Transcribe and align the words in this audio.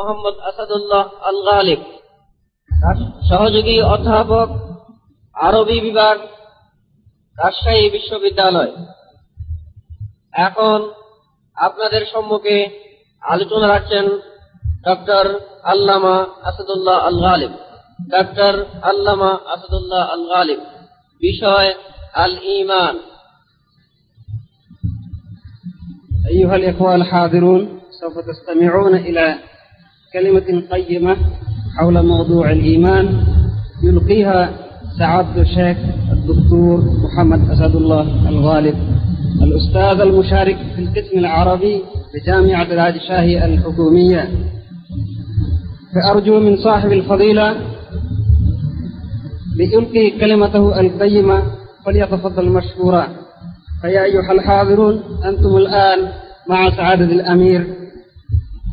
মোহাম্মদ 0.00 0.35
আসাদুল্লাহ 0.49 1.05
আল 1.23 1.39
গালিব 1.47 1.81
সহযোগী 3.29 3.77
অধ্যাপক 3.87 4.49
আরবি 5.35 5.77
বিভাগ 5.79 6.17
রাজশাহী 7.35 7.85
বিশ্ববিদ্যালয় 7.95 8.71
এখন 10.41 10.79
আপনাদের 11.57 12.03
সম্মুখে 12.13 12.57
আলোচনা 13.21 13.67
রাখছেন 13.67 14.05
ডক্টর 14.87 15.25
আল্লামা 15.73 16.15
আসাদুল্লাহ 16.43 16.97
আল 17.05 17.17
গালিব 17.25 17.53
ডক্টর 18.09 18.53
আল্লামা 18.91 19.31
আসাদুল্লাহ 19.53 20.01
আল 20.09 20.23
গালিব 20.31 20.61
বিষয় 21.21 21.69
আল 22.17 22.35
ইমান 22.55 22.95
أيها 26.27 26.55
الإخوة 26.55 26.91
الحاضرون 26.95 27.61
سوف 27.91 28.15
تستمعون 28.21 28.93
إلى 28.99 29.25
كلمة 30.13 30.63
قيمة 30.71 31.17
حول 31.77 32.05
موضوع 32.05 32.51
الإيمان 32.51 33.23
يلقيها 33.83 34.49
سعادة 34.99 35.41
الشيخ 35.41 35.77
الدكتور 36.11 36.83
محمد 37.03 37.49
أسد 37.49 37.75
الله 37.75 38.29
الغالب. 38.29 38.75
الأستاذ 39.41 40.01
المشارك 40.01 40.57
في 40.75 40.81
القسم 40.81 41.17
العربي 41.17 41.81
بجامعة 42.13 42.63
العادشاهي 42.63 43.45
الحكومية. 43.45 44.29
فأرجو 45.95 46.39
من 46.39 46.57
صاحب 46.57 46.91
الفضيلة 46.91 47.55
ليلقي 49.55 50.19
كلمته 50.19 50.79
القيمة 50.79 51.43
فليتفضل 51.85 52.49
مشكورا. 52.49 53.07
فيا 53.81 54.03
أيها 54.03 54.31
الحاضرون 54.31 55.01
أنتم 55.25 55.57
الآن 55.57 55.99
مع 56.49 56.69
سعادة 56.69 57.05
الأمير 57.05 57.80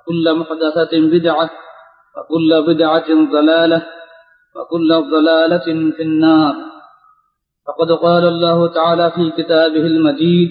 وكل 0.00 0.34
محدثة 0.34 0.92
بدعة 0.92 1.50
وكل 2.16 2.74
بدعة 2.74 3.08
ضلالة 3.32 3.86
وكل 4.56 4.88
ضلالة 5.10 5.92
في 5.96 6.02
النار. 6.02 6.54
فقد 7.66 7.92
قال 7.92 8.24
الله 8.24 8.68
تعالى 8.68 9.10
في 9.10 9.42
كتابه 9.42 9.86
المجيد 9.86 10.50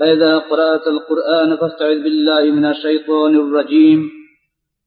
فإذا 0.00 0.38
قرأت 0.38 0.86
القرآن 0.86 1.56
فاستعذ 1.56 2.02
بالله 2.02 2.42
من 2.50 2.64
الشيطان 2.64 3.36
الرجيم 3.36 4.10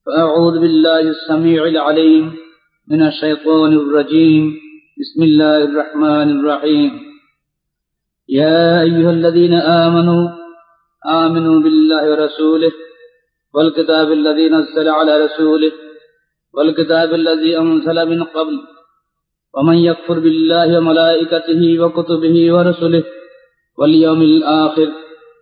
فأعوذ 0.06 0.59
بالله 0.59 1.00
السميع 1.00 1.66
العليم 1.66 2.35
من 2.88 3.07
الشيطان 3.07 3.73
الرجيم. 3.73 4.53
بسم 5.00 5.23
الله 5.23 5.57
الرحمن 5.57 6.39
الرحيم. 6.39 6.91
يا 8.29 8.81
أيها 8.81 9.12
الذين 9.12 9.53
آمنوا 9.53 10.29
آمنوا 11.06 11.59
بالله 11.59 12.12
ورسوله 12.12 12.72
والكتاب 13.54 14.12
الذي 14.12 14.48
نزل 14.48 14.88
على 14.88 15.24
رسوله 15.24 15.72
والكتاب 16.52 17.14
الذي 17.14 17.58
أنزل 17.58 18.08
من 18.08 18.22
قبل 18.24 18.56
ومن 19.54 19.76
يكفر 19.78 20.19
بالله 20.19 20.78
وملائكته 20.78 21.80
وكتبه 21.80 22.52
ورسله 22.52 23.04
واليوم 23.78 24.22
الآخر 24.22 24.88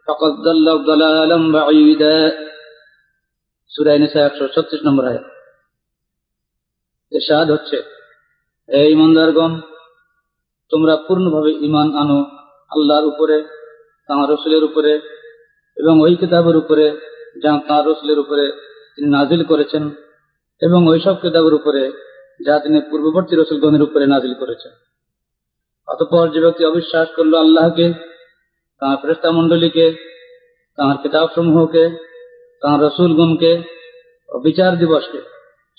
فقد 0.09 0.33
ضل 0.47 0.67
ضلالا 0.85 1.53
بعيدا 1.53 2.39
سورة 3.69 3.97
نساء 3.97 4.27
136 4.29 4.85
নম্বর 4.85 5.05
আয়াত 5.05 5.27
ইরশাদ 7.13 7.51
হচ্ছে 7.51 7.79
এই 8.69 8.89
ইমানদারগণ 8.93 9.53
তোমরা 10.73 10.95
পূর্ণভাবে 11.09 11.51
ইমান 11.51 11.89
আনো 11.97 12.19
আল্লাহর 12.71 13.07
উপরে 13.07 13.37
তাঁর 14.09 14.31
রসুলের 14.31 14.65
উপরে 14.65 14.93
এবং 15.77 16.01
ওই 16.01 16.15
কিতাবের 16.17 16.57
উপরে 16.57 16.87
যা 17.36 17.60
তাঁর 17.68 17.88
রসুলের 17.88 18.20
উপরে 18.20 18.52
তিনি 18.96 19.10
নাজিল 19.10 19.44
করেছেন 19.44 19.90
এবং 20.62 20.88
ওই 20.88 21.00
সব 21.00 21.16
কিতাবের 21.22 21.54
উপরে 21.54 21.92
যা 22.46 22.60
তিনি 22.60 22.82
পূর্ববর্তী 22.90 23.36
রসুলগণের 23.36 23.82
উপরে 23.82 24.06
নাজিল 24.08 24.34
করেছেন। 24.34 24.72
অতপর 25.88 26.30
যে 26.30 26.40
ব্যক্তি 26.40 26.66
অবিশ্বাস 26.66 27.08
করল 27.16 27.34
আল্লাহকে, 27.34 27.94
তাঁর 28.80 28.98
ফেরেস্তা 29.02 29.32
মণ্ডলীকে, 29.32 29.88
তাঁর 30.78 30.98
কিতাব 30.98 31.28
সমূহকে 31.36 31.84
তাঁর 32.62 32.84
রসুলগণকে 32.84 33.62
ও 34.30 34.40
বিচার 34.40 34.78
দিবসকে 34.78 35.22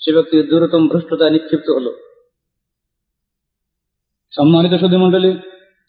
সে 0.01 0.11
ব্যক্তি 0.11 0.43
দূরতম 0.43 0.87
ভ্রষ্টতায় 0.87 1.29
নিক্ষিপ্ত 1.29 1.69
হল। 1.69 1.87
সম্মানিত 4.31 4.79
সুদী 4.79 4.97
মণ্ডলী, 4.97 5.31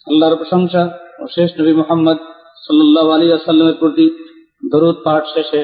আল্লাহর 0.07 0.37
প্রশংসা 0.37 0.99
ও 1.19 1.25
শেষ 1.35 1.61
নবী 1.61 1.73
মোহাম্মদ 1.73 2.19
সাল্লাহ 2.67 3.11
আলী 3.11 3.33
আসাল্লামের 3.33 3.75
প্রতি 3.75 4.34
দরুদ 4.73 4.97
পাঠ 5.05 5.23
শেষে 5.35 5.63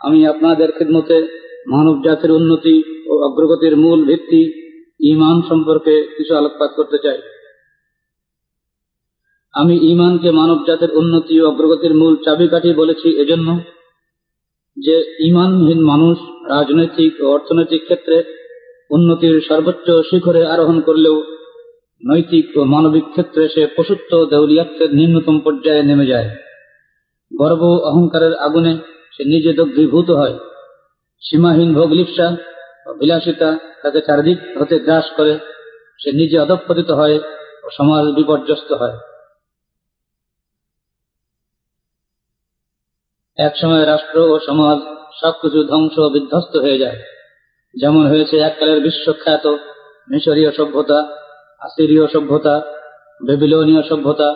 আমি 0.00 0.26
আপনাদের 0.26 0.68
খিদমতে 0.72 1.16
মানব 1.66 1.94
জাতির 2.04 2.30
উন্নতি 2.30 2.76
ও 3.10 3.12
অগ্রগতির 3.26 3.74
মূল 3.76 4.00
ভিত্তি 4.04 4.42
ইমান 5.00 5.36
সম্পর্কে 5.48 5.94
কিছু 6.16 6.32
আলোকপাত 6.36 6.70
করতে 6.76 6.98
চাই। 7.04 7.18
আমি 9.54 9.74
ইমানকে 9.92 10.30
মানব 10.30 10.58
জাতির 10.66 10.90
উন্নতি 10.90 11.34
ও 11.40 11.44
অগ্রগতির 11.46 11.94
মূল 11.94 12.14
চাবিকাঠি 12.24 12.70
বলেছি 12.72 13.08
এজন্য 13.22 13.48
যে 14.76 14.96
ইমানহীন 15.20 15.80
মানুষ 15.82 16.16
রাজনৈতিক 16.48 17.12
ও 17.22 17.26
অর্থনৈতিক 17.32 17.82
ক্ষেত্রে 17.84 18.16
উন্নতির 18.90 19.34
সর্বোচ্চ 19.48 19.86
শিখরে 20.10 20.42
আরোহণ 20.46 20.78
করলেও 20.80 21.16
নৈতিক 22.02 22.46
ও 22.56 22.60
মানবিক 22.64 23.04
ক্ষেত্রে 23.04 23.48
সে 23.48 23.62
পশুত্ব 23.76 24.12
দেউলিয়াত্বের 24.30 24.90
নিম্নতম 24.94 25.36
পর্যায়ে 25.40 25.82
নেমে 25.82 26.06
যায়। 26.06 26.28
গর্ব 27.38 27.62
অহংকারের 27.84 28.34
আগুনে 28.34 28.76
সে 29.12 29.24
নিজে 29.24 29.52
দগ্ধীভূত 29.52 30.10
হয়। 30.10 30.38
সীমাহীন 31.22 31.74
ভোগ 31.74 31.90
লিপসা 31.90 32.36
ও 32.86 32.94
বিলাসিতা 32.94 33.58
তাকে 33.82 34.00
চারিদিক 34.00 34.38
হতে 34.60 34.78
গ্রাস 34.78 35.04
করে। 35.16 35.38
সে 35.98 36.12
নিজে 36.12 36.38
অধঃপতিত 36.38 36.90
হয় 36.90 37.18
ও 37.64 37.70
সমাজ 37.70 38.04
বিপর্যস্ত 38.06 38.72
হয়। 38.72 38.96
একসময় 43.36 43.86
রাষ্ট্র 43.86 44.18
ও 44.18 44.38
সমাজ 44.46 44.78
সবকিছু 45.20 45.62
ধ্বংস 45.62 45.98
বিধ্বস্ত 45.98 46.56
হয়ে 46.56 46.78
যায়। 46.78 46.98
যেমন 47.74 48.06
হয়েছে 48.06 48.36
এককালের 48.36 48.80
বিশ্বখ্যাত 48.80 49.46
মিশরীয় 50.10 50.50
সভ্যতা, 50.52 50.98
আসিরীয় 51.60 52.06
সভ্যতা, 52.06 52.62
বেবিলনীয় 53.26 53.82
সভ্যতা, 53.82 54.30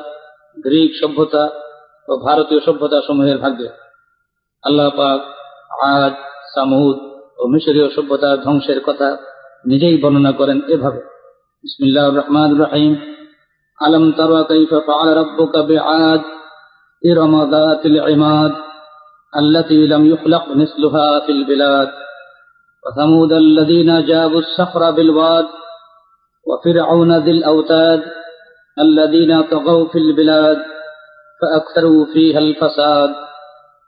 গ্রিক 0.65 0.93
সভ্যতা 1.01 1.64
ও 2.08 2.12
ভারতীয় 2.26 2.60
সভ্যতা 2.68 2.98
সমূহের 3.08 3.38
ভাগ্যে 3.38 3.70
আল্লাহ 4.64 4.88
পাক 4.98 5.20
আজ 5.94 6.14
সামুদ 6.54 6.98
ও 7.40 7.44
মিশরীয় 7.54 7.88
সভ্যতার 7.96 8.38
ধ্বংসের 8.46 8.80
কথা 8.88 9.10
নিজেই 9.66 9.96
বর্ণনা 10.04 10.32
করেন 10.32 10.58
এভাবে 10.74 11.02
বিসমিল্লাহ 11.64 12.08
রহমান 12.12 12.52
রহিম 12.64 12.94
আলম 13.80 14.04
তারা 14.12 14.42
কাইফ 14.50 14.72
ফাআল 14.88 15.10
রাব্বুকা 15.14 15.62
বিআদ 15.70 16.22
ইরম 17.04 17.34
যাতিল 17.52 18.00
ইমাদ 18.08 18.54
التي 19.34 19.88
لم 19.88 20.04
يخلق 20.06 20.46
مثلها 20.54 21.20
في 21.20 21.32
البلاد 21.32 21.90
وثمود 22.84 23.32
الذين 23.36 24.06
جابوا 24.06 24.40
الصخر 24.40 24.92
بالواد 24.92 25.46
وفرعون 26.46 27.12
ذي 27.18 27.32
الأوتاد 27.32 28.02
الذين 28.78 29.42
طغوا 29.44 29.88
في 29.88 29.98
البلاد 29.98 30.58
فأكثروا 31.44 32.06
فيها 32.06 32.40
الفساد 32.40 33.12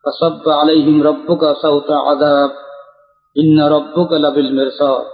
فصب 0.04 0.50
عليهم 0.50 0.98
ربك 1.04 1.44
صوت 1.56 1.90
عذاب 1.92 2.52
إن 3.36 3.58
ربك 3.68 4.12
لبالمرصاد 4.14 5.06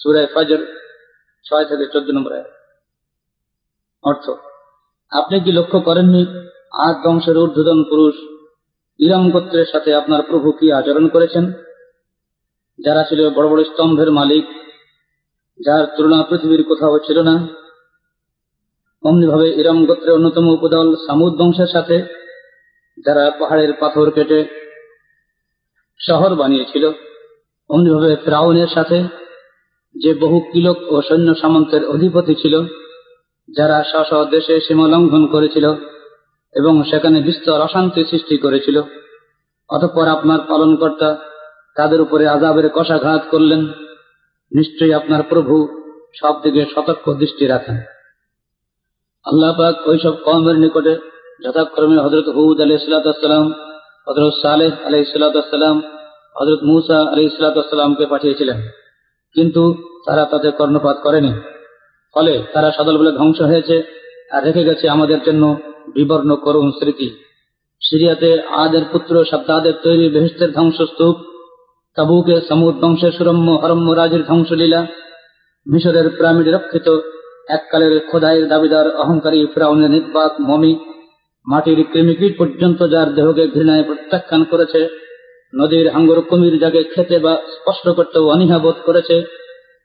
سورة 0.00 0.26
فجر 0.34 0.60
ছয় 1.46 1.64
থেকে 1.64 1.84
চোদ্দ 1.92 2.08
নম্বর 2.10 2.32
আয়াত। 2.32 2.50
অর্থ 4.04 4.26
আপনি 5.12 5.36
কি 5.40 5.50
লক্ষ্য 5.52 5.78
করেননি 5.80 6.22
আজ 6.72 6.94
বংশের 7.04 7.36
ঊর্ধ্বতন 7.36 7.78
পুরুষ 7.82 8.16
ইরাম 9.00 9.24
গোত্রের 9.30 9.68
সাথে 9.72 9.90
আপনার 9.94 10.22
প্রভু 10.22 10.48
কি 10.52 10.66
আচরণ 10.72 11.08
করেছেন 11.08 11.44
যারা 12.78 13.02
ছিল 13.04 13.20
বড় 13.34 13.46
বড় 13.48 13.62
স্তম্ভের 13.64 14.10
মালিক 14.10 14.46
যার 15.60 15.84
তুলনা 15.96 16.18
পৃথিবীর 16.22 16.62
কোথাও 16.68 16.98
ছিল 16.98 17.18
না 17.22 17.34
অমনিভাবে 19.03 19.47
ইরাম 19.49 19.85
গোত্রের 19.85 20.13
অন্যতম 20.13 20.45
উপদল 20.47 20.95
সামুদ 20.95 21.33
বংশের 21.33 21.67
সাথে, 21.67 21.97
যারা 23.05 23.31
পাহাড়ের 23.39 23.73
পাথর 23.79 24.11
কেটে 24.11 24.45
শহর 25.99 26.35
বানিয়েছিল 26.35 26.91
অমনিভাবে 27.69 28.15
ফ্রাউনের 28.15 28.67
সাথে 28.67 29.03
যে 29.95 30.13
বহু 30.13 30.39
কিলক 30.39 30.77
ও 30.89 31.01
সৈন্য 31.01 31.35
সামন্তের 31.35 31.85
অধিপতি 31.85 32.35
ছিল, 32.35 32.63
যারা 33.49 33.83
স্ব 33.83 34.25
দেশে 34.25 34.59
সীমা 34.59 34.87
লঙ্ঘন 34.87 35.27
করেছিল 35.27 35.73
এবং 36.53 36.83
সেখানে 36.83 37.21
বিস্তর 37.21 37.61
অশান্তি 37.61 38.03
সৃষ্টি 38.03 38.37
করেছিল, 38.37 38.81
অতঃপর 39.69 40.07
আপনার 40.07 40.39
পালনকর্তা 40.49 41.17
তাদের 41.75 42.01
উপরে 42.01 42.27
আজাবের 42.27 42.69
কষাঘাত 42.69 43.21
করলেন। 43.31 43.67
নিশ্চয়ই 44.51 44.93
আপনার 44.93 45.23
প্রভু 45.29 45.67
সব 46.21 46.41
দিকে 46.43 46.65
সতর্ক 46.75 47.13
দৃষ্টি 47.13 47.45
রাখেন। 47.47 47.77
আল্লাহ 49.25 49.57
পাক 49.57 49.87
ওইসব 49.87 50.13
কমের 50.25 50.59
নিকটে 50.59 50.95
যথাক্রমে 51.43 51.97
হজরত 51.97 52.29
হুদ 52.29 52.61
আলি 52.61 52.73
ইসলাতাম 52.73 53.53
হজরত 54.07 54.33
সালেহ 54.41 54.71
আলি 54.85 54.97
ইসলাতাম 54.97 55.81
হজরত 56.41 56.59
মুসা 56.63 57.01
আলি 57.01 57.25
ইসলাতামকে 57.25 58.05
পাঠিয়েছিলেন। 58.05 58.61
কিন্তু 59.33 59.75
তারা 60.05 60.25
তাতে 60.25 60.51
কর্ণপাত 60.51 60.97
করেনি। 61.03 61.33
ফলে 62.13 62.43
তারা 62.53 62.71
সদল 62.71 62.97
বলে 62.97 63.11
ধ্বংস 63.11 63.41
হয়েছে 63.41 63.83
আর 64.31 64.43
রেখে 64.43 64.63
গেছে 64.63 64.89
আমাদের 64.89 65.19
জন্য 65.23 65.57
বিবর্ণ 65.93 66.35
করুণ 66.35 66.71
স্মৃতি। 66.71 67.09
সিরিয়াতে 67.81 68.41
আদের 68.41 68.81
পুত্র 68.91 69.25
সাদ্দাদের 69.25 69.73
তৈরি 69.83 70.09
বেহেস্তের 70.09 70.53
ধ্বংসস্তূপ, 70.53 71.15
তাবুকে 71.95 72.41
সমুদ 72.41 72.75
বংশের 72.75 73.11
সুরম্য 73.11 73.51
হরম্য 73.51 73.91
রাজের 73.91 74.25
ধ্বংসলীলা, 74.25 74.87
মিশরের 75.67 76.09
পিরামিড 76.09 76.47
রক্ষিত 76.47 76.99
এককালের 77.51 77.93
খোদাইয়ের 78.11 78.45
দাবিদার, 78.47 78.87
অহংকারী 78.95 79.39
ফ্রাউনের 79.53 79.91
নির্বাক 79.91 80.31
মমি, 80.39 80.73
মাটির 81.47 81.79
কৃমিকীট 81.93 82.33
পর্যন্ত 82.37 82.79
যার 82.83 83.09
দেহকে 83.15 83.43
ঘৃণায় 83.47 83.83
প্রত্যাখ্যান 83.83 84.41
করেছে, 84.43 84.81
নদীর 85.53 85.87
হাঙ্গর 85.89 86.19
কুমির 86.21 86.55
যাকে 86.59 86.81
খেতে 86.83 87.17
বা 87.19 87.33
স্পষ্ট 87.55 87.85
করতেও 87.89 88.29
অনীহা 88.29 88.59
বোধ 88.59 88.77
করেছে, 88.85 89.15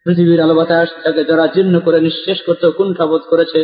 পৃথিবীর 0.07 0.41
আলো 0.41 0.55
বাতাস 0.55 0.89
যাকে 1.05 1.23
যারা 1.25 1.45
জীর্ণ 1.47 1.75
করে 1.81 1.99
নিঃশেষ 2.01 2.39
করতেও 2.47 2.73
কুণ্ঠাবোধ 2.73 3.23
করেছে 3.31 3.61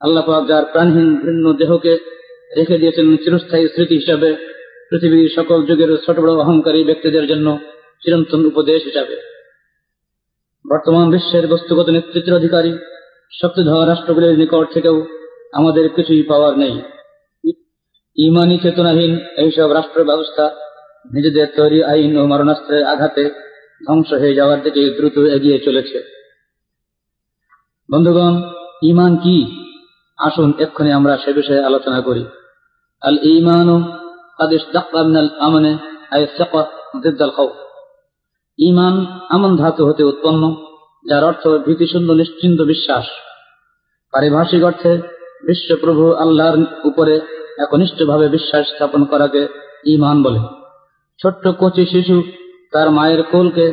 আল্লাপাক 0.00 0.42
যার 0.48 0.64
প্রাণহীন 0.72 1.08
ঘৃণ্য 1.22 1.46
দেহকে 1.52 1.92
রেখে 2.56 2.76
দিয়েছেন 2.78 3.06
চিরস্থায়ী 3.16 3.64
স্মৃতি 3.68 3.94
হিসাবে, 3.94 4.30
পৃথিবীর 4.90 5.30
সকল 5.36 5.58
যুগের 5.66 5.90
ছোট 6.06 6.16
বড় 6.18 6.32
অহংকারী 6.34 6.80
ব্যক্তিদের 6.84 7.24
জন্য 7.26 7.58
চিরন্তন 8.02 8.40
উপদেশ 8.46 8.80
হিসাবে। 8.84 9.29
বর্তমান 10.68 11.10
বিশ্বের 11.10 11.46
বস্তুগত 11.46 11.88
নেতৃত্বের 11.88 12.34
অধিকারী, 12.34 12.78
শক্তিধর 13.42 13.88
রাষ্ট্রগুলির 13.88 14.38
নিকট 14.38 14.74
থেকেও 14.74 15.06
আমাদের 15.52 15.88
কিছুই 15.88 16.22
পাওয়ার 16.22 16.58
নেই। 16.58 16.82
ইমানি 18.16 18.58
চেতনাহীন 18.58 19.18
এইসব 19.36 19.72
রাষ্ট্র 19.72 20.04
ব্যবস্থা 20.04 20.50
নিজেদের 21.14 21.46
তৈরি 21.56 21.84
আইন 21.84 22.16
ও 22.16 22.26
মারণাস্ত্রের 22.26 22.84
আঘাতে 22.84 23.30
ধ্বংস 23.86 24.12
হয়ে 24.12 24.34
যাওয়ার 24.34 24.62
দিকে 24.62 24.90
দ্রুত 24.90 25.18
এগিয়ে 25.18 25.58
চলেছে। 25.58 26.02
বন্ধুগণ, 27.92 28.42
ইমান 28.82 29.16
কি? 29.16 29.66
আসুন 30.18 30.52
এক্ষুনি 30.58 30.92
আমরা 30.92 31.16
সে 31.16 31.32
বিষয়ে 31.32 31.64
আলোচনা 31.64 32.00
করি। 32.00 32.24
আল 33.00 33.18
ইমান 33.22 33.68
আমনে 35.38 35.76
ইমান 38.60 39.06
আমন 39.30 39.56
ধাতু 39.56 39.86
হতে 39.86 40.02
উৎপন্ন, 40.04 40.54
যার 41.04 41.24
অর্থ 41.24 41.48
ভীতিশূন্য 41.48 42.12
নিশ্চিন্ত 42.12 42.62
বিশ্বাস। 42.62 43.04
পারিভাষিক 44.12 44.64
অর্থে, 44.64 44.92
বিশ্বপ্রভু 45.46 46.12
আল্লাহর 46.12 46.58
উপরে 46.84 47.20
একনিষ্ঠভাবে 47.58 48.28
বিশ্বাস 48.28 48.66
স্থাপন 48.66 49.04
করাকে 49.04 49.48
ইমান 49.84 50.22
বলে। 50.22 50.38
ছোট্ট 51.22 51.48
কচি 51.48 51.86
শিশু 51.86 52.22
তার 52.72 52.90
মায়ের 52.90 53.22
কোলকে 53.22 53.66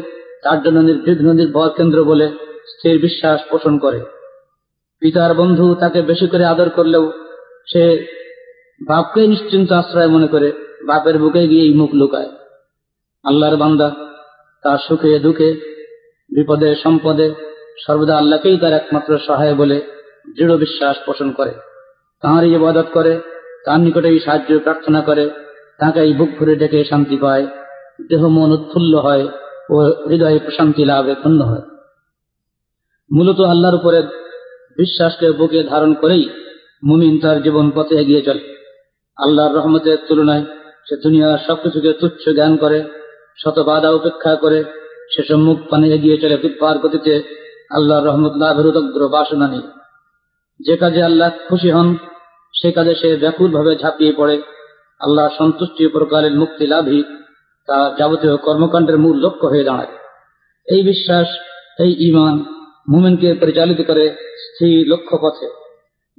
তার 0.44 0.64
জন্য 0.64 0.80
নির্বিঘ্ন 0.80 1.34
নির্ভর 1.34 1.70
কেন্দ্র 1.70 2.04
বলে 2.04 2.28
স্থির 2.68 3.02
বিশ্বাস 3.02 3.40
পোষণ 3.50 3.78
করে। 3.78 4.00
পিতার 5.00 5.34
বন্ধু 5.34 5.76
তাকে 5.76 6.02
বেশি 6.02 6.28
করে 6.28 6.46
আদর 6.46 6.70
করলেও 6.70 7.12
সে 7.68 7.84
বাপকে 8.88 9.28
নিশ্চিন্ত 9.28 9.72
আশ্রয় 9.72 10.08
মনে 10.08 10.28
করে, 10.28 10.52
বাপের 10.88 11.18
বুকে 11.18 11.48
গিয়েই 11.48 11.74
মুখ 11.74 11.90
লুকায়। 11.94 12.30
আল্লাহর 13.24 13.58
বান্দা 13.58 14.07
তার 14.68 14.80
সুখে, 14.88 15.20
দুঃখে, 15.20 15.50
বিপদে, 16.30 16.76
সম্পদে 16.84 17.28
সর্বদা 17.86 18.18
আল্লাহকেই 18.18 18.58
তার 18.58 18.74
একমাত্র 18.74 19.12
সহায় 19.28 19.56
বলে 19.56 19.82
দৃঢ় 20.36 20.58
বিশ্বাস 20.58 20.96
পোষণ 21.06 21.32
করে। 21.32 21.54
তাঁরই 22.24 22.56
ইবাদত 22.56 22.88
করে, 22.94 23.22
তার 23.66 23.80
নিকটেই 23.80 24.20
সাহায্য 24.20 24.60
প্রার্থনা 24.60 25.02
করে 25.02 25.30
তাকেই 25.80 26.14
বুক 26.14 26.30
ভরে 26.40 26.56
ডেকে 26.56 26.86
শান্তি 26.86 27.18
পায়, 27.18 27.48
দেহ 28.10 28.22
মন 28.28 28.52
উৎফুল্ল 28.52 28.94
হয় 28.98 29.26
ও 29.70 29.76
হৃদয়ে 30.10 30.40
প্রশান্তি 30.40 30.86
লাভে 30.86 31.16
পূর্ণ 31.24 31.42
হয়। 31.42 31.62
মূলত 33.12 33.40
আল্লাহর 33.40 33.76
উপরে 33.76 34.02
বিশ্বাসকে 34.78 35.32
বুকে 35.32 35.64
ধারণ 35.64 35.94
করেই 35.94 36.30
মুমিন 36.84 37.20
তার 37.20 37.44
জীবন 37.44 37.72
পথে 37.76 37.96
এগিয়ে 37.96 38.22
চলে। 38.22 38.44
আল্লাহর 39.18 39.56
রহমতের 39.56 39.98
তুলনায় 40.08 40.44
সে 40.88 40.96
দুনিয়ার 41.04 41.40
সবকিছুকে 41.48 41.94
তুচ্ছ 41.94 42.30
জ্ঞান 42.30 42.58
করে 42.58 42.80
শত 43.38 43.60
বাধা 43.60 43.90
উপেক্ষা 43.92 44.36
করে 44.36 44.64
সে 45.14 45.24
সম্মুখ 45.24 45.58
পানে 45.70 45.88
এগিয়ে 45.88 46.18
চলে 46.18 46.38
পার 46.60 46.78
গতিতে 46.78 47.14
আল্লাহর 47.72 48.06
রহমত 48.06 48.34
লাভের 48.36 48.66
উদগ্র 48.66 49.10
বাসনা 49.10 49.48
নেই 49.48 49.62
যে 50.60 50.78
কাজে 50.78 51.02
আল্লাহ 51.04 51.30
খুশি 51.50 51.70
হন, 51.72 51.98
সে 52.54 52.72
কাজে 52.72 52.94
সে 52.96 53.16
ব্যাকুল 53.16 53.52
ভাবে 53.52 53.76
ঝাঁপিয়ে 53.76 54.14
পড়ে। 54.18 54.42
আল্লাহ 55.02 55.30
সন্তুষ্টি 55.38 55.88
প্রকারের 55.88 56.34
মুক্তি 56.36 56.68
লাভই 56.68 57.04
তা 57.68 57.96
যাবতীয় 58.00 58.38
কর্মকাণ্ডের 58.38 58.98
মূল 58.98 59.16
লক্ষ্য 59.18 59.48
হয়ে 59.48 59.64
দাঁড়ায়। 59.64 59.92
এই 60.68 60.84
বিশ্বাস, 60.84 61.28
এই 61.80 61.92
ইমান 62.00 62.36
মুমেনকে 62.90 63.34
পরিচালিত 63.34 63.82
করে 63.88 64.06
স্থির 64.38 64.88
লক্ষ্য 64.88 65.18
পথে 65.22 65.48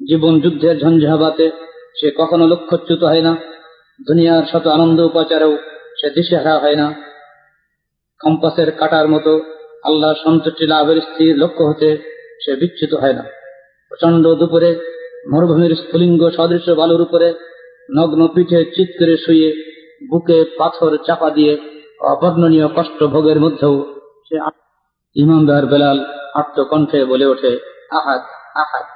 জীবন 0.08 0.40
যুদ্ধের 0.40 0.80
ঝঞ্ঝাবাতে 0.80 1.50
সে 2.00 2.10
কখনো 2.16 2.46
লক্ষ্যচ্যুত 2.46 3.04
হয় 3.04 3.22
না। 3.22 3.37
দুনিয়ার 4.06 4.42
শত 4.52 4.66
আনন্দ 4.66 5.00
উপাচারেও 5.00 5.56
সে 6.00 6.10
দিশেহারা 6.10 6.58
হয় 6.58 6.75
না। 6.75 7.07
কম্পাসের 8.20 8.68
কাটার 8.70 9.06
মতো 9.08 9.32
আল্লাহ 9.84 10.12
সন্তুষ্টি 10.25 10.64
লাভের 10.66 10.98
স্থির 11.00 11.32
লক্ষ্য 11.38 11.64
হতে 11.64 11.88
সে 12.44 12.52
বিচ্যুত 12.56 12.92
হয় 12.94 13.12
না। 13.12 13.25
প্রচণ্ড 13.92 14.25
দুপুরে 14.34 14.70
মরুভূমির 15.32 15.72
স্ফুলিঙ্গ 15.76 16.22
সদৃশ্য 16.37 16.68
বালুর 16.70 17.00
উপরে 17.00 17.28
নগ্ন 17.96 18.20
পিঠে 18.34 18.60
চিৎ 18.64 18.90
করে 18.98 19.14
শুয়ে 19.16 19.48
বুকে 20.10 20.38
পাথর 20.58 20.92
চাপা 21.06 21.28
দিয়ে 21.30 21.52
অবর্ণনীয় 22.00 22.68
কষ্ট 22.76 22.98
ভোগের 23.04 23.38
মধ্যেও 23.40 23.75
সে 24.28 24.37
ইমামদার 25.16 25.64
বেলাল 25.66 25.98
আত্মকণ্ঠে 26.34 27.00
বলে 27.04 27.26
ওঠে, 27.26 27.52
আহাদ 27.90 28.22
আহাত 28.56 28.87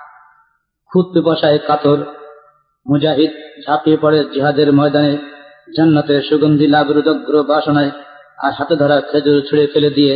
খুদ 0.91 1.07
পিপাসায় 1.14 1.59
কাতর 1.69 1.99
মুজাহিদ 2.87 3.33
ঝাঁপিয়ে 3.67 3.97
পড়ে 3.97 4.19
জিহাদের 4.25 4.69
ময়দানে, 4.73 5.14
জান্নাতের 5.76 6.21
সুগন্ধি 6.23 6.67
লাভের 6.67 6.97
উদগ্র 6.99 7.35
বাসনায় 7.43 7.91
আর 8.38 8.51
হাতে 8.58 8.75
ধরা 8.82 8.98
খেজুর 9.10 9.38
ছুঁড়ে 9.48 9.66
ফেলে 9.74 9.89
দিয়ে 9.89 10.13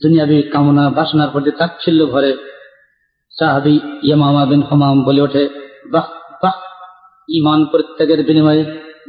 দুনিয়াবি 0.00 0.38
কামনা 0.52 0.84
বাসনার 0.96 1.30
প্রতি 1.32 1.50
তাচ্ছিল্য 1.58 2.00
ভরে 2.12 2.32
সাহাবি 3.34 3.74
ইয়ামামা 4.02 4.42
বিন 4.50 4.62
হমাম 4.68 4.96
বলে 5.06 5.20
ওঠে 5.26 5.44
বাহ 5.92 6.06
বাহ 6.42 6.56
ইমান 7.28 7.60
প্রত্যেকের 7.72 8.20
বিনিময়ে 8.28 8.62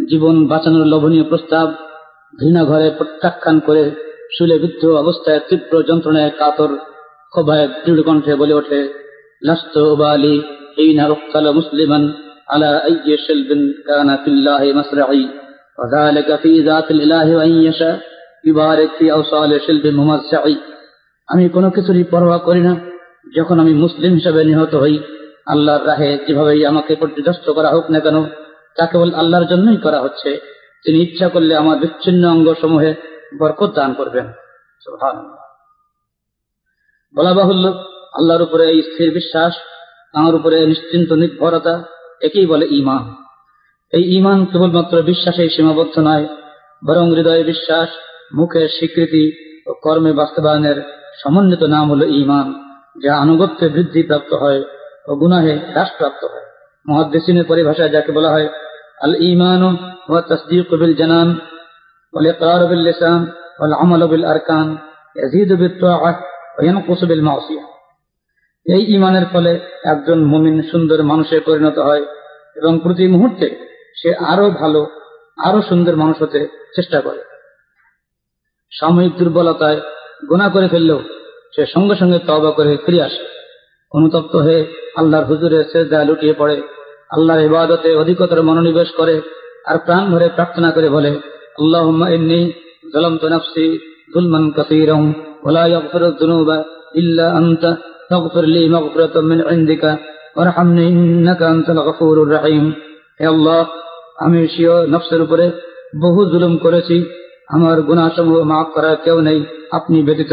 জীবন 0.09 0.35
বাঁচানোর 0.47 0.85
লোভনীয় 0.85 1.25
প্রস্তাব 1.29 1.67
ঘৃণা 2.33 2.61
ঘরে 2.63 2.87
প্রত্যাখ্যান 2.97 3.57
করে 3.67 3.83
শুলে 4.35 4.55
বিদ্ধ 4.63 4.81
অবস্থায় 5.03 5.41
তীব্র 5.47 5.73
যন্ত্রণায় 5.89 6.31
কাতর 6.39 6.71
খোবায় 7.33 7.65
দৃঢ় 7.83 8.01
কণ্ঠে 8.07 8.33
বলে 8.35 8.53
ওঠে 8.53 8.79
লাস্ত 9.41 9.75
বালি 9.99 10.35
হিনা 10.75 11.05
উক্তাল 11.07 11.45
মুসলিমান 11.51 12.03
على 12.47 12.71
أي 12.79 13.17
شلب 13.19 13.49
كان 13.87 14.17
في 14.17 14.27
الله 14.27 14.73
مسرعي 14.73 15.29
وذلك 15.79 16.29
في 16.35 16.61
ذات 16.61 16.91
الإله 16.91 17.35
وإن 17.35 17.55
يشاء 17.59 17.99
আমি 21.28 21.44
কোনো 21.56 21.68
কিছুরই 21.70 22.04
পরোয়া 22.12 22.38
করি 22.38 22.62
না। 22.68 22.72
যখন 23.36 23.56
আমি 23.60 23.72
মুসলিম 23.74 24.12
হিসাবে 24.14 24.40
নিহত 24.44 24.74
হই, 24.74 24.96
আল্লাহর 25.46 25.86
রাহে 25.86 26.10
যেভাবেই 26.26 26.60
আমাকে 26.66 26.92
পর্যদস্ত 26.96 27.46
করা 27.50 27.70
হোক 27.70 27.86
না 27.90 28.00
কেন, 28.00 28.16
তা 28.76 28.84
কেবল 28.86 29.10
আল্লাহর 29.14 29.46
জন্যই 29.46 29.76
করা 29.76 29.98
হচ্ছে। 30.00 30.30
তিনি 30.84 30.98
ইচ্ছা 31.02 31.26
করলে 31.28 31.52
আমার 31.56 31.76
বিচ্ছিন্ন 31.78 32.22
অঙ্গ 32.28 32.48
সমূহে 32.60 32.92
বরকত 33.40 33.70
দান 33.74 33.90
করবেন। 33.94 34.26
বলা 37.14 37.32
বাহুল্য, 37.34 37.66
আল্লাহর 38.18 38.42
উপরে 38.42 38.64
এই 38.72 38.80
স্থির 38.82 39.08
বিশ্বাস 39.14 39.52
আমার 40.14 40.34
উপরে 40.34 40.56
নিশ্চিন্ত 40.66 41.10
নির্ভরতা, 41.12 41.74
একেই 42.20 42.46
বলে 42.46 42.66
ইমান 42.70 43.02
এই 43.92 44.04
ইমান 44.18 44.38
কেবলমাত্র 44.44 44.94
বিশ্বাসে 45.02 45.44
সীমাবদ্ধ 45.48 45.94
নয়, 45.98 46.26
বরং 46.86 47.06
হৃদয়ে 47.16 47.44
বিশ্বাস 47.44 47.90
মুখের 48.35 48.67
স্বীকৃতি 48.69 49.25
ও 49.67 49.71
কর্মে 49.83 50.11
বাস্তবায়নের 50.13 50.77
সমন্বিত 51.21 51.63
নাম 51.65 51.85
হলো 51.91 52.05
ইমান 52.15 52.47
যা 53.03 53.11
আনুগত্যে 53.15 53.65
বৃদ্ধি 53.69 54.01
প্রাপ্ত 54.03 54.31
হয় 54.33 54.61
ও 55.07 55.11
গুনাহে 55.15 55.53
হ্রাসপ্রাপ্ত 55.73 56.21
হয় 56.25 56.47
মহাদ্দেশিনের 56.85 57.45
পরিভাষায় 57.45 57.91
যাকে 57.91 58.11
বলা 58.11 58.29
হয় 58.29 58.47
আল 59.01 59.13
ইমান 59.23 59.61
ও 60.09 60.13
তসদিক 60.21 60.69
বিল 60.73 60.95
জানান 60.95 61.29
والإقرار 62.13 62.61
باللسان 62.65 63.21
والعمل 63.59 64.01
بالأركان 64.07 64.67
يزيد 65.15 65.53
بالطاعة 65.53 66.13
وينقص 66.57 67.01
بالمعصية 67.03 67.63
এই 68.65 68.83
ইমানের 68.95 69.25
ফলে 69.33 69.51
একজন 69.83 70.19
মুমিন 70.23 70.57
সুন্দর 70.71 70.99
মানুষে 71.03 71.35
পরিণত 71.39 71.77
হয় 71.79 72.03
এবং 72.55 72.73
প্রতি 72.79 73.05
মুহূর্তে 73.07 73.47
সে 73.95 74.09
আরো 74.25 74.45
ভালো 74.51 74.81
আরো 75.39 75.59
সুন্দর 75.61 75.93
মানুষ 75.95 76.17
হতে 76.21 76.39
চেষ্টা 76.75 76.99
করে 77.01 77.21
সাময়িক 78.71 79.13
দুর্বলতায় 79.19 79.79
গুণা 80.29 80.47
করে 80.49 80.67
ফেললেও 80.67 80.99
সে 81.53 81.63
সঙ্গে 81.65 81.95
সঙ্গে 81.95 82.19
তবা 82.19 82.51
করে 82.51 82.71
ফিরে 82.85 82.99
আসে 83.01 83.23
অনুতপ্ত 83.91 84.33
হয়ে 84.35 84.61
আল্লাহর 84.97 85.25
হুজুরে 85.29 85.59
সেজদায় 85.63 86.05
লুটিয়ে 86.05 86.35
পড়ে 86.39 86.57
আল্লাহর 87.09 87.41
ইবাদতে 87.41 87.89
অধিকতর 87.95 88.39
মনোনিবেশ 88.43 88.89
করে 88.97 89.15
আর 89.65 89.77
প্রাণ 89.85 90.03
ভরে 90.11 90.27
প্রার্থনা 90.29 90.69
করে 90.71 90.87
বলে 90.89 91.11
আল্লাহুম্মা 91.59 92.07
ইন্নী 92.09 92.41
ظلمت 92.93 93.23
نفسي 93.25 93.67
ظلما 94.15 94.41
كثيرا 94.57 94.97
ولا 95.43 95.65
يغفر 95.65 96.01
الذنوب 96.07 96.49
إلا 96.95 97.25
أنت 97.37 97.63
فاغفر 98.09 98.45
لي 98.45 98.63
مغفرة 98.69 99.15
من 99.21 99.39
عندك 99.43 99.83
وارحمني 100.35 100.85
إنك 100.89 101.41
أنت 101.45 101.67
الغفور 101.69 102.15
الرحيم 102.23 102.65
হে 103.19 103.25
আল্লাহ 103.27 103.61
আমি 104.17 104.39
স্বীয় 104.47 104.75
নফসের 104.93 105.21
উপরে 105.21 105.45
বহু 106.03 106.21
জুলুম 106.31 106.53
করেছি 106.57 106.95
আমার 107.50 107.82
গুণাসমূহ 107.82 108.42
মাফ 108.42 108.66
করার 108.74 108.96
কেউ 108.96 109.20
নেই। 109.20 109.46
আপনি 109.72 110.02
ব্যতীত, 110.02 110.32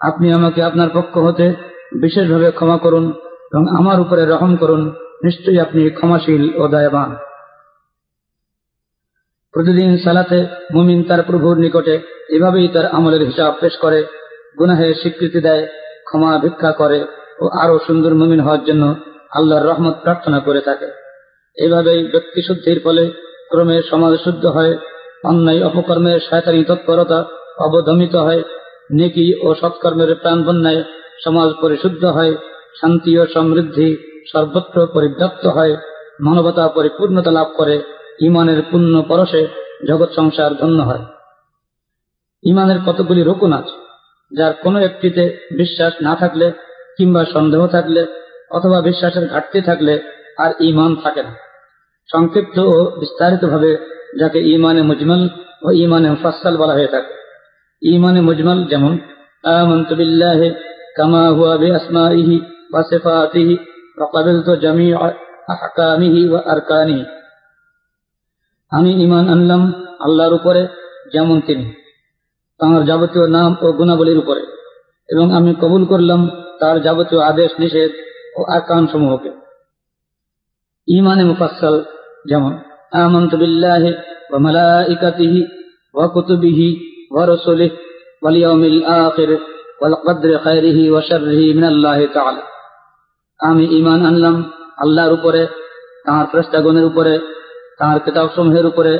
আপনি 0.00 0.32
আমাকে 0.32 0.62
আপনার 0.62 0.88
পক্ষ 0.94 1.18
হতে 1.18 1.46
বিশেষভাবে 2.00 2.50
ক্ষমা 2.50 2.78
করুন 2.78 3.04
এবং 3.52 3.68
আমার 3.76 4.00
উপরে 4.00 4.26
রহম 4.26 4.56
করুন। 4.56 4.82
নিশ্চয়ই 5.24 5.60
আপনি 5.60 5.90
ক্ষমাশীল 5.90 6.60
ও 6.60 6.68
দয়াবান। 6.68 7.16
প্রতিদিন 9.52 9.98
সালাতে 9.98 10.46
মুমিন 10.74 11.02
তার 11.02 11.22
প্রভুর 11.22 11.56
নিকটে 11.58 12.00
এভাবেই 12.28 12.68
তার 12.68 12.86
আমলের 12.86 13.20
হিসাব 13.20 13.54
পেশ 13.60 13.76
করে, 13.76 14.04
গুনাহে 14.58 14.94
স্বীকৃতি 14.94 15.40
দেয়, 15.40 15.66
ক্ষমা 16.04 16.38
ভিক্ষা 16.38 16.72
করে 16.72 17.04
ও 17.40 17.48
আরও 17.48 17.78
সুন্দর 17.86 18.14
মুমিন 18.14 18.40
হওয়ার 18.40 18.64
জন্য 18.64 18.94
আল্লাহর 19.30 19.66
রহমত 19.66 19.94
প্রার্থনা 20.02 20.38
করে 20.40 20.60
থাকে। 20.60 20.88
এভাবেই 21.56 22.04
ব্যক্তি 22.04 22.42
শুদ্ধির 22.42 22.80
ফলে 22.84 23.04
ক্রমে 23.50 23.82
সমাজ 23.90 24.14
শুদ্ধ 24.24 24.46
হয়। 24.46 24.74
অন্যায় 25.24 25.60
অপকর্মের 25.64 26.20
শয়তানি 26.30 26.64
তৎপরতা 26.64 27.24
অবদমিত 27.58 28.14
হয়, 28.16 28.42
নেকি 28.92 29.40
ও 29.42 29.54
সৎকর্মের 29.54 30.14
প্রাণ 30.14 30.44
বন্যায় 30.44 30.84
সমাজ 31.24 31.48
পরিশুদ্ধ 31.60 32.04
হয়, 32.04 32.36
শান্তি 32.80 33.18
ও 33.18 33.26
সমৃদ্ধি 33.26 33.96
সর্বত্র 34.32 34.86
পরিব্যাপ্ত 34.86 35.46
হয়, 35.46 35.76
মানবতা 36.20 36.68
পরিপূর্ণতা 36.68 37.30
লাভ 37.30 37.46
করে, 37.56 37.82
ইমানের 38.20 38.62
পূর্ণ 38.62 39.02
পরশে 39.02 39.46
জগৎ 39.88 40.10
সংসার 40.14 40.54
ধন্য 40.54 40.82
হয়। 40.82 41.04
ইমানের 42.44 42.78
কতগুলি 42.86 43.22
রকুন 43.22 43.52
আছে, 43.52 43.74
যার 44.32 44.52
কোনো 44.62 44.78
একটিতে 44.78 45.38
বিশ্বাস 45.56 45.92
না 46.02 46.16
থাকলে 46.16 46.52
কিংবা 46.96 47.24
সন্দেহ 47.24 47.66
থাকলে 47.66 48.06
অথবা 48.50 48.80
বিশ্বাসের 48.80 49.28
ঘাটতি 49.28 49.60
থাকলে 49.60 50.00
আর 50.38 50.50
ইমান 50.60 50.96
থাকে 50.96 51.22
না। 51.22 51.32
সংক্ষিপ্ত 52.08 52.58
ও 52.58 52.98
বিস্তারিতভাবে 53.00 53.97
যাকে 54.19 54.39
ইমানে 54.45 54.81
মুজমল 54.81 55.21
ও 55.63 55.67
ইমানে 55.75 56.07
মুফাসসাল 56.09 56.55
বলা 56.57 56.73
হয়ে 56.73 56.87
থাকে 56.87 57.11
ইমানে 57.81 58.21
মুজমল 58.21 58.59
যেমন 58.67 58.93
آمنت 59.43 59.93
بالله 59.93 60.55
كما 60.97 61.23
هو 61.29 61.57
بأسمائه 61.57 62.29
وصفاته 62.73 63.49
وقبلت 63.97 64.49
جميع 64.49 64.97
أحكامه 65.49 66.15
وأركانه 66.33 67.01
আমি 68.71 68.91
ইমান 69.05 69.25
আনলাম 69.29 69.61
আল্লাহর 69.99 70.33
উপরে 70.33 70.61
যেমন 71.13 71.37
তিনি 71.41 71.65
তাঁর 72.59 72.81
যাবতীয় 72.85 73.25
নাম 73.27 73.51
ও 73.61 73.67
গুণাবলীর 73.71 74.19
উপরে 74.19 74.43
এবং 75.09 75.25
আমি 75.33 75.51
কবুল 75.61 75.83
করলাম 75.85 76.21
তার 76.59 76.75
যাবতীয় 76.83 77.21
আদেশ 77.21 77.51
নিষেধ 77.59 77.91
ও 78.35 78.41
আকান 78.57 78.83
সমূহকে 78.87 79.31
ইমানে 80.87 81.23
মুফাসসাল 81.23 81.75
যেমন 82.25 82.53
آمنت 82.95 83.35
بالله 83.35 83.83
وملائكته 84.33 85.33
وكتبه 85.95 86.59
ورسله 87.11 87.71
واليوم 88.21 88.63
الآخر 88.63 89.29
والقدر 89.81 90.29
خيره 90.37 90.91
وشره 90.91 91.39
من 91.53 91.63
الله 91.63 91.99
تعالى 92.05 92.43
আমি 93.39 93.63
ইমান 93.69 93.99
আনলাম 94.05 94.35
আল্লাহর 94.77 95.13
উপরে 95.13 95.41
তাঁর 96.05 96.25
ফ্রেস্তাগণের 96.31 96.85
উপরে 96.85 97.13
তাঁর 97.79 97.97
কিতাবসমূহের 97.99 98.65
উপরে 98.65 98.93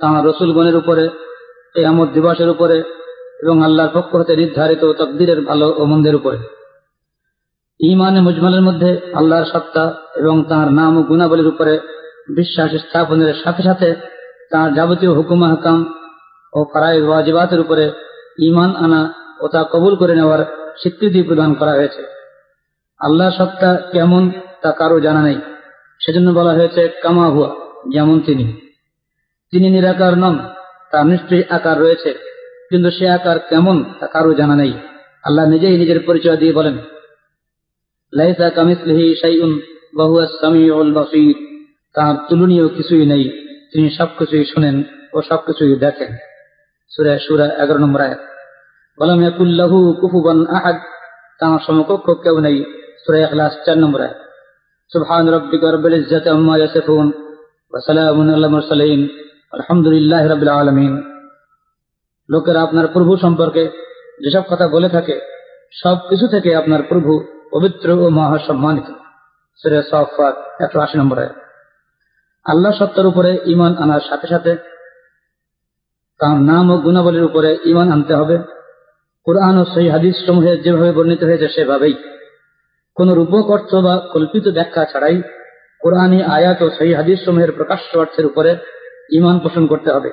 তাঁর 0.00 0.20
রসুলগণের 0.26 0.76
উপরে 0.76 1.04
কেয়ামত 1.74 2.08
দিবসের 2.12 2.50
উপরে 2.50 2.76
এবং 3.42 3.56
আল্লাহর 3.64 3.92
পক্ষ 3.94 4.10
হতে 4.14 4.32
নির্ধারিত 4.36 4.82
তকদিরের 4.98 5.40
ভালো 5.44 5.66
ও 5.78 5.82
মন্দের 5.84 6.14
উপরে 6.14 6.38
ইমানে 7.80 8.20
মুজমালের 8.20 8.62
মধ্যে 8.62 8.90
আল্লাহর 9.14 9.44
সত্তা 9.44 9.84
এবং 10.16 10.36
তাঁর 10.48 10.68
নাম 10.70 10.92
ও 10.96 11.00
গুণাবলীর 11.02 11.46
উপরে 11.46 11.74
বিশ্বাস 12.27 12.71
স্থাপনের 12.71 13.33
সাথে 13.43 13.63
সাথে 13.63 13.95
তাঁর 14.51 14.73
যাবতীয় 14.73 15.13
হুকুম, 15.13 15.43
হাকাম 15.43 15.93
ও 16.53 16.63
ফারাই 16.73 17.01
ওয়াজিবাতের 17.01 17.59
উপরে 17.59 17.91
ইমান 18.39 18.75
আনা 18.75 19.13
ও 19.39 19.47
তা 19.47 19.63
কবুল 19.71 19.95
করে 19.95 20.15
নেওয়ার 20.15 20.73
স্বীকৃতি 20.81 21.23
প্রদান 21.23 21.53
করা 21.53 21.71
হয়েছে। 21.71 22.01
আল্লাহ 22.99 23.29
সত্তা 23.29 23.75
কেমন 23.91 24.31
তা 24.61 24.71
কারও 24.71 24.99
জানা 24.99 25.21
নেই। 25.21 25.35
সেজন্য 25.99 26.31
বলা 26.31 26.53
হয়েছে, 26.53 26.89
কামা 27.03 27.27
হুয়া, 27.29 27.49
যেমন 27.91 28.19
তিনি। 28.19 28.53
তিনি 29.51 29.69
নিরাকার 29.69 30.17
নন, 30.17 30.39
তার 30.91 31.05
নিশ্চয়ই 31.05 31.43
আকার 31.49 31.79
রয়েছে, 31.79 32.13
কিন্তু 32.69 32.91
সে 32.91 33.09
আকার 33.09 33.39
কেমন 33.39 33.83
তা 33.99 34.07
কারও 34.07 34.33
জানা 34.33 34.55
নেই। 34.55 34.73
আল্লাহ 35.23 35.45
নিজেই 35.45 35.77
নিজের 35.77 35.99
পরিচয় 35.99 36.37
দিয়ে 36.37 36.53
বলেন, 36.53 36.77
লাইসা 38.13 38.49
কামিসলিহি 38.49 39.15
শাইউন 39.15 39.61
বহুয়া 39.97 40.27
সামিউল 40.41 40.93
বাসীর। 40.93 41.52
তার 41.93 42.15
তুলনীয় 42.29 42.67
কিছুই 42.67 43.05
নেই। 43.05 43.23
তিনি 43.73 43.89
সবকিছুই 43.89 44.45
শুনেন 44.45 44.83
ও 45.13 45.21
সবকিছুই 45.21 45.75
দেখেন। 45.75 46.15
সুরা 46.89 47.19
সুরা 47.19 47.45
এগারো 47.45 47.79
নম্বর 47.79 48.01
আয়াত। 48.01 48.19
বলম 48.99 49.21
ইয়াকুল্লাহু 49.21 49.93
কুফুবান 49.93 50.47
আহাদ। 50.47 50.75
তার 51.39 51.59
সমকক্ষ 51.67 52.09
কেউ 52.09 52.39
নেই। 52.39 52.63
সুরা 53.05 53.17
ইখলাস 53.17 53.53
চার 53.65 53.77
নম্বর 53.77 54.01
আয়াত। 54.01 54.17
সুবহান 54.93 55.29
রাব্বিকা 55.29 55.71
রাব্বিল 55.71 55.93
ইজ্জাতি 55.93 56.29
আম্মা 56.29 56.57
ইয়াসিফুন 56.57 57.11
ওয়া 57.71 57.81
সালামুন 57.81 58.33
আলাল 58.33 58.51
মুরসালিন। 58.51 59.09
আলহামদুলিল্লাহি 59.51 60.27
রাব্বিল 60.27 60.49
আলামিন। 60.49 61.03
লোকেরা 62.29 62.61
আপনার 62.61 62.87
প্রভু 62.87 63.17
সম্পর্কে 63.17 63.69
যেসব 64.19 64.43
কথা 64.49 64.67
বলে 64.67 64.89
থাকে 64.89 65.19
সব 65.71 65.97
কিছু 66.09 66.27
থেকে 66.27 66.55
আপনার 66.55 66.83
প্রভু 66.83 67.23
পবিত্র 67.51 67.89
ও 67.91 68.09
মহাসম্মানিত। 68.09 68.93
সুরে 69.57 69.81
সফাত 69.83 70.61
একশো 70.61 70.79
আশি 70.79 70.97
নম্বর 70.97 71.19
আয়াত। 71.19 71.42
আল্লাহ 72.45 72.71
সত্তার 72.79 73.09
উপরে 73.11 73.31
ইমান 73.53 73.73
আনার 73.83 74.03
সাথে 74.09 74.27
সাথে 74.33 74.51
তার 76.19 76.37
নাম 76.49 76.65
ও 76.73 76.75
গুণাবলীর 76.85 77.27
উপরে 77.29 77.49
ইমান 77.71 77.87
আনতে 77.95 78.13
হবে। 78.19 78.37
কোরআন 79.27 79.55
ও 79.61 79.63
সেই 79.73 79.87
হাদিস 79.89 80.15
সমূহে 80.25 80.53
যেভাবে 80.63 80.91
বর্ণিত 80.97 81.21
হয়েছে 81.23 81.47
সেভাবেই। 81.55 81.95
কোন 82.97 83.07
রূপক 83.19 83.45
অর্থ 83.49 83.71
বা 83.85 83.93
কল্পিত 84.13 84.45
ব্যাখ্যা 84.57 84.83
ছাড়াই 84.91 85.17
কোরআনী 85.81 86.19
আয়াত 86.37 86.59
ও 86.65 86.67
সেই 86.77 86.91
হাদিস 86.99 87.17
সমূহের 87.25 87.51
প্রকাশ্য 87.57 87.91
অর্থের 87.97 88.25
উপরে 88.25 88.51
ইমান 89.09 89.35
পোষণ 89.43 89.63
করতে 89.71 89.89
হবে। 89.95 90.09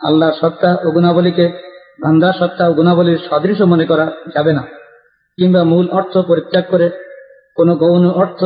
আল্লাহ 0.00 0.30
সত্তা 0.40 0.70
ও 0.84 0.86
গুণাবলীকে 0.96 1.46
বান্দার 2.02 2.34
সত্তা 2.40 2.64
ও 2.70 2.72
গুণাবলীর 2.72 3.20
সদৃশ 3.28 3.58
মনে 3.72 3.84
করা 3.90 4.06
যাবে 4.34 4.52
না, 4.52 4.62
কিংবা 5.38 5.62
মূল 5.64 5.86
অর্থ 5.98 6.14
পরিত্যাগ 6.28 6.64
করে 6.70 6.86
কোনো 7.56 7.72
গৌণ 7.76 8.04
অর্থ 8.22 8.40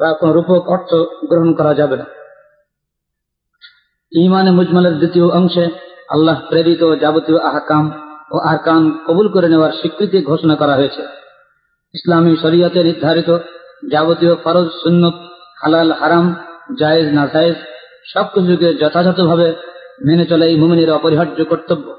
বা 0.00 0.08
কোন 0.20 0.28
রূপক 0.36 0.62
অর্থ 0.74 0.90
গ্রহণ 1.30 1.50
করা 1.58 1.72
যাবে 1.74 1.96
না। 2.00 2.06
ইমানে 4.20 4.50
মুজমালের 4.50 4.96
দ্বিতীয় 4.96 5.28
অংশে 5.28 5.68
আল্লাহ 6.08 6.40
প্রেরিত 6.48 6.96
যাবতীয় 7.00 7.38
আহকাম 7.38 7.90
ও 8.30 8.38
আরকান 8.38 8.98
কবুল 9.06 9.28
করে 9.28 9.48
নেওয়ার 9.48 9.72
স্বীকৃতি 9.72 10.22
ঘোষণা 10.22 10.56
করা 10.56 10.74
হয়েছে। 10.74 11.02
ইসলামী 11.94 12.36
শরীয়তে 12.36 12.84
নির্ধারিত 12.84 13.38
যাবতীয় 13.90 14.34
ফরজ, 14.34 14.68
সুন্নত, 14.68 15.14
হালাল, 15.62 15.92
হারাম, 15.92 16.34
জায়েজ 16.78 17.14
না 17.14 17.26
জায়েজ 17.26 17.54
সবকিছুকে 18.14 18.74
যথাযথভাবে 18.74 19.54
মেনে 20.04 20.26
চলা 20.26 20.44
এই 20.44 20.56
মুমিনের 20.56 20.92
অপরিহার্য 20.92 21.44
কর্তব্য। 21.44 21.96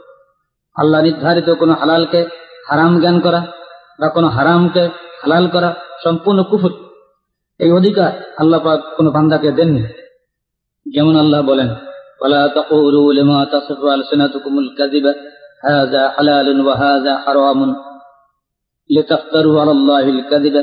আল্লাহ 0.75 1.01
নির্ধারিত 1.01 1.49
কোনো 1.49 1.73
হালালকে 1.73 2.25
হারাম 2.69 2.99
জ্ঞান 2.99 3.19
করা 3.19 3.45
বা 3.99 4.09
কোনো 4.09 4.27
হারামকে 4.27 4.89
হালাল 5.23 5.47
করা 5.47 5.75
সম্পূর্ণ 6.03 6.43
কুফুর। 6.43 6.73
এই 7.59 7.71
অধিকার 7.71 8.11
আল্লাহ 8.37 8.77
কোনো 8.97 9.11
বান্দাকে 9.11 9.51
দেননি। 9.51 9.83
যেমন 10.93 11.15
আল্লাহ 11.15 11.41
বলেন 11.41 11.75
ولا 12.22 12.44
تقولوا 12.48 13.12
لما 13.12 13.44
تصف 13.44 13.80
ألسنتكم 13.96 14.58
الكذب 14.58 15.06
هذا 15.64 16.08
حلال 16.08 16.60
وهذا 16.60 17.12
حرام 17.18 17.60
لتفتروا 18.90 19.60
على 19.60 19.70
الله 19.70 20.04
الكذب 20.08 20.56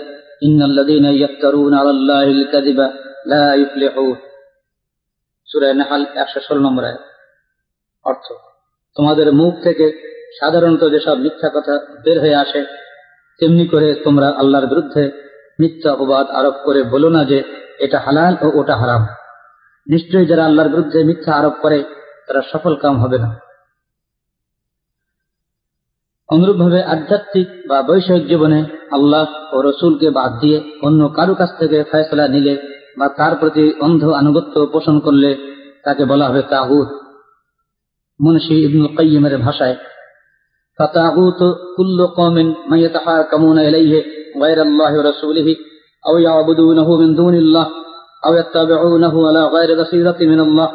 إن 0.43 0.59
الذين 0.61 1.05
يفترون 1.05 1.73
على 1.73 1.89
الله 1.89 2.23
الكذب 2.23 2.79
لا 3.25 3.45
يفلحون 3.55 4.17
সূরা 5.49 5.69
নাহাল 5.73 6.03
116 6.15 6.65
নম্বর 6.65 6.83
আয়াত 6.83 7.03
অর্থ 8.05 8.27
তোমাদের 8.97 9.27
মুখ 9.33 9.53
থেকে 9.63 9.85
সাধারণত 10.39 10.83
যেসব 10.91 11.17
মিথ্যা 11.17 11.49
কথা 11.55 11.75
বের 12.05 12.17
হয়ে 12.21 12.37
আসে 12.43 12.61
তেমনি 13.41 13.65
করে 13.67 13.89
তোমরা 14.03 14.27
আল্লাহর 14.37 14.67
বিরুদ্ধে 14.67 15.03
মিথ্যা 15.59 15.89
অপবাদ 15.93 16.25
আরোপ 16.29 16.55
করে 16.65 16.81
বলো 16.93 17.09
না 17.09 17.21
যে 17.25 17.37
এটা 17.79 17.97
হালাল 17.99 18.33
ও 18.45 18.47
ওটা 18.59 18.75
হারাম 18.77 19.03
নিশ্চয়ই 19.89 20.27
যারা 20.27 20.43
আল্লাহর 20.45 20.69
বিরুদ্ধে 20.69 20.99
মিথ্যা 21.03 21.31
আরোপ 21.35 21.55
করে 21.63 21.79
তারা 22.25 22.41
সফল 22.51 22.73
কাম 22.75 22.95
হবে 22.97 23.17
না 23.17 23.29
অনুরূপভাবে 26.29 26.79
আধ্যাত্মিক 26.85 27.47
বা 27.69 27.77
বৈষয়িক 27.81 28.23
জীবনে 28.27 28.59
আল্লাহ 28.91 29.25
ও 29.51 29.57
রসুলকে 29.61 30.07
বাদ 30.09 30.31
দিয়ে 30.41 30.57
অন্য 30.81 31.01
কারো 31.09 31.33
কাছ 31.35 31.51
থেকে 31.59 31.77
ফয়সলা 31.91 32.25
নিলে 32.27 32.53
বা 32.97 33.07
তার 33.17 33.33
প্রতি 33.35 33.63
অন্ধ 33.81 34.01
আনুগত্য 34.13 34.55
পোষণ 34.73 34.95
করলে 34.99 35.31
তাকে 35.85 36.03
বলা 36.05 36.25
হবে 36.29 36.41
তাহুদ 36.49 36.87
মুন্সি 38.19 38.55
ইবনুল 38.65 38.89
কাইয়িমের 38.97 39.35
ভাষায় 39.39 39.77
فطاغوت 40.79 41.41
كل 41.77 41.99
قوم 42.09 42.35
من 42.67 42.77
يتحاكمون 42.77 43.57
إليه 43.59 43.93
غير 44.35 44.59
الله 44.61 44.91
ورسوله 44.99 45.47
أو 46.03 46.17
يعبدونه 46.17 46.87
من 46.97 47.09
دون 47.15 47.35
الله 47.35 47.67
أو 48.25 48.33
يتبعونه 48.33 49.27
على 49.27 49.41
غير 49.45 49.69
بصيرة 49.81 50.17
من 50.21 50.39
الله 50.39 50.69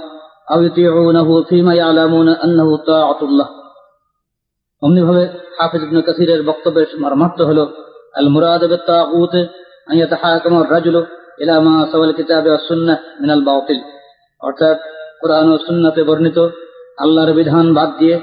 أو 0.53 0.63
يطيعونه 0.63 1.29
فيما 1.45 1.75
يعلمون 1.75 2.29
أنه 2.29 2.69
طاعة 2.85 3.21
الله 3.23 3.49
অমনিভাবে 4.83 5.25
হাফিজ 5.59 5.83
ইবনে 5.87 6.01
কাসিরের 6.09 6.41
বক্তব্যের 6.49 6.89
মর্মার্থ 7.03 7.39
হল 7.49 7.61
আল 8.15 8.29
মুরাদ 8.35 8.63
বিত্তাগুত 8.73 9.35
আন 9.89 9.95
ইয়াতাহাকামু 9.99 10.57
আর-রাজুলু 10.61 11.01
ইলা 11.39 11.55
মা 11.67 11.75
সাওয়াল 11.91 12.13
কিতাবে 12.19 12.49
ওয়াস 12.51 12.65
সুন্নাহ 12.69 12.99
মিন 13.21 13.31
আল 13.31 13.43
বাতিল 13.49 13.81
অর্থাৎ 14.41 14.79
কোরআন 15.21 15.47
ও 15.53 15.57
সুন্নাতে 15.67 16.01
বর্ণিত 16.09 16.39
আল্লাহর 16.99 17.31
বিধান 17.39 17.67
বাদ 17.79 17.91
দিয়ে 18.01 18.17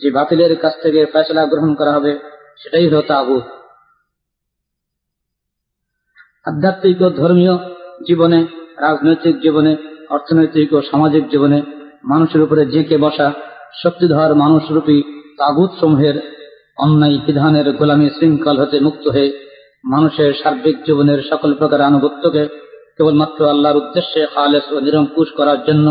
যে 0.00 0.08
বাতিলের 0.16 0.52
কাছ 0.62 0.74
থেকে 0.82 1.00
ফয়সলা 1.12 1.42
গ্রহণ 1.52 1.70
করা 1.78 1.92
হবে 1.96 2.12
সেটাই 2.60 2.84
হলো 2.88 3.00
তাগুত 3.10 3.44
আধ্যাত্মিক 6.46 6.98
ও 7.02 7.08
ধর্মীয় 7.20 7.54
জীবনে 8.06 8.40
রাজনৈতিক 8.78 9.34
জীবনে 9.40 9.72
অর্থনৈতিক 10.10 10.68
ও 10.72 10.78
সামাজিক 10.82 11.24
জীবনে 11.30 11.58
মানুষের 12.04 12.40
উপরে 12.42 12.62
জেঁকে 12.66 12.96
বসা 12.98 13.28
শক্তিধর 13.82 14.30
মানুষরূপী 14.34 14.98
তাগুত 15.38 15.70
সমূহের 15.80 16.16
অন্যায় 16.78 17.16
বিধানের 17.26 17.66
গোলামী 17.72 18.08
শৃঙ্খল 18.08 18.56
হতে 18.60 18.76
মুক্ত 18.80 19.04
হয়ে 19.08 19.28
মানুষের 19.84 20.30
সার্বিক 20.42 20.76
জীবনের 20.86 21.20
সকল 21.30 21.50
প্রকার 21.54 21.80
আনুগত্যকে 21.80 22.42
কেবলমাত্র 22.96 23.40
আল্লাহর 23.48 23.80
উদ্দেশ্যে 23.82 24.20
খালেস 24.34 24.66
ও 24.72 24.76
নিরঙ্কুশ 24.80 25.28
করার 25.36 25.58
জন্য 25.68 25.86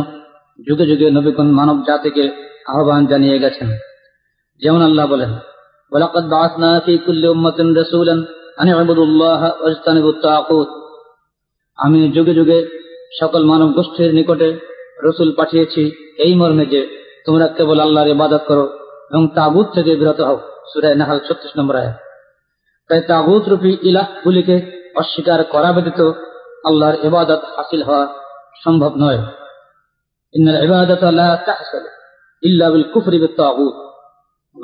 যুগে 0.60 0.86
যুগে 0.86 1.08
নবীগণ 1.10 1.48
মানব 1.52 1.78
জাতিকে 1.88 2.24
আহ্বান 2.68 3.02
জানিয়ে 3.06 3.38
গেছেন 3.40 3.70
যেমন 4.62 4.82
আল্লাহ 4.82 5.06
বলেন 5.08 5.32
ولقد 5.92 6.24
بعثنا 6.30 6.72
في 6.80 6.94
كل 6.98 7.24
أمة 7.28 7.60
رسولا 7.74 8.16
أن 8.62 8.68
اعبدوا 8.70 9.06
الله 9.06 9.42
واجتنبوا 9.62 10.12
الطاغوت 10.12 10.70
আমি 11.77 12.13
যুগে 12.13 12.35
যুগে 12.35 12.67
সকল 13.21 13.45
মানব 13.45 13.73
গোষ্ঠীর 13.73 14.15
নিকটে 14.15 14.59
রসুল 15.03 15.35
পাঠিয়েছি 15.37 16.15
এই 16.19 16.35
মর্মে 16.35 16.67
যে 16.67 16.89
তোমরা 17.27 17.49
কেবল 17.49 17.81
আল্লাহর 17.81 18.09
ইবাদত 18.09 18.41
করো 18.47 18.79
এবং 19.11 19.29
তাগুত 19.35 19.67
থেকে 19.75 19.97
বিরত 19.97 20.21
হও। 20.21 20.39
সুরায় 20.73 20.95
নাহাল 20.95 21.19
ছত্রিশ 21.19 21.59
নম্বর 21.59 21.77
আয়াত। 21.77 21.95
তাই 22.89 23.01
তাগুত 23.01 23.49
রূপী 23.49 23.77
ইলাহ 23.83 24.07
গুলিকে 24.25 24.87
অস্বীকার 24.97 25.45
করা 25.45 25.73
ব্যতীত 25.73 26.13
আল্লাহর 26.65 26.95
ইবাদত 27.05 27.41
হাসিল 27.57 27.83
হওয়া 27.83 28.07
সম্ভব 28.65 28.93
নয়। 28.97 29.19
ইন্নাল 30.35 30.65
ইবাদত 30.65 31.05
লা 31.05 31.37
তাহসাল 31.47 31.87
ইল্লা 32.43 32.71
বিল 32.71 32.83
কুফরি 32.83 33.19
বিত 33.19 33.31
তাগুত। 33.37 33.75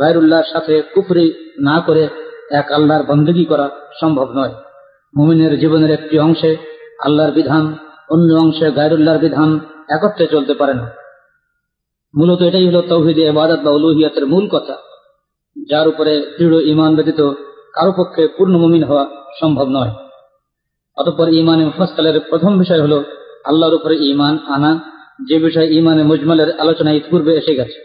গায়রুল্লাহর 0.00 0.44
সাথে 0.52 0.82
কুফরি 0.94 1.32
না 1.58 1.80
করে 1.80 2.08
এক 2.50 2.72
আল্লাহর 2.72 3.02
বন্দগি 3.02 3.44
করা 3.44 3.70
সম্ভব 4.00 4.32
নয়। 4.32 4.54
মুমিনের 5.16 5.60
জীবনের 5.60 5.90
একটি 5.90 6.18
অংশে 6.18 6.71
আল্লাহর 7.02 7.32
বিধান, 7.32 7.64
অন্য 8.10 8.34
অংশে 8.34 8.70
গায়রুল্লাহর 8.70 9.18
বিধান 9.18 9.60
একত্রে 9.88 10.26
চলতে 10.26 10.54
পারে 10.54 10.74
না। 10.74 10.86
মূলত 12.14 12.40
এটাই 12.42 12.66
হলো 12.68 12.82
তৌহিদে, 12.82 13.22
ইবাদত 13.22 13.60
বা 13.64 13.70
উলুহিয়াতের 13.70 14.26
মূল 14.26 14.48
কথা, 14.48 14.76
যার 15.68 15.88
উপরে 15.88 16.12
দৃঢ় 16.38 16.58
ইমান 16.62 16.96
ব্যতীত 16.96 17.20
কারও 17.74 17.92
পক্ষে 17.96 18.28
পূর্ণ 18.36 18.54
মুমিন 18.56 18.84
হওয়া 18.84 19.04
সম্ভব 19.40 19.66
নয়। 19.68 19.92
অতঃপর 20.96 21.28
ইমানে 21.28 21.64
মুফাসসালের 21.64 22.20
প্রথম 22.20 22.58
বিষয় 22.58 22.82
হলো 22.82 23.04
আল্লাহর 23.44 23.74
উপরে 23.74 23.96
ইমান 23.96 24.38
আনা, 24.46 24.72
যে 25.28 25.38
বিষয় 25.38 25.68
ইমানে 25.68 26.02
মুজমালের 26.02 26.60
আলোচনা 26.60 26.90
ইতিপূর্বে 26.90 27.32
এসে 27.36 27.54
গেছে। 27.54 27.78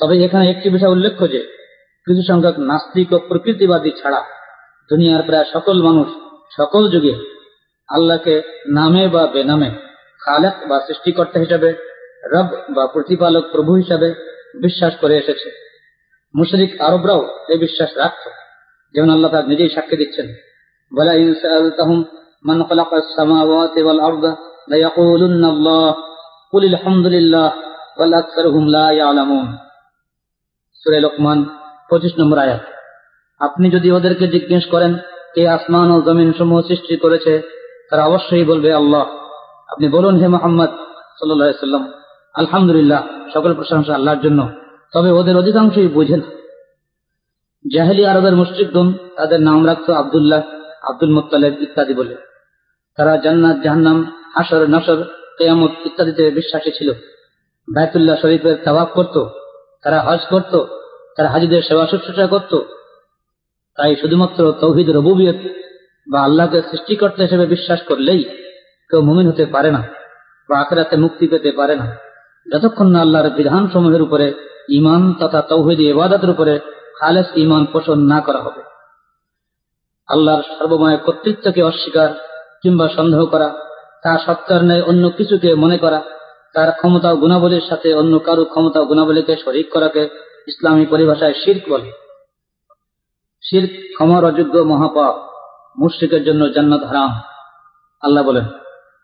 তবে 0.00 0.24
এখানে 0.24 0.50
একটি 0.50 0.70
বিষয় 0.70 0.90
উল্লেখ্য 0.90 1.24
যে, 1.28 1.40
কিছু 2.06 2.22
সংখ্যক 2.28 2.58
নাস্তিক 2.58 3.12
ও 3.12 3.18
প্রকৃতিবাদী 3.28 3.90
ছাড়া 4.02 4.20
দুনিয়ার 4.90 5.22
প্রায় 5.22 5.46
সকল 5.52 5.82
মানুষ 5.82 6.08
সকল 6.56 6.82
যুগে 6.88 7.31
আল্লাহকে 7.92 8.42
নামে 8.68 9.08
বা 9.08 9.26
বেনামে 9.26 9.70
খালেক 10.20 10.68
বা 10.68 10.80
সৃষ্টিকর্তা 10.80 11.40
হিসাবে, 11.40 11.74
রব 12.24 12.48
বা 12.74 12.86
প্রতিপালক 12.86 13.44
প্রভু 13.52 13.72
হিসাবে 13.74 14.08
বিশ্বাস 14.62 14.92
করে 15.00 15.14
এসেছে। 15.16 15.48
মুশরিক 16.34 16.80
আরবরাও 16.80 17.22
এই 17.48 17.58
বিশ্বাস 17.58 17.90
রাখত, 17.96 18.24
যেমন 18.94 19.10
আল্লাহ 19.10 19.30
তার 19.30 19.48
নিজেই 19.48 19.70
সাক্ষী 19.74 19.96
দিচ্ছেন। 19.96 20.26
বলা 20.96 21.12
ইনসালতাহুম 21.14 22.04
খালাকাস 22.68 23.06
সামাওয়াতি 23.16 23.82
ওয়াল 23.82 24.00
আরদা 24.00 24.36
লা 24.68 24.76
আল্লাহ 25.48 25.94
কুল 26.50 26.64
আলহামদুলিল্লাহ 26.64 27.48
ওয়াল 27.96 28.14
আকসারুহুম 28.14 28.64
লা 28.66 28.92
ইয়ালামুন। 28.92 29.56
সূরা 30.80 31.00
লোকমান 31.00 31.38
25 31.90 32.12
নম্বর 32.18 32.38
আয়াত। 32.38 32.60
আপনি 33.40 33.70
যদি 33.70 33.88
ওদেরকে 33.90 34.26
জিজ্ঞেস 34.28 34.64
করেন, 34.66 34.92
কে 35.34 35.48
আসমান 35.48 35.90
ও 35.90 35.96
জমিন 36.00 36.32
সমূহ 36.38 36.60
সৃষ্টি 36.62 36.96
করেছে? 36.96 37.61
তারা 37.92 38.04
অবশ্যই 38.04 38.44
বলবে, 38.44 38.72
আল্লাহ, 38.72 39.00
আপনি 39.68 39.88
বলুন 39.88 40.16
হে 40.16 40.28
মোহাম্মদ 40.28 40.68
সাল্লাম 41.18 41.92
আলহামদুলিল্লাহ, 42.34 43.06
সকল 43.34 43.54
প্রশংসা 43.54 43.94
আল্লাহর 43.94 44.20
জন্য। 44.20 44.48
তবে 44.94 45.10
ওদের 45.10 45.36
অধিকাংশই 45.36 45.88
বোঝে 45.88 46.16
না। 46.16 46.36
জাহেলি 47.74 48.06
আরবের 48.06 48.36
মুশ্রিকগণ 48.36 48.92
তাদের 49.16 49.40
নাম 49.40 49.66
রাখত 49.66 49.90
আবদুল্লাহ, 49.90 50.42
আব্দুল 50.82 51.10
মুতালেব 51.10 51.62
ইত্যাদি 51.62 51.94
বলে। 51.94 52.16
তারা 52.96 53.16
জান্নাত, 53.16 53.56
জাহান্নাম 53.62 54.12
হাসর 54.34 54.66
নসর 54.68 55.04
কেয়ামত 55.38 55.70
ইত্যাদিতে 55.86 56.30
বিশ্বাসী 56.30 56.70
ছিল। 56.70 56.92
বায়তুল্লাহ 57.74 58.16
শরীফের 58.16 58.56
তাওয়াব 58.64 58.88
করত, 58.94 59.24
তারা 59.82 60.00
হজ 60.00 60.18
করত, 60.30 60.64
তারা 61.16 61.28
হাজিদের 61.28 61.62
সেবা 61.62 61.86
শুশ্রূষা 61.86 62.26
করত। 62.26 62.58
তাই 63.76 63.96
শুধুমাত্র 63.96 64.52
তৌহিদ 64.60 64.90
রবুবিয়ত 64.90 65.61
বা 66.10 66.20
আল্লাহকে 66.20 66.62
সৃষ্টিকর্তা 66.62 67.22
হিসেবে 67.22 67.46
বিশ্বাস 67.46 67.82
করলেই 67.82 68.24
কেউ 68.90 69.02
মুমিন 69.02 69.28
হতে 69.28 69.46
পারে 69.46 69.70
না 69.70 69.82
বা 70.48 70.58
আখেরাতে 70.58 70.96
মুক্তি 70.96 71.28
পেতে 71.28 71.52
পারে 71.52 71.76
না। 71.76 71.96
যতক্ষণ 72.52 72.86
না 72.86 73.00
আল্লাহর 73.00 73.30
বিধান 73.30 73.68
সমূহের 73.72 74.02
উপরে 74.02 74.34
ইমান 74.68 75.14
তথা 75.20 75.42
তৌহিদি 75.42 75.90
ইবাদতের 75.90 76.30
উপরে 76.30 76.60
খালেস 76.98 77.26
ইমান 77.36 77.64
পোষণ 77.64 77.98
না 77.98 78.20
করা 78.20 78.38
হবে। 78.38 78.62
আল্লাহর 80.08 80.42
সর্বময় 80.42 80.96
কর্তৃত্বকে 80.96 81.62
অস্বীকার 81.62 82.08
কিংবা 82.62 82.88
সন্দেহ 82.88 83.26
করা, 83.26 83.54
তা 84.02 84.18
সত্তার 84.18 84.64
ন্যায় 84.64 84.82
অন্য 84.82 85.10
কিছুকে 85.10 85.54
মনে 85.54 85.78
করা, 85.78 86.02
তার 86.54 86.72
ক্ষমতা 86.72 87.14
গুণাবলীর 87.14 87.62
সাথে 87.68 87.94
অন্য 87.94 88.18
কারও 88.18 88.44
ক্ষমতা 88.44 88.80
গুণাবলীকে 88.80 89.36
শরিক 89.44 89.72
করাকে 89.72 90.08
ইসলামী 90.48 90.86
পরিভাষায় 90.86 91.34
শির্ক 91.34 91.72
বলে। 91.72 91.92
শির্ক 93.42 93.70
ক্ষমার 93.94 94.24
অযোগ্য 94.24 94.58
মহাপাপ। 94.58 95.31
মুশ্রিকের 95.78 96.24
জন্য 96.24 96.52
জান্নাত 96.52 96.84
হারাম। 96.84 97.10
আল্লাহ 98.00 98.24
বলেন, 98.24 98.44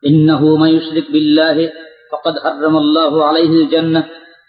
ইন্নাহু 0.03 0.57
মায়ুশরিক 0.57 1.05
বিল্লাহি 1.13 1.69
ফাকাদ 2.11 2.39
হারামাল্লাহু 2.39 3.21
আলাইহিল 3.21 3.69
জান্নাহ 3.69 4.03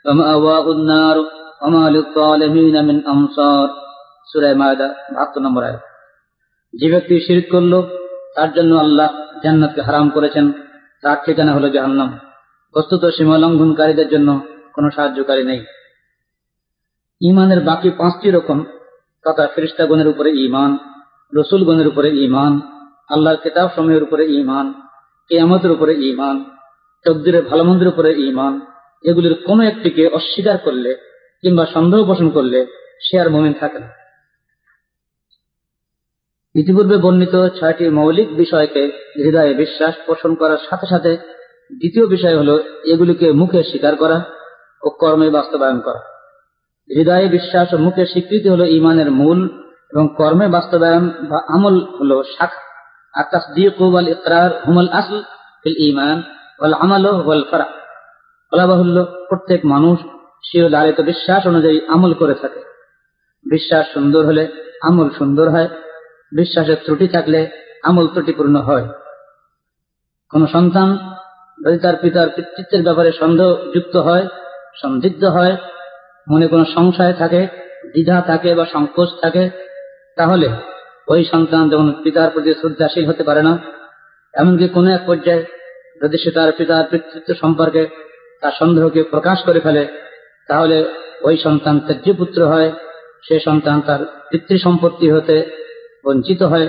ওয়া 0.05 0.13
মাআওয়াহুন 0.13 0.85
নার 0.85 1.17
ওয়া 1.17 1.69
মা 1.69 1.89
লিয-যালিমিন 1.89 3.05
আনসার 3.05 3.67
সূরা 4.33 4.53
মায়দা 4.53 4.93
72 5.15 5.39
নম্বর 5.39 5.63
আয়াত। 5.63 5.79
যে 6.73 6.91
ব্যক্তি 6.91 7.19
শিরক 7.19 7.51
করল, 7.51 7.81
তার 8.35 8.53
জন্য 8.53 8.75
আল্লাহ 8.75 9.09
জান্নাতকে 9.43 9.81
হারাম 9.81 10.09
করেছেন। 10.09 10.51
তার 11.01 11.17
ঠিকানা 11.25 11.53
হলো 11.53 11.69
জাহান্নাম। 11.69 12.19
বস্তুত 12.77 13.05
সীমা 13.05 13.37
লঙ্ঘনকারীদের 13.37 14.09
জন্য 14.09 14.39
কোনো 14.73 14.91
সাহায্যকারী 14.91 15.43
নেই। 15.43 15.65
ইমানের 17.21 17.59
বাকি 17.59 17.89
পাঁচটি 17.89 18.31
রকম, 18.31 18.63
তথা 19.25 19.47
ফেরিস্তাগণের 19.55 20.07
উপরে 20.07 20.31
ইমান 20.31 20.77
রসুলগণের 21.37 21.87
উপরে 21.87 22.09
ইমান 22.09 22.61
আল্লাহর 23.09 23.37
কিতাব 23.37 23.69
সমূহের 23.75 24.03
উপরে 24.03 24.25
ইমান 24.25 24.73
কেয়ামতের 25.29 25.71
উপরে 25.71 25.93
ইমান 25.93 26.45
তকদিরের 27.05 27.45
ভালো 27.45 27.63
মন্দের 27.63 27.87
উপরে 27.87 28.21
ইমান 28.21 28.61
এগুলির 29.03 29.35
কোনো 29.45 29.63
একটিকে 29.63 30.07
অস্বীকার 30.07 30.57
করলে 30.57 30.95
কিংবা 31.41 31.65
সন্দেহ 31.65 32.05
পোষণ 32.05 32.29
করলে 32.29 32.67
সে 33.01 33.19
আর 33.19 33.29
মমিন 33.29 33.53
থাকে 33.53 33.79
না। 33.79 33.89
ইতিপূর্বে 36.55 36.97
বর্ণিত 36.97 37.47
ছয়টি 37.59 37.89
মৌলিক 37.89 38.35
বিষয়কে 38.35 38.91
হৃদয়ে 39.15 39.53
বিশ্বাস 39.53 39.93
পোষণ 40.05 40.35
করার 40.35 40.57
সাথে 40.69 40.87
সাথে 40.89 41.17
দ্বিতীয় 41.77 42.07
বিষয় 42.07 42.37
হল 42.37 42.59
এগুলিকে 42.83 43.31
মুখে 43.31 43.63
স্বীকার 43.63 43.95
করা 43.95 44.25
ও 44.81 44.89
কর্মে 44.89 45.29
বাস্তবায়ন 45.29 45.79
করা। 45.79 46.01
হৃদয়ে 46.89 47.27
বিশ্বাস 47.27 47.73
ও 47.73 47.77
মুখে 47.77 48.05
স্বীকৃতি 48.05 48.49
হলো 48.49 48.65
ইমানের 48.65 49.11
মূল 49.11 49.68
এবং 49.93 50.07
কর্মে 50.17 50.47
বাস্তবায়ন 50.47 51.09
বা 51.29 51.43
আমল 51.47 51.75
হলো 51.99 52.23
শাখা। 52.23 52.69
আর 53.13 53.23
তাসদিক 53.31 53.81
ওয়াল 53.81 54.07
ইকরার 54.07 54.51
হুমুল 54.67 54.89
আসল 54.89 55.23
ফিল 55.63 55.77
ইমান 55.77 56.23
ওয়াল 56.59 56.73
আমাল 56.73 57.05
ওয়াল 57.05 57.43
ফারা 57.51 57.65
বলা 58.51 58.67
বাহুল্য, 58.67 59.05
প্রত্যেক 59.29 59.65
মানুষ 59.65 59.99
শির 60.43 60.69
লালিত 60.69 61.01
বিশ্বাস 61.01 61.47
অনুযায়ী 61.47 61.81
আমল 61.87 62.13
করে 62.13 62.33
থাকে। 62.33 62.59
বিশ্বাস 63.49 63.87
সুন্দর 63.93 64.25
হলে 64.25 64.47
আমল 64.81 65.09
সুন্দর 65.09 65.49
হয়। 65.49 65.69
বিশ্বাসের 66.31 66.75
ত্রুটি 66.85 67.07
থাকলে 67.07 67.49
আমল 67.83 68.07
ত্রুটিপূর্ণ 68.07 68.55
হয়। 68.55 68.85
কোন 70.29 70.45
সন্তান 70.45 70.97
যদি 71.65 71.77
তার 71.77 71.95
পিতার 72.01 72.29
পিতৃত্বের 72.35 72.83
ব্যাপারে 72.83 73.11
সন্দেহ 73.11 73.55
যুক্ত 73.75 73.95
হয়, 73.95 74.27
সন্দিগ্ধ 74.81 75.23
হয়, 75.23 75.57
মনে 76.31 76.47
কোনো 76.47 76.65
সংশয় 76.65 77.13
থাকে, 77.13 77.47
দ্বিধা 77.91 78.21
থাকে 78.21 78.55
বা 78.55 78.65
সংকোচ 78.65 79.09
থাকে 79.21 79.68
তাহলে 80.19 80.47
ওই 81.13 81.21
সন্তান 81.33 81.63
যখন 81.71 81.87
পিতার 82.03 82.29
প্রতি 82.33 82.51
শ্রদ্ধাশীল 82.59 83.05
হতে 83.09 83.23
পারে 83.23 83.41
না, 83.47 83.53
এমনকি 84.33 84.65
কোনো 84.75 84.89
এক 84.97 85.03
পর্যায়ে 85.07 85.43
যদি 86.01 86.17
সে 86.23 86.29
তার 86.37 86.49
পিতার 86.57 86.83
পিতৃত্ব 86.91 87.29
সম্পর্কে 87.43 87.83
তার 88.41 88.53
সন্দেহকে 88.59 89.01
প্রকাশ 89.03 89.37
করে 89.47 89.59
ফেলে, 89.59 89.83
তাহলে 90.49 90.77
ওই 91.27 91.35
সন্তান 91.45 91.75
ত্যায্য 91.79 92.07
পুত্র 92.19 92.39
হয়, 92.47 92.69
সে 93.27 93.35
সন্তান 93.39 93.77
তার 93.81 94.01
পিতৃ 94.29 94.55
সম্পত্তি 94.65 95.07
হতে 95.11 95.35
বঞ্চিত 96.05 96.41
হয়, 96.43 96.67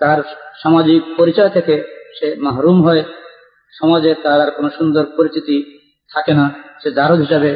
তার 0.00 0.18
সামাজিক 0.62 1.00
পরিচয় 1.18 1.50
থেকে 1.56 1.74
সে 2.16 2.26
মাহরুম 2.36 2.78
হয়, 2.86 3.02
সমাজে 3.72 4.12
তার 4.24 4.38
আর 4.40 4.50
কোনো 4.50 4.68
সুন্দর 4.78 5.04
পরিচিতি 5.16 5.56
থাকে 6.10 6.32
না, 6.34 6.46
সে 6.82 6.88
দারদ 6.90 7.18
হিসাবে 7.18 7.50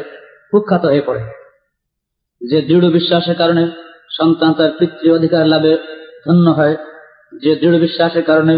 কুখ্যাত 0.51 0.83
হয়ে 0.85 1.07
পড়ে। 1.07 1.23
যে 2.41 2.57
দৃঢ় 2.61 2.87
বিশ্বাসের 2.89 3.37
কারণে 3.41 3.63
সন্তান 4.17 4.51
তার 4.53 4.71
পিতৃ 4.79 5.07
অধিকার 5.11 5.43
লাভে 5.47 5.73
ধন্য 6.25 6.47
হয়। 6.49 6.75
যে 7.43 7.51
দৃঢ় 7.55 7.79
বিশ্বাসের 7.79 8.23
কারণে 8.23 8.55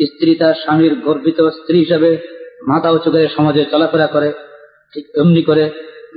স্ত্রী 0.00 0.34
তার 0.34 0.54
স্বামীর 0.54 0.94
গর্বিত 1.04 1.38
স্ত্রী 1.48 1.76
হিসাবে 1.78 2.10
মাথা 2.68 2.88
উঁচু 2.90 3.08
করে 3.10 3.28
সমাজে 3.36 3.62
চলাফেরা 3.64 4.06
করে, 4.06 4.28
ঠিক 4.92 5.04
এমনি 5.20 5.42
করে 5.42 5.64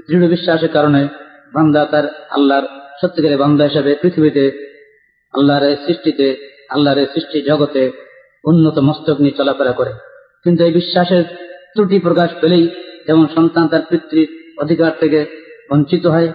দৃঢ় 0.07 0.27
বিশ্বাসের 0.27 0.69
কারণে 0.69 1.01
বান্দা 1.53 1.81
তার 1.85 2.05
আল্লাহর 2.29 2.65
সত্যিকারের 3.01 3.37
বান্দা 3.37 3.63
হিসাবে 3.63 3.91
পৃথিবীতে, 4.01 4.45
আল্লাহর 5.33 5.63
সৃষ্টিতে, 5.85 6.27
আল্লাহর 6.69 6.99
সৃষ্টি 7.13 7.37
জগতে 7.41 7.83
উন্নত 8.43 8.77
মস্তক 8.79 9.17
নিয়ে 9.21 9.37
চলাফেরা 9.37 9.71
করে। 9.71 9.91
কিন্তু 10.43 10.61
এই 10.63 10.71
বিশ্বাসের 10.71 11.23
ত্রুটি 11.73 11.97
প্রকাশ 11.99 12.29
পেলেই 12.41 12.65
যেমন 13.07 13.25
সন্তান 13.35 13.67
তার 13.67 13.83
পিতৃ 13.89 14.21
অধিকার 14.61 14.91
থেকে 14.99 15.19
বঞ্চিত 15.69 16.03
হয় 16.07 16.29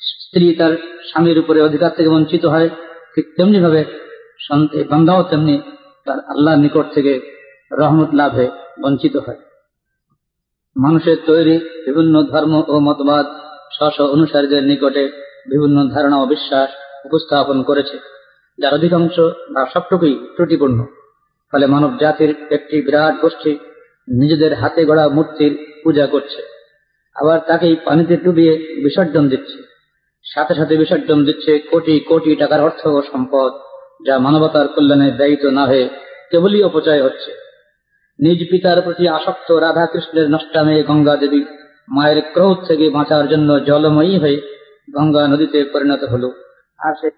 স্ত্রী 0.00 0.46
তার 0.58 0.72
স্বামীর 1.08 1.38
উপরে 1.42 1.60
অধিকার 1.68 1.90
থেকে 1.96 2.08
বঞ্চিত 2.14 2.44
হয়, 2.54 2.68
ঠিক 3.14 3.26
তেমনি 3.36 3.58
ভাবে 3.64 3.80
বান্দাও 4.90 5.20
তেমনি 5.30 5.56
তার 6.06 6.18
আল্লাহর 6.32 6.60
নিকট 6.64 6.86
থেকে 6.94 7.12
রহমত 7.70 8.10
লাভে 8.20 8.46
বঞ্চিত 8.82 9.14
হয়। 9.26 9.40
মানুষের 10.76 11.18
তৈরি 11.28 11.56
বিভিন্ন 11.86 12.14
ধর্ম 12.32 12.52
ও 12.72 12.74
মতবাদ 12.88 13.26
স্ব 13.76 14.00
অনুসারীদের 14.14 14.62
নিকটে 14.70 15.04
বিভিন্ন 15.50 15.76
ধারণা 15.94 16.16
ও 16.22 16.24
বিশ্বাস 16.34 16.68
উপস্থাপন 17.06 17.58
করেছে, 17.68 17.96
যার 18.58 18.72
অধিকাংশ 18.78 19.16
বা 19.54 19.62
সবটুকুই 19.72 20.14
ত্রুটিপূর্ণ। 20.36 20.78
ফলে 21.52 21.66
মানব 21.74 21.90
জাতির 22.02 22.30
একটি 22.56 22.76
বিরাট 22.86 23.14
গোষ্ঠী 23.24 23.52
নিজেদের 24.08 24.52
হাতে 24.60 24.82
গড়া 24.88 25.04
মূর্তির 25.16 25.52
পূজা 25.82 26.06
করছে, 26.12 26.40
আবার 27.16 27.38
তাকেই 27.48 27.74
পানিতে 27.86 28.14
ডুবিয়ে 28.24 28.54
বিসর্জন 28.84 29.24
দিচ্ছে। 29.32 29.58
সাথে 30.36 30.54
সাথে 30.54 30.76
বিসর্জন 30.76 31.24
দিচ্ছে 31.24 31.58
কোটি 31.58 32.00
কোটি 32.00 32.36
টাকার 32.36 32.60
অর্থ 32.60 32.86
ও 32.86 33.02
সম্পদ, 33.12 33.52
যা 34.06 34.18
মানবতার 34.18 34.68
কল্যাণে 34.68 35.10
ব্যয়িত 35.10 35.44
না 35.44 35.66
হয়ে 35.66 35.88
কেবলই 36.30 36.62
অপচয় 36.62 37.02
হচ্ছে। 37.02 37.30
নিজ 38.18 38.50
পিতার 38.50 38.82
প্রতি 38.82 39.08
আসক্ত 39.08 39.52
রাধা 39.52 39.86
কৃষ্ণের 39.86 40.30
নষ্টামে 40.30 40.82
গঙ্গা 40.82 41.16
দেবী 41.16 41.42
মায়ের 41.88 42.18
ক্রোধ 42.32 42.58
থেকে 42.68 42.90
বাঁচার 42.90 43.28
জন্য 43.28 43.50
জলময়ী 43.64 44.18
হয়ে 44.18 44.38
গঙ্গা 44.96 45.22
নদীতে 45.28 45.64
পরিণত 45.64 46.02
হলো। 46.04 46.28
আর 46.78 46.94
সে 47.00 47.08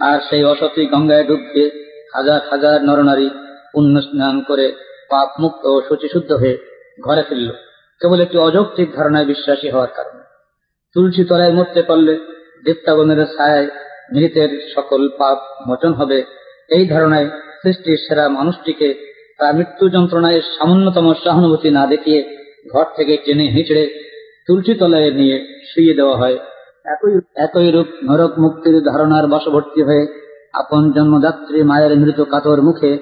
আর 0.00 0.18
সেই 0.30 0.44
অসতী 0.44 0.82
গঙ্গায় 0.86 1.24
ডুব 1.24 1.42
দিয়ে 1.54 1.68
হাজার 2.14 2.40
হাজার 2.50 2.76
নরনারী 2.84 3.28
পুণ্য 3.72 3.94
স্নান 4.02 4.36
করে 4.40 4.66
পাপ 5.10 5.28
মুক্ত 5.40 5.62
ও 5.66 5.76
শুচিশুদ্ধ 5.88 6.30
হয়ে 6.32 6.56
ঘরে 7.04 7.22
ফিরল। 7.22 7.50
কেবল 8.00 8.20
একটি 8.20 8.36
অযৌক্তিক 8.38 8.88
ধারণায় 8.96 9.24
বিশ্বাসী 9.24 9.68
হওয়ার 9.70 9.92
কারণে। 9.96 10.25
তুলসী 10.96 11.24
তলায় 11.24 11.52
মরতে 11.52 11.82
পারলে 11.82 12.14
দেবতাগণের 12.64 13.20
ছায় 13.26 13.66
মৃতের 14.12 14.50
সকল 14.74 15.08
পাপ 15.18 15.38
মোচন 15.68 15.92
হবে। 15.92 16.24
এই 16.70 16.88
ধারণায় 16.88 17.28
সৃষ্টির 17.62 17.98
সেরা 18.08 18.28
মানুষটিকে 18.28 18.88
তার 19.38 19.54
মৃত্যু 19.54 19.88
যন্ত্রণায় 19.88 20.40
সামান্যতম 20.58 21.14
সহানুভূতি 21.24 21.70
না 21.70 21.86
দেখিয়ে 21.86 22.20
ঘর 22.72 22.84
থেকে 22.96 23.16
টেনে 23.16 23.46
হিঁচড়ে 23.48 23.84
তুলসী 24.46 24.74
তলায় 24.74 25.10
নিয়ে 25.10 25.64
শুয়ে 25.70 25.94
দেওয়া 25.94 26.16
হয়। 26.16 26.36
একই 26.84 27.14
একই 27.36 27.70
রূপ 27.70 27.86
নরক 28.04 28.32
মুক্তির 28.38 28.76
ধারণার 28.84 29.26
বশবর্তী 29.26 29.82
হয়ে 29.82 30.04
আপন 30.54 30.92
জন্মদাত্রী 30.92 31.62
মায়ের 31.62 31.98
মৃত 31.98 32.20
কাতর 32.20 32.62
মুখে 32.62 32.92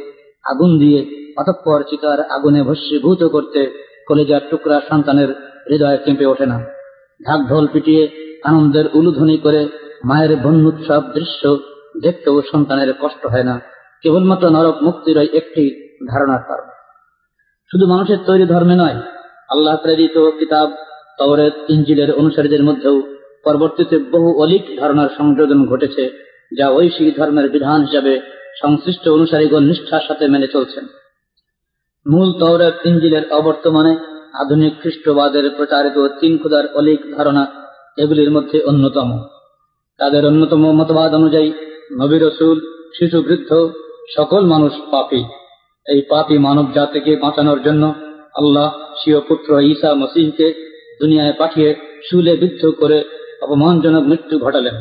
আগুন 0.45 0.79
দিয়ে 0.79 1.01
অতঃপর 1.37 1.83
চিতার 1.91 2.21
আগুনে 2.21 2.63
ভস্মীভূত 2.63 3.23
করতে 3.25 3.61
কলেজার 4.09 4.43
টুকরা 4.51 4.81
সন্তানের 4.91 5.29
হৃদয় 5.71 5.99
কেঁপে 6.05 6.27
ওঠে 6.27 6.47
না। 6.47 6.74
ঢাক 7.21 7.41
ঢোল 7.49 7.67
পিটিয়ে 7.73 8.09
আনন্দের 8.45 8.87
উলুধ্বনি 8.95 9.37
করে 9.39 9.69
মায়ের 10.05 10.37
বন্যুৎসব 10.37 11.03
দৃশ্য 11.15 11.59
দেখতেও 12.03 12.43
সন্তানের 12.53 12.95
কষ্ট 13.01 13.27
হয় 13.27 13.43
না। 13.43 13.61
কেবলমাত্র 14.03 14.51
নরক 14.51 14.83
মুক্তির 14.83 15.17
একটি 15.17 15.65
ধারণার 16.09 16.43
কারণ। 16.49 16.69
শুধু 17.71 17.87
মানুষের 17.87 18.19
তৈরি 18.27 18.47
ধর্মে 18.47 18.75
নয়, 18.75 18.99
আল্লাহ 19.49 19.77
প্রেরিত 19.77 20.17
কিতাব 20.39 20.69
তবরের 21.19 21.51
ইঞ্জিলের 21.69 22.11
অনুসারীদের 22.13 22.65
মধ্যেও 22.65 23.03
পরবর্তীতে 23.45 23.99
বহু 23.99 24.43
অলিক 24.43 24.81
ধারণার 24.81 25.09
সংযোজন 25.19 25.67
ঘটেছে, 25.67 26.05
যা 26.59 26.67
ঐশী 26.71 27.11
ধর্মের 27.11 27.51
বিধান 27.51 27.81
হিসাবে 27.83 28.21
সংশ্লিষ্ট 28.61 29.09
অনুসারীগণ 29.09 29.63
নিষ্ঠার 29.65 30.05
সাথে 30.09 30.29
মেনে 30.29 30.47
চলছেন। 30.47 30.85
মূল 32.07 32.33
তওরের 32.33 32.73
ইঞ্জিলের 32.85 33.33
অবর্তমানে 33.33 34.14
আধুনিক 34.35 34.73
খ্রিস্টবাদের 34.81 35.45
প্রচারিত 35.57 35.97
তিন 36.21 36.33
খুদার 36.39 36.65
অলিক 36.75 37.01
ধারণা 37.17 37.45
এগুলির 37.99 38.31
মধ্যে 38.31 38.59
অন্যতম। 38.63 39.09
তাদের 40.01 40.23
অন্যতম 40.27 40.63
মতবাদ 40.81 41.11
অনুযায়ী, 41.15 41.49
নবী 42.01 42.17
রসুল, 42.19 42.57
শিশু 42.99 43.19
বৃদ্ধ, 43.23 43.51
সকল 44.17 44.43
মানুষ 44.47 44.73
পাপী। 44.93 45.23
এই 45.87 46.01
পাপী 46.11 46.37
মানব 46.39 46.67
জাতিকে 46.75 47.13
বাঁচানোর 47.17 47.61
জন্য 47.63 47.85
আল্লাহ 48.35 48.69
স্বীয় 49.01 49.21
পুত্র 49.21 49.51
ঈসা 49.73 49.91
মসিহকে 49.95 50.47
দুনিয়ায় 51.01 51.35
পাঠিয়ে 51.39 51.71
শুলে 52.11 52.33
বিদ্ধ 52.37 52.63
করে 52.81 52.99
অপমানজনক 53.43 54.05
মৃত্যু 54.11 54.35
ঘটালেন, 54.39 54.77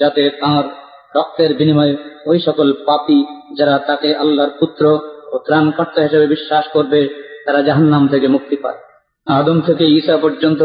যাতে 0.00 0.22
তাঁর 0.40 0.64
রক্তের 1.16 1.50
বিনিময়ে 1.54 1.94
ওই 2.26 2.38
সকল 2.40 2.68
পাপী 2.86 3.18
যারা 3.58 3.74
তাকে 3.78 4.08
আল্লাহর 4.16 4.52
পুত্র 4.60 4.84
ও 5.32 5.36
ত্রাণকর্তা 5.46 6.00
হিসেবে 6.02 6.26
বিশ্বাস 6.26 6.64
করবে, 6.72 7.00
তারা 7.46 7.60
জাহান্নাম 7.62 8.02
থেকে 8.08 8.26
মুক্তি 8.28 8.56
পায়। 8.56 8.80
আদম 9.26 9.60
থেকে 9.60 9.84
ঈসা 9.84 10.16
পর্যন্ত 10.16 10.62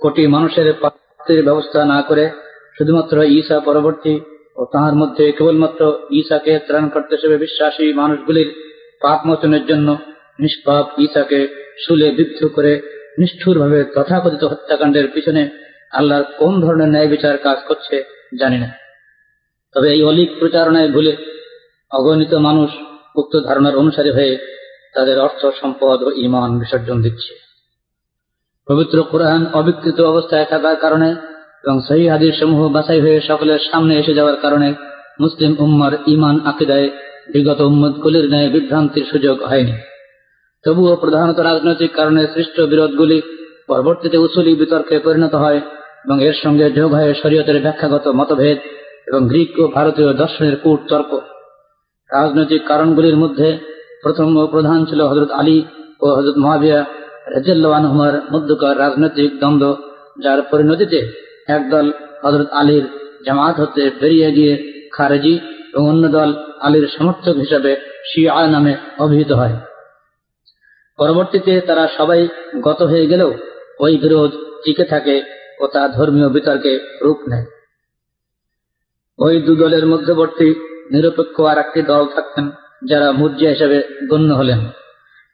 কোটি 0.00 0.26
মানুষের 0.26 0.72
প্রাপ্তির 0.72 1.44
ব্যবস্থা 1.44 1.84
না 1.84 2.02
করে 2.02 2.30
শুধুমাত্র 2.78 3.16
ঈসা 3.22 3.60
পরবর্তী 3.60 4.20
ও 4.56 4.64
তাহার 4.64 4.94
মধ্যে 4.94 5.32
কেবলমাত্র 5.32 5.82
ঈসাকে 6.10 6.58
ত্রাণকর্তা 6.66 7.16
হিসেবে 7.16 7.36
বিশ্বাসী 7.36 7.92
মানুষগুলির 7.92 8.48
পাপ 9.02 9.26
মোচনের 9.26 9.66
জন্য 9.66 9.96
নিষ্পাপ 10.40 10.86
ঈসাকে 10.98 11.40
শুলে 11.86 12.10
বিদ্ধ 12.10 12.46
করে 12.46 12.72
নিষ্ঠুরভাবে 13.18 13.84
তথাকথিত 13.94 14.44
হত্যাকাণ্ডের 14.44 15.06
পিছনে 15.14 15.42
আল্লাহর 15.92 16.24
কোন 16.38 16.60
ধরনের 16.60 16.88
ন্যায় 16.88 17.08
বিচার 17.08 17.38
কাজ 17.38 17.58
করছে 17.68 17.96
জানি 18.40 18.58
না। 18.58 18.68
তবে 19.74 19.88
এই 19.92 20.02
অলিক 20.02 20.30
প্রচারণায় 20.38 20.90
ভুলে 20.92 21.16
অগণিত 21.90 22.34
মানুষ 22.34 22.70
উক্ত 23.16 23.34
ধারণার 23.44 23.76
অনুসারী 23.76 24.10
হয়ে 24.10 24.32
তাদের 24.94 25.18
অর্থ, 25.18 25.46
সম্পদ 25.60 25.98
ও 26.02 26.08
ইমান 26.16 26.50
বিসর্জন 26.58 27.02
দিচ্ছে। 27.02 27.45
পবিত্র 28.68 28.96
কোরআন 29.10 29.42
অবিকৃত 29.52 29.98
অবস্থায় 30.00 30.46
থাকার 30.50 30.76
কারণে 30.76 31.10
এবং 31.64 31.76
সহি 31.88 32.04
হাদির 32.08 32.34
সমূহ 32.40 32.60
বাছাই 32.68 33.00
হয়ে 33.00 33.18
সকলের 33.20 33.60
সামনে 33.72 33.94
এসে 33.98 34.14
যাওয়ার 34.14 34.36
কারণে 34.36 34.68
মুসলিম 35.20 35.52
উম্মার 35.58 35.92
ইমান 36.06 36.36
আকিদায় 36.44 36.90
বিগত 37.32 37.60
উম্মদগুলির 37.60 38.26
ন্যায় 38.28 38.48
বিভ্রান্তির 38.48 39.06
সুযোগ 39.10 39.36
হয়নি। 39.42 39.74
তবুও 40.64 40.96
প্রধানত 40.96 41.38
রাজনৈতিক 41.40 41.90
কারণে 41.94 42.26
সৃষ্ট 42.34 42.60
বিরোধগুলি 42.60 43.18
পরবর্তীতে 43.66 44.16
উসুলি 44.16 44.52
বিতর্কে 44.54 44.98
পরিণত 44.98 45.34
হয় 45.34 45.60
এবং 46.04 46.16
এর 46.22 46.36
সঙ্গে 46.44 46.66
যোগ 46.70 46.90
হয় 46.94 47.14
শরীয়তের 47.22 47.62
ব্যাখ্যাগত 47.62 48.06
মতভেদ 48.08 48.58
এবং 49.08 49.20
গ্রিক 49.28 49.50
ও 49.58 49.64
ভারতীয় 49.74 50.12
দর্শনের 50.12 50.56
কূট 50.56 50.80
তর্ক 50.88 51.10
রাজনৈতিক 52.10 52.62
কারণগুলির 52.66 53.16
মধ্যে 53.16 53.48
প্রথম 54.02 54.28
ও 54.36 54.46
প্রধান 54.46 54.84
ছিল 54.84 55.00
হজরত 55.00 55.30
আলী 55.30 55.58
ও 56.00 56.06
হজরত 56.06 56.36
মহাবিয়া 56.36 56.80
রাজ্লানহুমার 57.26 58.20
মধ্যকার 58.32 58.78
রাজনৈতিক 58.78 59.38
দ্বন্দ্ব, 59.38 59.76
যার 60.22 60.42
পরিণতিতে 60.42 61.12
একদল 61.48 61.92
হজরত 62.24 62.48
আলীর 62.52 62.84
জামাত 63.26 63.60
হতে 63.60 63.90
বেরিয়ে 64.00 64.32
গিয়ে 64.32 64.86
খারেজি 64.92 65.38
এবং 65.74 65.88
অন্য 65.88 66.08
দল 66.08 66.34
আলীর 66.60 66.88
সমর্থক 66.98 67.36
হিসাবে 67.36 67.76
শিয়া 68.04 68.46
নামে 68.46 68.76
অভিহিত 68.98 69.32
হয়। 69.32 69.56
পরবর্তীতে 70.96 71.60
তারা 71.60 71.88
সবাই 71.96 72.28
গত 72.62 72.82
হয়ে 72.82 73.06
গেলেও 73.06 73.34
ওই 73.80 73.96
বিরোধ 73.96 74.30
টিকে 74.64 74.84
থাকে 74.84 75.22
ও 75.60 75.66
তা 75.66 75.88
ধর্মীয় 75.88 76.28
বিতর্কে 76.28 76.98
রূপ 77.02 77.18
নেয়। 77.28 77.44
ওই 79.18 79.42
দু 79.42 79.54
দলের 79.54 79.86
মধ্যবর্তী 79.86 80.54
নিরপেক্ষ 80.90 81.40
আর 81.40 81.58
একটি 81.58 81.82
দল 81.82 82.06
থাকতেন 82.14 82.50
যারা 82.84 83.12
মুর্জিয়া 83.12 83.50
হিসেবে 83.50 83.82
গণ্য 84.10 84.34
হলেন। 84.34 84.58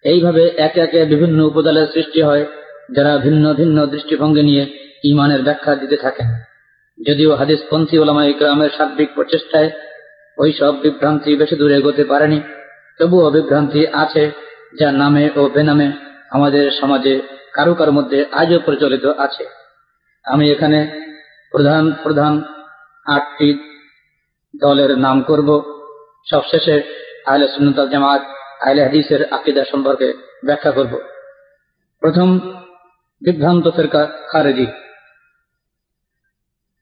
এইভাবে 0.05 0.43
একে 0.67 0.81
একে 0.81 1.01
বিভিন্ন 1.05 1.39
উপদলের 1.51 1.87
সৃষ্টি 1.95 2.21
হয়, 2.23 2.45
যারা 2.97 3.13
ভিন্ন 3.19 3.45
ভিন্ন 3.55 3.79
দৃষ্টিভঙ্গি 3.87 4.43
নিয়ে 4.43 4.65
ইমানের 5.05 5.41
ব্যাখ্যা 5.43 5.73
দিতে 5.75 5.97
থাকেন। 5.97 6.29
যদিও 6.99 7.31
হাদিসপন্থী 7.41 7.97
ওলামা 7.99 8.23
ইকরামের 8.25 8.71
সার্বিক 8.77 9.09
প্রচেষ্টায় 9.15 9.71
ওই 10.39 10.51
সব 10.53 10.73
বিভ্রান্তি 10.83 11.31
বেশি 11.37 11.55
দূরে 11.61 11.75
এগোতে 11.79 12.05
পারেনি, 12.05 12.39
তবুও 13.01 13.29
বিভ্রান্তি 13.31 13.83
আছে 14.03 14.25
যা 14.79 14.89
নামে 14.93 15.25
ও 15.37 15.43
বেনামে 15.55 15.89
আমাদের 16.31 16.65
সমাজে 16.81 17.15
কারও 17.55 17.73
কারও 17.75 17.93
মধ্যে 17.93 18.19
আজও 18.41 18.59
প্রচলিত 18.67 19.05
আছে। 19.19 19.45
আমি 20.25 20.45
এখানে 20.55 20.79
প্রধান 21.53 21.85
প্রধান 22.03 22.33
আটটি 23.07 23.49
দলের 24.55 24.91
নাম 24.99 25.17
করব। 25.23 25.49
সবশেষে 26.27 26.77
আহলে 27.27 27.47
সুন্নতাল 27.55 27.87
জামাত 27.93 28.23
আহলে 28.63 28.83
হাদিসের 28.83 29.33
আকিদা 29.33 29.65
সম্পর্কে 29.71 30.09
ব্যাখ্যা 30.45 30.71
করব। 30.71 31.01
প্রথম 32.01 32.41
বিভ্রান্ত 33.23 33.71
ফেরকা 33.71 34.09
খারেজি। 34.33 34.67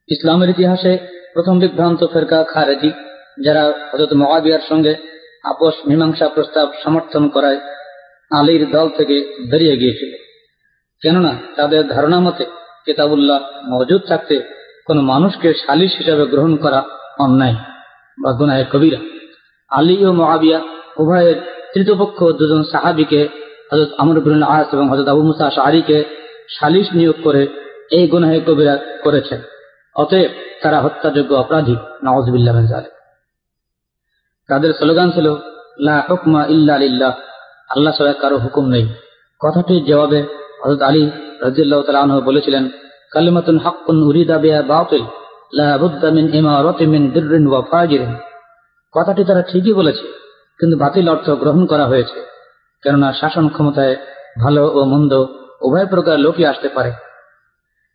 ইসলামের 0.09 0.49
ইতিহাসে 0.49 0.99
প্রথম 1.35 1.59
বিভ্রান্ত 1.59 2.07
ফেরকা 2.13 2.45
খারেজি, 2.45 2.91
যারা 3.45 3.91
হজরত 3.93 4.13
সঙ্গে 4.69 4.95
আপোষ 5.45 5.75
মীমাংসা 5.89 6.29
প্রস্তাব 6.29 6.69
সমর্থন 6.85 7.29
করায় 7.29 7.61
আলীর 8.31 8.71
দল 8.71 8.89
থেকে 8.89 9.17
বেরিয়ে 9.51 9.77
গিয়েছিল। 9.77 10.13
কেননা 11.03 11.33
তাদের 11.57 11.89
ধারণা 11.89 12.21
মতে 12.21 12.45
কেতাবুল্লাহ 12.87 13.41
মজুদ 13.69 14.03
থাকতে 14.09 14.37
কোনো 14.87 15.01
মানুষকে 15.03 15.55
সালিশ 15.67 15.93
হিসাবে 15.99 16.27
গ্রহণ 16.27 16.57
করা 16.57 16.85
অন্যায় 17.19 17.57
বা 18.23 18.33
গুনায় 18.33 18.65
কবিরা। 18.65 18.99
আলী 19.69 20.07
ও 20.07 20.13
মহাবিয়া 20.13 20.61
উভয়ের 20.99 21.60
তৃতীয়পক্ষ 21.75 22.25
দুজন 22.25 22.63
সাহাবিকে 22.63 23.29
হজরত 23.73 23.89
আমরুল 23.99 24.43
আস 24.43 24.67
এবং 24.73 24.91
হজরত 24.91 25.09
আবু 25.09 25.23
মুসা 25.23 25.51
শাহরিকে 25.51 26.05
সালিশ 26.59 26.89
নিয়োগ 26.95 27.15
করে 27.25 27.47
এই 27.91 28.09
গুনাহে 28.09 28.41
কবিরা 28.41 28.79
করেছেন 29.05 29.41
অতএব 29.95 30.31
তারা 30.63 30.81
হত্যাযোগ্য 30.81 31.35
অপরাধী। 31.35 31.77
নওয়াজবিল্লাহ 32.05 32.83
তাদের 34.49 34.73
স্লোগান 34.73 35.11
ছিল, 35.11 35.35
লা 35.81 36.05
হুকমা 36.11 36.47
ইল্লা 36.47 36.79
লিল্লাহ। 36.79 37.13
আল্লাহ 37.71 37.95
ছাড়া 37.99 38.13
কারও 38.13 38.39
হুকুম 38.39 38.69
নেই। 38.69 38.89
কথাটির 39.39 39.85
জবাবে 39.85 40.25
হজরত 40.65 40.83
আলী 40.83 41.11
রাজিয়াল্লাহ 41.41 41.83
তালাহ 41.83 42.21
বলেছিলেন, 42.21 42.69
কালিমাতুন 43.11 43.59
হাক্কুন 43.59 44.03
উরিদা 44.03 44.39
বিয়া 44.39 44.63
বাতিল। 44.63 45.03
লা 45.53 45.79
বুদ্দা 45.79 46.11
মিন 46.11 46.35
ইমারাতি 46.35 46.87
মিন 46.87 47.11
দিররিন 47.11 47.47
ওয়া 47.47 47.63
ফাজিরিন। 47.63 48.15
কথাটি 48.93 49.25
তারা 49.25 49.43
ঠিকই 49.43 49.73
বলেছে। 49.73 50.20
কিন্তু 50.61 50.77
বাতিল 50.79 51.07
অর্থ 51.09 51.27
গ্রহণ 51.43 51.63
করা 51.67 51.87
হয়েছে, 51.87 52.19
কেননা 52.83 53.09
শাসন 53.21 53.47
ক্ষমতায় 53.49 53.95
ভালো 54.41 54.63
ও 54.79 54.81
মন্দ 54.93 55.13
উভয় 55.67 55.87
প্রকার 55.93 56.17
লোকই 56.27 56.45
আসতে 56.45 56.69
পারে। 56.77 56.91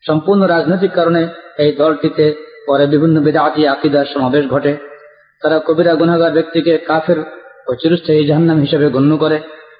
সম্পূর্ণ 0.03 0.41
রাজনৈতিক 0.45 0.91
কারণে 0.93 1.21
এই 1.63 1.71
দলটিতে 1.81 2.25
পরে 2.67 2.85
বিভিন্ন 2.87 3.15
বেদাতি 3.25 3.61
আকিদার 3.67 4.05
সমাবেশ 4.13 4.43
ঘটে। 4.53 4.73
তারা 5.41 5.57
কবিরা 5.59 5.93
গুনাগার 5.95 6.31
ব্যক্তিকে 6.31 6.73
কাফের 6.89 7.19
ও 7.67 7.71
চিরস্থায়ী 7.81 8.21
জাহান্নাম 8.29 8.57
হিসেবে 8.59 8.87
গণ্য 8.89 9.11
করে 9.17 9.37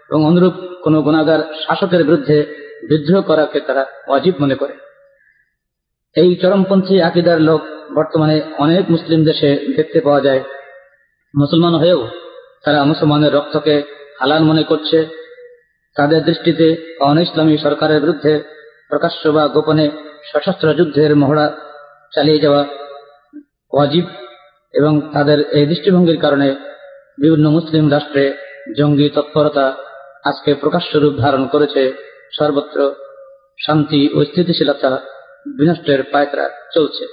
এবং 0.09 0.21
অনুরূপ 0.29 0.55
কোন 0.83 0.95
গুণাগার 1.01 1.41
শাসকের 1.63 2.01
বিরুদ্ধে 2.07 2.37
বিদ্রোহ 2.89 3.21
করাকে 3.21 3.59
তারা 3.67 3.83
অজীব 4.15 4.35
মনে 4.39 4.55
করে। 4.55 4.73
এই 6.15 6.29
চরমপন্থী 6.41 6.95
আকিদার 7.01 7.39
লোক 7.41 7.61
বর্তমানে 7.95 8.35
অনেক 8.57 8.83
মুসলিম 8.89 9.19
দেশে 9.23 9.49
দেখতে 9.77 9.99
পাওয়া 10.05 10.21
যায়। 10.21 10.41
মুসলমান 11.33 11.73
হয়েও 11.81 12.01
তারা 12.65 12.83
মুসলমানের 12.83 13.33
রক্তকে 13.33 13.83
হালাল 14.21 14.43
মনে 14.43 14.63
করছে। 14.63 15.05
তাদের 15.95 16.23
দৃষ্টিতে 16.23 16.97
অন 16.99 17.19
ইসলামী 17.19 17.57
সরকারের 17.57 18.01
বিরুদ্ধে 18.01 18.43
প্রকাশ্য 18.89 19.29
বা 19.29 19.47
গোপনে 19.47 19.89
সশস্ত্র 20.23 20.73
যুদ্ধের 20.73 21.15
মহড়া 21.15 21.53
চালিয়ে 22.13 22.39
যাওয়া 22.39 22.65
ওয়াজিব 23.73 24.05
এবং 24.73 25.01
তাদের 25.13 25.49
এই 25.51 25.65
দৃষ্টিভঙ্গির 25.65 26.19
কারণে 26.19 26.55
বিভিন্ন 27.21 27.49
মুসলিম 27.49 27.91
রাষ্ট্রে 27.91 28.37
জঙ্গি 28.77 29.09
তৎপরতা 29.09 29.75
আজকে 30.23 30.53
প্রকাশ্য 30.53 30.97
রূপ 30.97 31.13
ধারণ 31.13 31.47
করেছে। 31.47 31.93
সর্বত্র 32.37 32.93
শান্তি 33.65 34.09
ও 34.13 34.25
স্থিতিশীলতা 34.25 35.01
বিনষ্টের 35.57 36.03
পায়তারা 36.03 36.49
চলছে। 36.73 37.05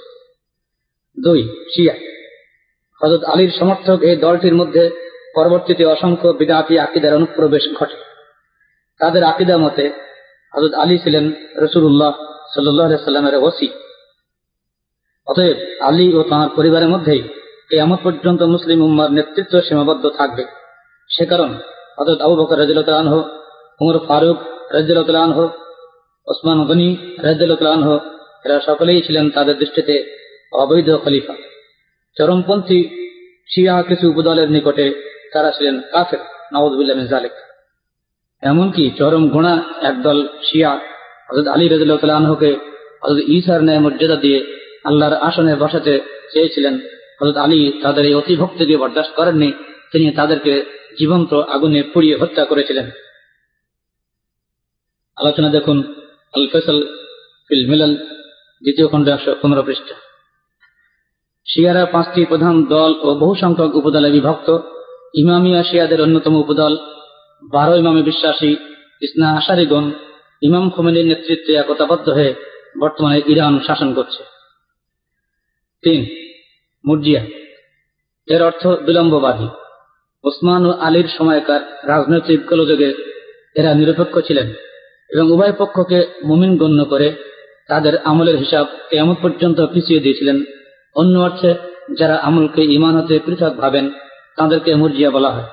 দুই, 1.23 1.43
শিয়া। 1.43 1.93
হজরত 3.01 3.23
আলীর 3.23 3.51
সমর্থক 3.59 4.01
এই 4.01 4.15
দলটির 4.15 4.55
মধ্যে 4.55 5.12
পরবর্তীতে 5.35 5.83
অসংখ্য 5.85 6.27
বিদাতি 6.39 6.73
আকিদার 6.79 7.13
অনুপ্রবেশ 7.13 7.63
ঘটে। 7.79 7.97
তাদের 8.99 9.23
আকিদা 9.23 9.55
মতে 9.57 9.85
হজরত 10.53 10.73
আলী 10.73 10.95
ছিলেন 10.97 11.25
রসুল্লাহ 11.57 12.13
সাল্লামের 12.53 13.35
ওসি। 13.35 13.67
অতএব 15.27 15.57
আলী 15.81 16.05
ও 16.13 16.23
তাঁর 16.23 16.49
পরিবারের 16.55 16.89
মধ্যেই 16.89 17.21
কেয়ামত 17.69 17.99
পর্যন্ত 18.03 18.41
মুসলিম 18.43 18.79
উম্মার 18.81 19.09
নেতৃত্ব 19.11 19.61
সীমাবদ্ধ 19.61 20.05
থাকবে। 20.17 20.43
সে 21.09 21.25
কারণ 21.25 21.49
হজরত 21.97 22.19
আবু 22.21 22.35
বকর 22.35 22.57
রাজিলতালহ 22.59 23.15
উমর 23.81 23.97
ফারুক 24.07 24.37
রাজিলতালহ 24.73 25.37
ওসমান 26.27 26.59
গনি 26.65 26.89
রাজিলতালহ 27.23 27.89
এরা 28.45 28.57
সকলেই 28.59 29.01
ছিলেন 29.01 29.25
তাদের 29.29 29.55
দৃষ্টিতে 29.57 29.95
অবৈধ 30.53 30.89
খলিফা। 31.03 31.35
চরমপন্থী 32.17 32.79
শিয়া 33.47 33.75
কিছু 33.81 34.05
উপদলের 34.09 34.49
নিকটে 34.51 34.85
তারা 35.33 35.51
ছিলেন 35.51 35.81
কাফের 35.91 36.21
নওয়াজবুল্লাহ 36.53 36.97
এমনকি 38.43 38.91
চরম 38.97 39.29
গোনা 39.29 39.53
একদল 39.81 40.27
শিয়া 40.43 40.71
হজরত 41.29 41.47
আলী 41.47 41.67
রাজুল্লাহকে 41.67 42.51
হজরত 43.03 43.19
ঈসার 43.27 43.63
ন্যায় 43.63 43.79
মর্যাদা 43.79 44.15
দিয়ে 44.15 44.39
আল্লাহর 44.83 45.13
আসনে 45.13 45.55
বসাতে 45.55 45.93
চেয়েছিলেন। 46.33 46.79
হজরত 47.21 47.37
আলী 47.37 47.59
তাদের 47.83 48.05
এই 48.05 48.13
অতিভক্তি 48.13 48.65
দিয়ে 48.65 48.77
বরদাস্ত 48.77 49.11
করেননি, 49.15 49.49
তিনি 49.91 50.11
তাদেরকে 50.11 50.53
জীবন্ত 50.99 51.33
আগুনে 51.33 51.83
পুড়িয়ে 51.83 52.15
হত্যা 52.17 52.45
করেছিলেন। 52.45 52.91
আলোচনা 55.17 55.49
দেখুন 55.49 55.77
আল 56.33 56.47
ফেসল 56.51 56.77
ফিল 57.47 57.63
মিলাল, 57.69 57.93
দ্বিতীয় 58.61 58.87
খণ্ড 58.87 59.07
একশো 59.07 59.35
পনেরো 59.41 59.63
পৃষ্ঠা। 59.63 59.95
শিয়ারা 61.45 61.85
পাঁচটি 61.85 62.25
প্রধান 62.25 62.55
দল 62.65 62.91
ও 63.01 63.15
বহু 63.15 63.35
সংখ্যক 63.35 63.75
উপদলে 63.75 64.11
বিভক্ত। 64.11 64.49
ইমামিয়া 65.13 65.63
শিয়াদের 65.63 66.01
অন্যতম 66.01 66.35
উপদল, 66.35 66.77
বারো 67.51 67.75
ইমামে 67.75 68.01
বিশ্বাসী 68.01 68.55
ইসনা 69.01 69.37
আশারিগণ, 69.37 69.91
ইমাম 70.41 70.69
খোমেনির 70.69 71.05
নেতৃত্বে 71.05 71.53
একতাবদ্ধ 71.53 72.09
হয়ে 72.09 72.33
বর্তমানে 72.79 73.21
ইরান 73.27 73.59
শাসন 73.67 73.93
করছে। 73.93 74.23
তিন, 75.83 76.05
মুরজিয়া। 76.85 77.21
এর 78.27 78.43
অর্থ 78.43 78.67
বিলম্ববাদী। 78.67 79.47
ওসমান 80.23 80.65
ও 80.65 80.71
আলীর 80.71 81.07
সময়কার 81.17 81.61
রাজনৈতিক 81.87 82.45
গোলযোগে 82.45 82.93
এরা 83.55 83.73
নিরপেক্ষ 83.73 84.19
ছিলেন 84.19 84.53
এবং 85.09 85.31
উভয় 85.31 85.53
পক্ষকে 85.57 86.07
মুমিন 86.25 86.57
গণ্য 86.57 86.85
করে 86.85 87.13
তাদের 87.67 87.97
আমলের 87.97 88.37
হিসাব 88.37 88.65
কেমন 88.89 89.15
পর্যন্ত 89.21 89.61
পিছিয়ে 89.61 89.99
দিয়েছিলেন। 89.99 90.43
অন্য 90.95 91.19
অর্থে, 91.19 91.53
যারা 91.97 92.15
আমলকে 92.15 92.61
ইমান 92.61 92.95
হতে 92.95 93.19
পৃথক 93.25 93.53
ভাবেন 93.53 93.91
তাদেরকে 94.37 94.75
মুরজিয়া 94.75 95.11
বলা 95.11 95.29
হয়। 95.29 95.43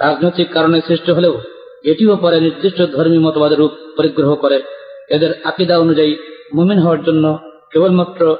রাজনৈতিক 0.00 0.52
কারণে 0.52 0.80
সৃষ্ট 0.86 1.10
হলেও 1.10 1.42
এটিও 1.84 2.16
পরে 2.16 2.40
নির্দিষ্ট 2.40 2.82
ধর্মী 2.82 3.18
মতবাদের 3.18 3.58
রূপ 3.58 3.70
পরিগ্রহ 3.96 4.34
করে। 4.34 4.62
এদের 5.08 5.34
আকিদা 5.44 5.78
অনুযায়ী 5.78 6.16
মুমিন 6.54 6.78
হওয়ার 6.78 7.04
জন্য 7.04 7.38
কেবলমাত্র 7.72 8.36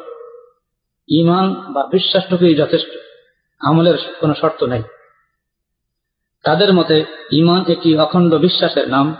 ইমান 1.08 1.54
বা 1.72 1.88
বিশ্বাসটুকুই 1.92 2.54
যথেষ্ট। 2.54 2.88
আমলের 3.60 3.94
কোনো 4.20 4.34
শর্ত 4.40 4.64
নেই। 4.64 4.82
তাদের 6.42 6.74
মতে 6.74 7.04
ইমান 7.32 7.64
একটি 7.68 7.98
অখণ্ড 7.98 8.34
বিশ্বাসের 8.34 8.88
নাম। 8.88 9.16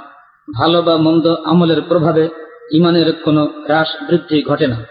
ভালো 0.55 0.83
বা 0.83 0.97
মন্দ 0.97 1.35
আমলের 1.45 1.83
প্রভাবে 1.83 2.29
ইমানের 2.73 3.13
কোনো 3.13 3.45
হ্রাস, 3.45 3.89
বৃদ্ধি 4.09 4.43
ঘটে 4.43 4.67
না। 4.67 4.85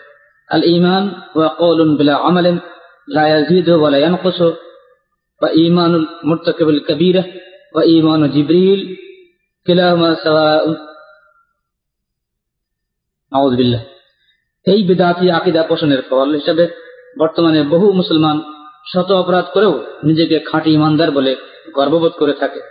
আল 0.49 0.63
ইমান 0.63 1.21
ওয়া 1.35 1.47
কৌলুন 1.47 1.95
বিলা 1.95 2.15
আমালেন 2.15 2.59
লা 3.09 3.27
ইয়াজিদু 3.27 3.79
ওয়া 3.79 3.89
লা 3.89 3.97
ইয়ানকুসু 3.97 4.51
মুরতাকিবুল 5.41 6.79
কাবীরা 6.79 7.23
ওয়া 7.73 7.83
ঈমানু 7.85 8.27
জিবরিল 8.27 8.81
কিলাহুমা 9.65 10.09
সাওয়াউন 10.23 10.75
নাউযু 13.31 13.55
বিল্লাহ 13.57 13.83
এই 14.67 14.79
বিদাতি 14.83 15.25
আকিদা 15.31 15.63
পোষণের 15.63 16.01
ফল 16.09 16.29
হিসেবে 16.35 16.65
বর্তমানে 17.19 17.59
বহু 17.63 17.87
মুসলমান 17.91 18.37
শত 18.93 19.09
অপরাধ 19.11 19.45
করেও 19.53 19.73
নিজেকে 20.03 20.37
খাঁটি 20.39 20.69
ইমানদার 20.73 21.11
বলে 21.11 21.35
গর্ববোধ 21.75 22.13
করে 22.19 22.33
থাকে, 22.33 22.61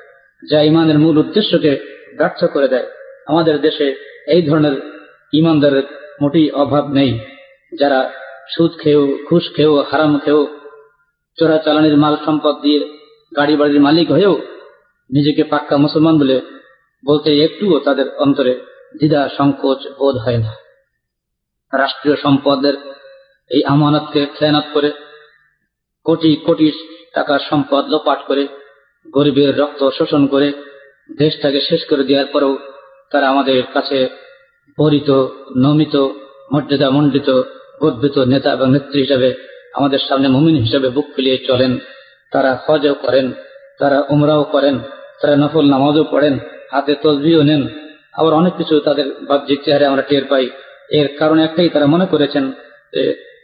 যা 0.51 0.59
ইমানের 0.63 0.99
মূল 0.99 1.17
উদ্দেশ্যকে 1.19 1.73
ব্যর্থ 2.19 2.41
করে 2.45 2.69
দেয়। 2.69 2.87
আমাদের 3.27 3.57
দেশে 3.61 3.87
এই 4.27 4.43
ধরনের 4.43 4.75
ইমানদারের 5.33 5.87
মোটেই 6.23 6.51
অভাব 6.51 6.85
নেই। 6.93 7.11
যারা 7.81 8.01
সুদ 8.57 8.73
খেয়েও, 8.81 9.03
ঘুষ 9.29 9.45
খেয়েও, 9.57 9.75
হারাম 9.91 10.13
খেয়েও 10.19 10.43
চোরাচালানির 11.39 11.97
মাল 11.97 12.15
সম্পদ 12.25 12.55
দিয়ে 12.63 12.81
গাড়ি 13.37 13.55
বাড়ির 13.57 13.81
মালিক 13.81 14.09
হয়েও 14.11 14.35
নিজেকে 15.11 15.43
পাক্কা 15.45 15.77
মুসলমান 15.77 16.15
বলে 16.19 16.37
বলতে 17.05 17.31
একটুও 17.45 17.77
তাদের 17.81 18.07
অন্তরে 18.19 18.53
দ্বিধা, 18.95 19.21
সংকোচ 19.37 19.81
বোধ 19.99 20.17
হয় 20.17 20.39
না। 20.39 20.53
রাষ্ট্রীয় 21.73 22.17
সম্পদের 22.17 22.75
এই 23.51 23.63
আমানতকে 23.65 24.21
খেয়ানত 24.27 24.67
করে 24.75 24.91
কোটি 26.07 26.31
কোটি 26.37 26.69
টাকার 27.15 27.41
সম্পদ 27.51 27.83
লোপাট 27.89 28.21
করে 28.27 28.45
গরিবের 29.07 29.51
রক্ত 29.59 29.81
শোষণ 29.91 30.23
করে 30.27 30.49
দেশটাকে 31.17 31.61
শেষ 31.61 31.81
করে 31.91 32.03
দেওয়ার 32.05 32.27
পরেও 32.27 32.53
তারা 33.11 33.27
আমাদের 33.29 33.57
কাছে 33.75 33.99
পরিত 34.79 35.11
নমিত 35.57 35.95
মর্যাদা 36.53 36.89
মণ্ডিত 36.91 37.29
গর্বিত 37.81 38.17
নেতা 38.19 38.49
এবং 38.53 38.69
নেত্রী 38.71 38.99
হিসাবে 39.01 39.29
আমাদের 39.75 39.99
সামনে 40.09 40.29
মুমিন 40.29 40.57
হিসাবে 40.57 40.89
বুক 40.89 41.07
ফিলিয়ে 41.17 41.39
চলেন। 41.39 41.79
তারা 42.33 42.59
হজও 42.67 42.95
করেন, 42.95 43.33
তারা 43.79 44.05
উমরাও 44.11 44.45
করেন, 44.45 44.79
তারা 45.23 45.37
নফল 45.37 45.65
নামাজও 45.71 46.05
পড়েন, 46.05 46.39
হাতে 46.73 46.95
তসবিও 46.95 47.43
নেন। 47.43 47.69
আবার 48.15 48.33
অনেক 48.35 48.55
কিছু 48.57 48.81
তাদের 48.81 49.13
বাহ্যিক 49.29 49.65
চেহারে 49.65 49.87
আমরা 49.87 50.03
টের 50.03 50.25
পাই। 50.25 50.51
এর 50.89 51.09
কারণ 51.19 51.39
একটাই, 51.39 51.69
তারা 51.69 51.87
মনে 51.87 52.07
করেছেন 52.07 52.53
যে 52.93 53.03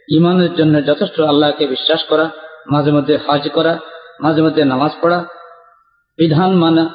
ইমানের 0.09 0.55
জন্য 0.55 0.85
যথেষ্ট 0.85 1.21
আল্লাহকে 1.21 1.67
বিশ্বাস 1.67 2.03
করা, 2.03 2.29
মাঝে 2.71 2.91
মধ্যে 2.91 3.17
হজ 3.27 3.49
করা, 3.49 3.79
মাঝে 4.19 4.41
মধ্যে 4.41 4.65
নামাজ 4.65 4.91
পড়া, 5.01 5.25
বিধান 6.17 6.51
মানা, 6.51 6.93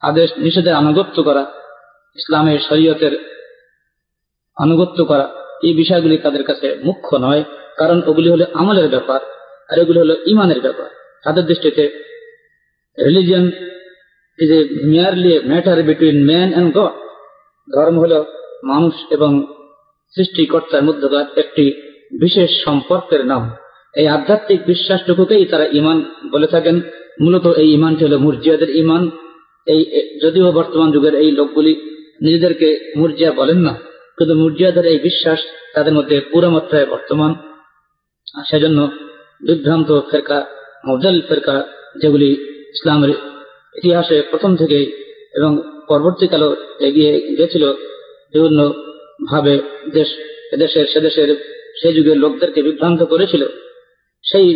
আদেশ 0.00 0.30
নিষেধের 0.38 0.74
আনুগত্য 0.74 1.22
করা, 1.22 1.46
ইসলামের 2.16 2.58
শরীয়তের 2.68 3.14
আনুগত্য 4.56 5.04
করা, 5.04 5.28
এই 5.62 5.74
বিষয়গুলি 5.74 6.18
তাদের 6.18 6.44
কাছে 6.44 6.80
মুখ্য 6.84 7.16
নয়। 7.16 7.44
কারণ 7.78 7.98
ওগুলি 8.10 8.28
হলো 8.34 8.44
আমলের 8.60 8.88
ব্যাপার 8.94 9.20
আর 9.70 9.76
এগুলি 9.82 9.98
হলো 10.04 10.14
ইমানের 10.32 10.60
ব্যাপার। 10.66 10.88
তাদের 11.24 11.44
দৃষ্টিতে 11.50 11.84
religion 12.98 13.46
is 14.38 14.50
a 14.58 14.60
merely 14.90 15.32
matter 15.50 15.78
between 15.88 16.18
man 16.30 16.48
and 16.54 16.70
God 16.76 16.94
ধর্ম 17.68 17.96
হলো 18.04 18.18
মানুষ 18.72 18.94
এবং 19.16 19.30
সৃষ্টিকর্তার 20.14 20.86
মধ্যকার 20.88 21.26
একটি 21.42 21.64
বিশেষ 22.24 22.50
সম্পর্কের 22.66 23.22
নাম। 23.32 23.42
এই 23.94 24.06
আধ্যাত্মিক 24.16 24.60
বিশ্বাসটুকুকেই 24.70 25.44
তারা 25.52 25.66
ইমান 25.78 25.98
বলে 26.32 26.48
থাকেন। 26.54 26.76
মূলত 27.22 27.46
এই 27.62 27.68
ইমানটি 27.78 28.02
হল 28.06 28.14
মুরজিয়াদের 28.24 28.70
ইমান 28.82 29.02
এই, 29.66 29.80
যদিও 30.22 30.48
বর্তমান 30.58 30.88
যুগের 30.94 31.14
এই 31.22 31.30
লোকগুলি 31.38 31.72
নিজেদেরকে 32.24 32.68
মুরজিয়া 32.98 33.30
বলেন 33.40 33.58
না, 33.66 33.72
কিন্তু 34.18 34.34
মুরজিয়াদের 34.42 34.84
এই 34.92 34.98
বিশ্বাস 35.08 35.40
তাদের 35.74 35.94
মধ্যে 35.98 36.16
পুরো 36.30 36.48
মাত্রায় 36.56 36.86
বর্তমান। 36.94 37.30
সেজন্য 38.46 38.88
বিভ্রান্ত 39.42 40.00
ফেরকা 40.10 40.46
মজাল 40.88 41.20
ফেরকা 41.28 41.56
যেগুলি 41.96 42.30
ইসলামের 42.74 43.10
ইতিহাসে 43.74 44.22
প্রথম 44.22 44.56
থেকেই 44.56 44.86
এবং 45.34 45.62
পরবর্তীকালেও 45.88 46.56
এগিয়ে 46.80 47.36
গেছিল 47.38 47.72
বিভিন্ন 48.32 48.72
ভাবে 49.30 49.60
দেশ, 49.92 50.08
এদেশের 50.52 50.86
সেদেশের 50.86 51.28
সেই 51.82 51.94
যুগের 51.94 52.16
লোকদেরকে 52.16 52.62
বিভ্রান্ত 52.62 53.02
করেছিল, 53.02 53.42
সেই 54.24 54.48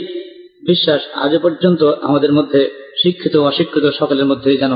বিশ্বাস 0.67 1.01
আজ 1.15 1.33
পর্যন্ত 1.43 1.85
আমাদের 1.85 2.33
মধ্যে 2.33 2.71
শিক্ষিত, 3.03 3.37
অশিক্ষিত 3.37 3.85
সকলের 3.99 4.27
মধ্যে 4.27 4.57
যেন 4.57 4.75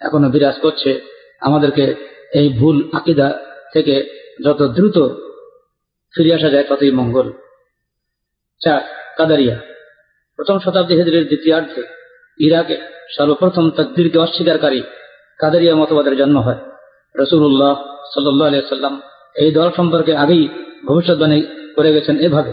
এখনও 0.00 0.30
বিরাজ 0.30 0.54
করছে। 0.60 1.00
আমাদেরকে 1.40 1.94
এই 2.32 2.48
ভুল 2.48 2.76
আকিদা 2.92 3.28
থেকে 3.72 3.94
যত 4.44 4.62
দ্রুত 4.62 5.08
ফিরে 6.14 6.34
আসা 6.34 6.48
যায়, 6.50 6.64
ততই 6.68 6.90
মঙ্গল। 6.90 7.32
চার, 8.64 8.80
কাদারিয়া। 9.16 9.56
প্রথম 10.36 10.58
শতাব্দী 10.58 10.94
হেজরের 10.94 11.26
দ্বিতীয়ার্ধে 11.26 11.82
ইরাকে 12.38 12.80
সর্বপ্রথম 13.16 13.70
তকদিরকে 13.70 14.18
অস্বীকারী 14.18 14.82
কাদারিয়া 15.38 15.74
মতবাদের 15.74 16.16
জন্ম 16.16 16.38
হয়। 16.38 16.58
রসুল্লাহ 17.16 17.74
সাল্লাহ 18.14 18.60
সাল্লাম 18.68 19.00
এই 19.36 19.52
দল 19.52 19.70
সম্পর্কে 19.76 20.16
আগেই 20.16 20.48
ভবিষ্যৎবাণী 20.86 21.42
করে 21.76 21.92
গেছেন 21.92 22.18
এভাবে 22.18 22.52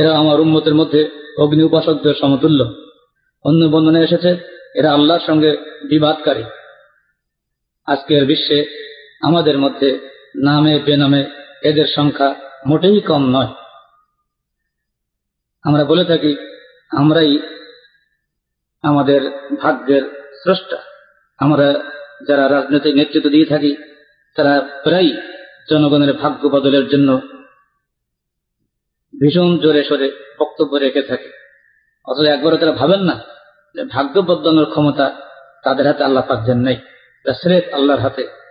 এরা 0.00 0.16
আমার 0.16 0.40
উম্মতের 0.40 0.74
মধ্যে 0.74 1.08
অগ্নি 1.38 1.62
উপাসকদের 1.62 2.14
সমতুল্য। 2.20 2.74
অন্য 3.44 3.66
বন্ধনে 3.66 4.00
এসেছে, 4.00 4.36
এরা 4.74 4.92
আল্লাহর 4.92 5.20
সঙ্গে 5.26 5.56
বিবাদকারী। 5.88 6.42
আজকের 7.86 8.26
বিশ্বে 8.26 8.84
আমাদের 9.24 9.58
মধ্যে 9.58 10.08
নামে, 10.36 10.78
বেনামে 10.78 11.24
এদের 11.62 11.86
সংখ্যা 11.96 12.34
মোটেই 12.66 13.00
কম 13.00 13.22
নয়। 13.36 13.46
আমরা 15.62 15.84
বলে 15.84 16.04
থাকি, 16.04 16.36
আমরাই 16.90 17.38
আমাদের 18.82 19.20
ভাগ্যের 19.62 20.02
স্রষ্টা। 20.42 20.76
আমরা 21.38 21.74
যারা 22.28 22.48
রাজনৈতিক 22.48 22.94
নেতৃত্ব 22.94 23.30
দিয়ে 23.30 23.44
থাকি, 23.44 23.76
তারা 24.36 24.60
প্রায় 24.84 25.10
জনগণের 25.70 26.12
ভাগ্য 26.12 26.48
বদলের 26.48 26.88
জন্য 26.88 27.20
ভীষণ 29.20 29.58
জোরে 29.58 29.84
সোরে 29.84 30.12
বক্তব্য 30.40 30.76
রেখে 30.76 31.02
থাকে। 31.02 31.30
অথচ 32.04 32.26
একবারও 32.26 32.56
তারা 32.56 32.72
ভাবেন 32.72 33.00
না 33.00 33.20
যে 33.74 33.84
ভাগ্য 33.84 34.20
বদলানোর 34.20 34.64
ক্ষমতা 34.64 35.06
তাদের 35.62 35.86
হাতে 35.86 36.04
আল্লাহ 36.04 36.24
পাক 36.28 36.40
দেন 36.44 36.58
নাই। 36.58 36.76
স্রেফ 37.34 37.74
আল্লাহর 37.74 38.00
হাতে 38.00 38.43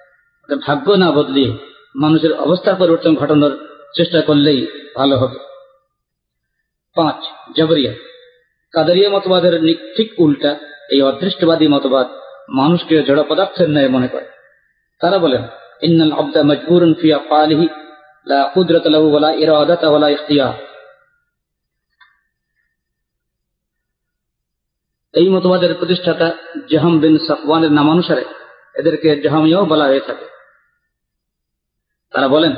ভাগ্য 0.68 0.92
না 0.92 1.12
বদলিয়ে 1.12 1.58
মানুষের 1.96 2.34
অবস্থার 2.34 2.76
পরিবর্তন 2.76 3.16
ঘটানোর 3.16 3.68
চেষ্টা 3.96 4.22
করলেই 4.22 4.68
ভালো 4.96 5.18
হবে। 5.18 5.40
পাঁচ, 6.96 7.16
জবরিয়া। 7.58 7.94
কাদারিয়া 8.72 9.10
মতবাদের 9.10 9.78
ঠিক 9.98 10.20
উল্টা 10.20 10.60
এই 10.90 11.02
অদৃষ্টবাদী 11.02 11.68
মতবাদ 11.68 12.08
মানুষকে 12.50 13.04
জড় 13.04 13.24
পদার্থের 13.24 13.70
ন্যায় 13.70 13.90
মনে 13.90 14.08
করে। 14.08 14.26
তারা 15.00 15.18
বলেন, 15.18 15.44
ইন্নাল 15.82 16.12
আব্দা 16.12 16.44
মজবুরুন 16.44 16.94
ফি 16.94 17.14
আফআলিহি, 17.14 17.68
লা 18.28 18.52
কুদরাত 18.54 18.88
লাহু 18.88 19.10
ওয়ালা 19.10 19.32
ইরাদাতা 19.32 19.90
ওয়ালা 19.90 20.10
ইখতিয়ার। 20.10 20.54
এই 25.14 25.30
মতবাদের 25.30 25.76
প্রতিষ্ঠাতা 25.76 26.32
জাহাম 26.72 27.00
বিন 27.00 27.18
সাফওয়ানের 27.18 27.72
নামানুসারে 27.72 28.26
এদেরকে 28.76 29.22
জাহামিয়াও 29.22 29.66
বলা 29.66 29.86
হয়ে 29.86 30.00
থাকে। 30.00 30.33
তারা 32.14 32.28
বলেন, 32.28 32.54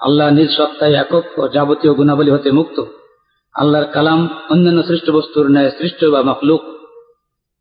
আল্লাহ 0.00 0.30
নিজ 0.30 0.50
সত্তায় 0.56 0.94
একক 0.94 1.24
ও 1.38 1.42
যাবতীয় 1.48 1.92
গুণাবলী 1.94 2.30
হতে 2.30 2.50
মুক্ত। 2.50 2.82
আল্লাহর 3.54 3.86
কালাম 3.92 4.20
অন্যান্য 4.50 4.80
সৃষ্ট 4.82 5.10
বস্তুর 5.10 5.46
ন্যায় 5.50 5.70
সৃষ্ট 5.78 6.04
বা 6.04 6.22
মখলুক। 6.22 6.62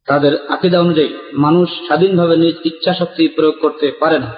তাদের 0.07 0.33
আকিদা 0.49 0.79
অনুযায়ী 0.79 1.09
মানুষ 1.33 1.69
স্বাধীনভাবে 1.85 2.35
নিজ 2.37 2.55
ইচ্ছা 2.65 2.93
শক্তি 2.93 3.27
প্রয়োগ 3.27 3.55
করতে 3.61 3.87
পারে 3.99 4.19
না। 4.19 4.29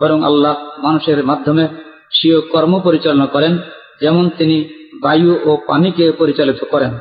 বরং 0.00 0.18
আল্লাহ 0.24 0.54
মানুষের 0.78 1.24
মাধ্যমে 1.24 1.64
স্বীয় 2.12 2.40
কর্ম 2.40 2.80
পরিচালনা 2.80 3.26
করেন, 3.26 3.58
যেমন 4.00 4.24
তিনি 4.38 4.56
বায়ু 5.02 5.32
ও 5.44 5.50
পানিকে 5.66 6.12
পরিচালিত 6.12 6.60
করেন। 6.70 6.92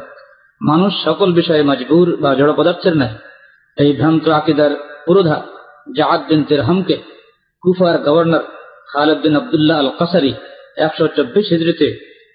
মানুষ 0.61 0.91
সকল 1.03 1.31
বিষয়ে 1.33 1.63
মজবুর 1.63 2.07
বা 2.17 2.36
জড় 2.36 2.53
পদার্থের 2.53 2.95
ন্যায়। 2.97 3.15
এই 3.77 3.93
ভ্রান্ত 3.93 4.25
আকিদার 4.29 4.71
পুরোধা 5.05 5.38
জাহাদ 5.95 6.21
বিন 6.29 6.43
তেরহামকে 6.43 6.95
কুফার 7.63 7.97
governor 7.97 8.43
Khaled 8.94 9.18
bin 9.24 9.34
Abdullah 9.40 9.76
al 9.82 9.90
Qasri 9.98 10.32
একশো 10.78 11.05
চব্বিশ 11.16 11.46
হিজড়িতে 11.53 11.88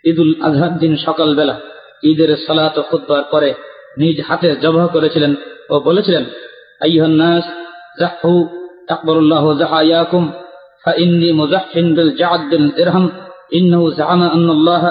ঈদুল 0.06 0.32
আজহার 0.48 0.74
দিন 0.82 0.94
সকালবেলা 1.06 1.56
ঈদের 2.04 2.32
সালাত 2.46 2.76
ও 2.80 2.82
খুদ্বার 2.90 3.24
পরে 3.32 3.50
নিজ 3.98 4.18
হাতে 4.28 4.50
জবাহ 4.64 4.86
করেছিলেন 4.96 5.32
ও 5.70 5.76
বলেছিলেন 5.88 6.24
আইহান্নাস 6.82 7.46
জাহু 8.00 8.32
আকবরুল্লাহ 8.88 9.46
জাহায়াকুম 9.62 10.26
فإني 10.86 11.30
مزح 11.34 11.66
بالجعد 11.76 12.42
بن 12.52 12.64
درهم 12.70 13.06
إنه 13.52 13.82
زعم 13.90 14.22
أن 14.28 14.50
الله 14.50 14.84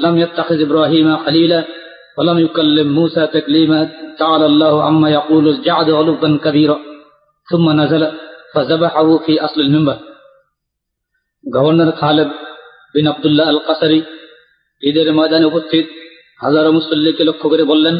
لم 0.00 0.18
يتخذ 0.18 0.60
إبراهيم 0.60 1.16
خليلا 1.16 1.64
ولم 2.18 2.38
يكلم 2.38 2.88
موسى 2.90 3.26
تكليما 3.28 3.88
تعالى 4.18 4.46
الله 4.46 4.82
عما 4.82 5.10
يقول 5.10 5.48
الجعد 5.48 5.90
علوا 5.90 6.38
كبيرا 6.38 6.78
ثم 7.48 7.70
نزل 7.70 8.02
فذبحه 8.54 9.18
في 9.18 9.44
أصل 9.44 9.60
المنبر 9.60 9.96
governor 11.53 11.91
Khalid 11.91 12.27
bin 12.93 13.07
Abdullah 13.07 13.47
al 13.47 13.57
Qasri 13.57 14.01
ঈদের 14.83 15.13
ময়দানে 15.13 15.45
উপস্থিত 15.45 15.85
হাজারো 16.43 16.71
মুসল্লিকে 16.71 17.23
লক্ষ্য 17.23 17.49
করে 17.49 17.63
বললেন, 17.63 17.97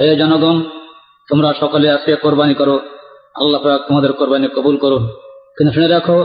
হে 0.00 0.16
জনগণ, 0.16 0.62
তোমরা 1.28 1.52
সকলে 1.60 1.90
আজকে 1.90 2.16
কোরবানি 2.16 2.54
করো। 2.54 2.80
আল্লাহ 3.34 3.78
তোমাদের 3.78 4.12
কোরবানি 4.12 4.48
কবুল 4.48 4.76
করুন। 4.76 5.06
কিন্তু 5.56 5.74
শুনে 5.74 5.88
রাখো, 5.88 6.24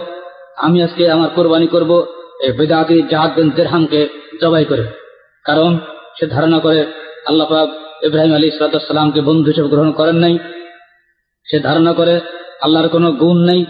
আমি 0.58 0.84
আজকে 0.84 1.12
আমার 1.12 1.30
কোরবানি 1.36 1.68
করব 1.68 2.06
এই 2.44 2.52
বেদাতি 2.52 3.04
জাহাদ 3.12 3.32
বিন 3.36 3.52
জবাই 4.42 4.66
করে। 4.66 4.86
কারণ 5.46 5.78
সে 6.20 6.28
ধারণা 6.28 6.60
করে, 6.60 6.86
আল্লাহ 7.26 7.68
ইব্রাহিম 8.04 8.36
আলী 8.36 8.52
সালাতামকে 8.52 9.22
বন্ধু 9.22 9.46
হিসেবে 9.46 9.68
গ্রহণ 9.68 9.92
করেন 9.92 10.16
নাই। 10.16 10.38
সে 11.46 11.60
ধারণা 11.60 11.94
করে, 11.94 12.20
আল্লাহর 12.62 12.88
কোনো 12.88 13.12
গুণ 13.12 13.38
নেই। 13.38 13.66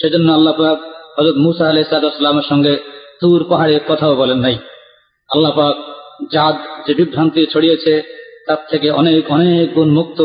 সেজন্য 0.00 0.32
আল্লাহ 0.32 0.76
হজরত 1.16 1.36
মুসা 1.36 1.64
আলি 1.68 1.84
সালামের 1.84 2.46
সঙ্গে 2.48 2.74
তুর 3.20 3.40
পাহাড়ে 3.48 3.80
কথাও 3.88 4.14
বলেন 4.16 4.38
নাই। 4.38 4.56
আল্লাহ 5.30 5.52
পাক 5.56 5.76
জাদ 6.32 6.56
যে 6.86 6.92
বিভ্রান্তি 6.94 7.46
ছড়িয়েছে, 7.52 8.02
তার 8.46 8.60
থেকে 8.70 8.90
অনেক 8.90 9.22
অনেক 9.30 9.74
গুণ 9.74 9.88
মুক্ত। 9.88 10.20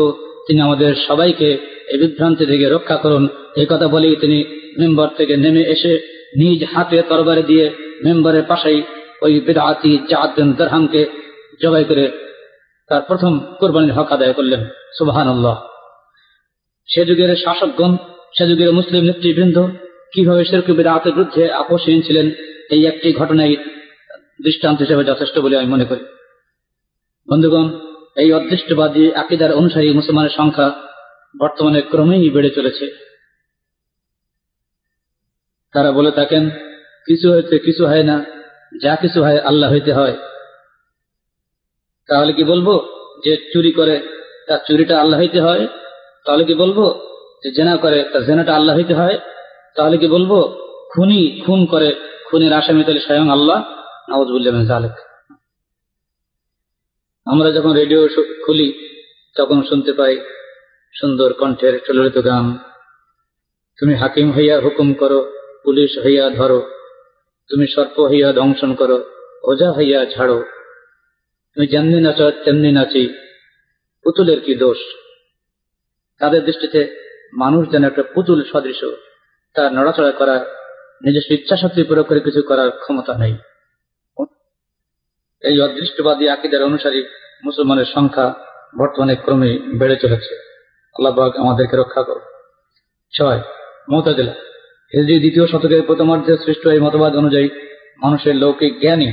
তিনি 0.46 0.60
আমাদের 0.60 0.92
সবাইকে 1.08 1.48
এই 1.88 1.98
বিভ্রান্তি 1.98 2.44
থেকে 2.46 2.66
রক্ষা 2.68 2.96
করুন। 2.96 3.28
এই 3.56 3.66
কথা 3.70 3.86
বলেই 3.88 4.16
তিনি 4.16 4.38
মেম্বার 4.78 5.08
থেকে 5.16 5.34
নেমে 5.36 5.62
এসে 5.74 5.92
নিজ 6.36 6.60
হাতে 6.72 6.98
তরবারে 7.08 7.42
দিয়ে 7.42 7.66
মেম্বারের 8.04 8.44
পাশেই 8.48 8.82
ওই 9.22 9.40
বেদাতি 9.40 9.92
জাদ 10.10 10.30
বিন 10.36 10.48
দরহামকে 10.52 11.02
জবাই 11.62 11.84
করে 11.84 12.06
তার 12.90 13.02
প্রথম 13.08 13.32
কোরবানির 13.60 13.92
হক 13.92 14.08
আদায় 14.12 14.32
করলেন। 14.32 14.62
সুবাহান 14.98 15.28
আল্লাহ 15.28 15.56
সে 16.88 17.02
যুগের 17.04 17.30
শাসকগণ, 17.36 17.92
সে 18.36 18.44
যুগের 18.46 18.70
মুসলিম 18.72 19.02
নেতৃবৃন্দ 19.04 19.56
কীভাবে 20.12 20.44
শেরকু 20.44 20.74
বেদাতের 20.74 21.12
বিরুদ্ধে 21.12 21.52
আপোষহীন 21.52 22.02
ছিলেন, 22.02 22.30
এই 22.70 22.86
একটি 22.86 23.12
ঘটনাই 23.12 23.56
দৃষ্টান্ত 24.44 24.80
হিসেবে 24.80 25.04
যথেষ্ট 25.04 25.38
বলে 25.38 25.56
আমি 25.56 25.66
মনে 25.66 25.84
করি। 25.84 26.04
বন্ধুগণ, 27.28 27.66
এই 28.16 28.32
অদৃষ্টবাদী 28.32 29.12
আকিদার 29.12 29.52
অনুসারী 29.52 29.92
মুসলমানের 29.92 30.30
সংখ্যা 30.36 30.72
বর্তমানে 31.38 31.80
ক্রমেই 31.80 32.30
বেড়ে 32.30 32.50
চলেছে। 32.50 32.86
তারা 35.72 35.92
বলে 35.92 36.10
থাকেন, 36.10 36.50
কিছু 37.06 37.32
হইতে 37.32 37.58
কিছু 37.58 37.86
হয় 37.86 38.02
না, 38.02 38.24
যা 38.82 38.96
কিছু 38.96 39.22
হয় 39.22 39.38
আল্লাহ 39.38 39.72
হইতে 39.72 39.92
হয়। 39.92 40.16
তাহলে 42.08 42.32
কি 42.32 42.44
বলব 42.44 42.86
যে 43.24 43.50
চুরি 43.52 43.72
করে 43.72 44.00
তার 44.48 44.58
চুরিটা 44.68 45.00
আল্লাহ 45.00 45.20
হইতে 45.20 45.40
হয়? 45.40 45.66
তাহলে 46.24 46.44
কি 46.44 46.54
বলব 46.54 47.08
যে 47.42 47.50
জেনা 47.50 47.76
করে 47.76 48.04
তার 48.12 48.24
জেনাটা 48.24 48.54
আল্লাহ 48.54 48.76
হইতে 48.76 48.94
হয়? 48.94 49.18
তাহলে 49.76 49.98
কি 49.98 50.06
বলব? 50.06 50.58
খুনি 50.90 51.42
খুন 51.46 51.66
করে, 51.66 51.94
খুনের 52.30 52.52
আসামি 52.52 52.84
তাহলে 52.84 53.00
স্বয়ং 53.00 53.30
আল্লাহ। 53.30 53.58
নওয়াজবুল্লাহ 54.10 54.64
জালেক 54.64 54.92
আমরা 57.26 57.50
যখন 57.50 57.72
রেডিও 57.72 58.08
খুলি, 58.46 58.72
তখন 59.36 59.62
শুনতে 59.62 59.92
পাই 59.92 60.20
সুন্দর 61.00 61.32
কণ্ঠের 61.32 61.80
চলরিত 61.86 62.24
গান। 62.24 62.58
তুমি 63.78 63.94
হাকিম 63.94 64.32
হইয়া 64.32 64.60
হুকুম 64.60 64.94
করো, 64.94 65.32
পুলিশ 65.64 65.98
হইয়া 66.04 66.30
ধরো। 66.30 66.60
তুমি 67.48 67.66
সর্প 67.66 68.00
হইয়া 68.00 68.32
দংশন 68.32 68.74
করো, 68.74 69.04
ওজা 69.44 69.72
হইয়া 69.72 70.04
ঝাড়ো। 70.04 70.42
তুমি 71.54 71.66
যেমনি 71.66 72.00
নাচ, 72.00 72.16
তেমনি 72.44 72.72
নাচি। 72.72 73.08
পুতুলের 74.04 74.40
কি 74.40 74.54
দোষ? 74.54 74.78
তাদের 76.18 76.44
দৃষ্টিতে 76.44 76.96
মানুষ 77.32 77.70
যেন 77.70 77.84
একটা 77.84 78.02
পুতুল 78.02 78.44
সদৃশ। 78.52 78.84
তার 79.56 79.68
নড়াচড়া 79.74 80.12
করার 80.12 80.40
নিজস্ব 81.04 81.30
ইচ্ছা 81.32 81.56
শক্তি 81.56 81.80
প্রয়োগ 81.82 82.06
করে 82.08 82.20
কিছু 82.20 82.40
করার 82.50 82.70
ক্ষমতা 82.82 83.12
নেই। 83.18 83.34
এই 85.42 85.56
অদৃষ্টবাদী 85.60 86.24
আকিদের 86.28 86.62
অনুসারী 86.62 87.00
মুসলমানের 87.44 87.88
সংখ্যা 87.94 88.26
বর্তমানে 88.78 89.14
ক্রমে 89.14 89.50
বেড়ে 89.78 89.96
চলেছে। 89.96 90.32
আল্লাহবাগ 90.96 91.32
আমাদেরকে 91.36 91.76
রক্ষা 91.76 92.02
করো 92.02 92.22
ছয় 93.12 93.40
মমতাজিলা 93.90 94.34
হিজড়ি 94.92 95.16
দ্বিতীয় 95.18 95.46
শতকের 95.46 95.82
প্রথমার্ধে 95.86 96.32
সৃষ্ট 96.44 96.64
এই 96.66 96.80
মতবাদ 96.80 97.12
অনুযায়ী 97.16 97.48
মানুষের 98.02 98.34
লৌকিক 98.36 98.72
জ্ঞানী 98.80 99.08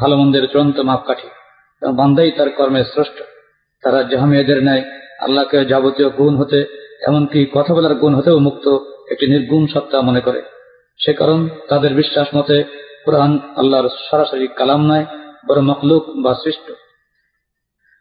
ভালো 0.00 0.14
মন্দের 0.16 0.44
চূড়ান্ত 0.52 0.78
মাপকাঠি 0.80 1.28
এবং 1.82 1.92
বান্দাই 1.96 2.30
তার 2.30 2.48
কর্মের 2.50 2.84
স্রষ্ট। 2.84 3.18
তারা 3.82 4.02
জাহামিয়াদের 4.02 4.58
ন্যায় 4.62 4.84
আল্লাহকে 5.20 5.58
যাবতীয় 5.64 6.08
গুণ 6.10 6.36
হতে, 6.36 6.58
এমনকি 7.08 7.40
কথা 7.52 7.72
বলার 7.74 7.94
গুণ 7.94 8.12
হতেও 8.14 8.38
মুক্ত 8.38 8.66
একটি 9.10 9.26
নির্গুণ 9.26 9.66
সত্তা 9.66 10.00
মনে 10.00 10.20
করে। 10.20 10.42
সে 11.04 11.12
কারণ 11.12 11.48
তাদের 11.68 11.94
বিশ্বাস 11.94 12.28
মতে 12.36 12.64
কোরআন 13.04 13.38
আল্লাহর 13.56 13.88
সরাসরি 14.10 14.48
কালাম 14.48 14.86
নয় 14.86 15.06
বড় 15.48 15.60
মখলুক 15.60 16.04
বা 16.22 16.34
সৃষ্ট। 16.34 16.72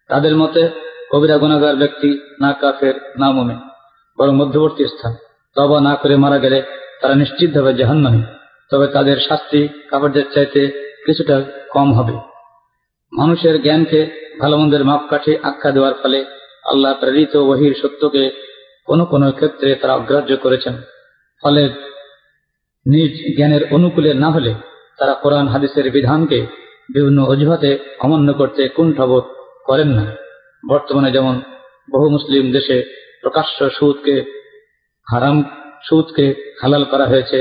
তাদের 0.08 0.36
মতে 0.36 0.70
কবিরা 1.12 1.38
গুণাগার 1.38 1.76
ব্যক্তি 1.76 2.20
না 2.42 2.54
কাফের, 2.54 2.94
না 3.20 3.32
মমে 3.32 3.56
বরং 4.18 4.36
মধ্যবর্তী 4.36 4.86
স্থান। 4.86 5.14
তবা 5.56 5.82
না 5.82 5.96
করে 5.96 6.16
মারা 6.16 6.38
গেলে 6.38 6.64
তারা 7.02 7.16
নিশ্চিতভাবে 7.16 7.74
জাহান্নামী। 7.74 8.22
তবে 8.72 8.88
তাদের 8.88 9.18
শাস্তি 9.28 9.68
কাপড়দের 9.90 10.24
চাইতে 10.34 10.62
কিছুটা 11.06 11.42
কম 11.70 11.94
হবে। 11.94 12.14
মানুষের 13.14 13.62
জ্ঞানকে 13.62 14.30
ভালো 14.42 14.58
মন্দের 14.58 14.84
মাপকাঠি 14.86 15.38
আখ্যা 15.38 15.72
দেওয়ার 15.72 15.94
ফলে 16.04 16.26
আল্লাহ 16.66 16.94
প্রেরিত 16.94 17.36
ওহির 17.36 17.76
সত্যকে 17.82 18.24
কোনো 18.86 19.06
কোনো 19.06 19.32
ক্ষেত্রে 19.32 19.76
তারা 19.76 19.94
অগ্রাহ্য 19.94 20.38
করেছেন। 20.38 20.82
ফলে 21.44 21.64
নিজ 22.86 23.14
জ্ঞানের 23.38 23.64
অনুকূলে 23.72 24.14
না 24.14 24.30
হলে 24.32 24.54
তারা 24.98 25.14
কোরআন, 25.14 25.48
হাদিসের 25.48 25.92
বিধানকে 25.92 26.40
বিভিন্ন 26.94 27.20
অজুহাতে 27.24 27.72
অমান্য 28.00 28.34
করতে 28.34 28.68
কুণ্ঠবোধ 28.68 29.26
করেন 29.66 29.90
না। 29.90 30.06
বর্তমানে 30.70 31.12
যেমন 31.12 31.36
বহু 31.94 32.10
মুসলিম 32.10 32.52
দেশে 32.52 32.78
প্রকাশ্য 33.22 33.70
সুদকে 33.70 34.16
হারাম, 35.08 35.38
সুদকে 35.84 36.26
হালাল 36.62 36.84
করা 36.84 37.06
হয়েছে, 37.06 37.40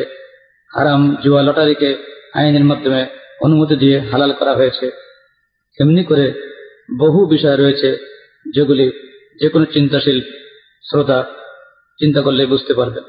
হারাম 0.76 1.16
জুয়া 1.24 1.42
লটারিকে 1.42 1.90
আইনের 2.34 2.64
মাধ্যমে 2.64 3.06
অনুমতি 3.40 3.76
দিয়ে 3.76 3.96
হালাল 4.00 4.32
করা 4.32 4.52
হয়েছে, 4.54 4.86
এমনি 5.78 6.04
করে 6.04 6.26
বহু 6.98 7.26
বিষয় 7.26 7.56
রয়েছে 7.56 7.90
যেগুলি 8.54 8.86
যে 9.40 9.48
কোনো 9.48 9.64
চিন্তাশীল 9.64 10.18
শ্রোতা 10.88 11.18
চিন্তা 11.98 12.20
করলে 12.22 12.46
বুঝতে 12.46 12.74
পারবেন। 12.74 13.04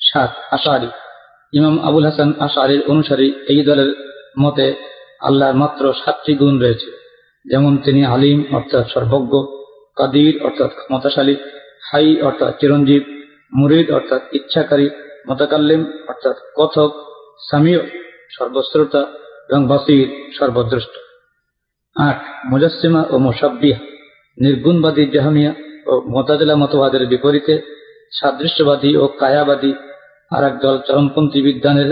সাত 0.00 0.30
আশারি। 0.50 0.90
ইমাম 1.52 1.76
আবুল 1.78 2.04
হাসান 2.04 2.30
আশারির 2.38 2.82
অনুসারী 2.88 3.32
এই 3.48 3.60
দলের 3.62 3.90
মতে 4.40 4.66
আল্লাহর 5.20 5.54
মাত্র 5.54 5.82
সাতটি 6.04 6.34
গুণ 6.34 6.54
রয়েছে। 6.60 6.90
যেমন 7.44 7.72
তিনি 7.76 8.04
আলিম 8.04 8.38
অর্থাৎ 8.54 8.84
সর্বজ্ঞ, 8.88 9.32
কাদির, 9.96 10.34
অর্থাৎ 10.44 10.70
ক্ষমতাশালী, 10.70 11.36
হাই, 11.90 12.20
অর্থাৎ 12.20 12.52
চিরঞ্জীব, 12.60 13.02
মুরিদ, 13.52 13.90
অর্থাৎ 13.90 14.22
ইচ্ছাকারী, 14.32 14.90
মতাকাল্লিম, 15.30 15.82
অর্থাৎ 16.08 16.36
কথক 16.56 16.90
সামিয় 17.50 17.80
সর্বশ্রোতা 18.30 19.02
এবং 19.48 19.62
বাসির 19.68 20.06
সর্বদ্রষ্ট 20.38 20.94
আট 21.96 22.18
মুজাসিমা 22.50 23.02
ও 23.10 23.14
মোসাব্বিয়া 23.18 23.78
নির্গুণবাদী 24.38 25.04
জাহামিয়া 25.10 25.52
ও 25.86 25.92
মোতাজলা 26.06 26.54
মতবাদের 26.56 27.06
বিপরীতে 27.06 27.54
সাদৃশ্যবাদী 28.12 28.90
ও 28.96 29.04
কায়াবাদী 29.20 29.72
আর 30.30 30.42
এক 30.44 30.54
দল 30.62 30.76
চরমপন্থী 30.86 31.40
বিজ্ঞানের 31.42 31.90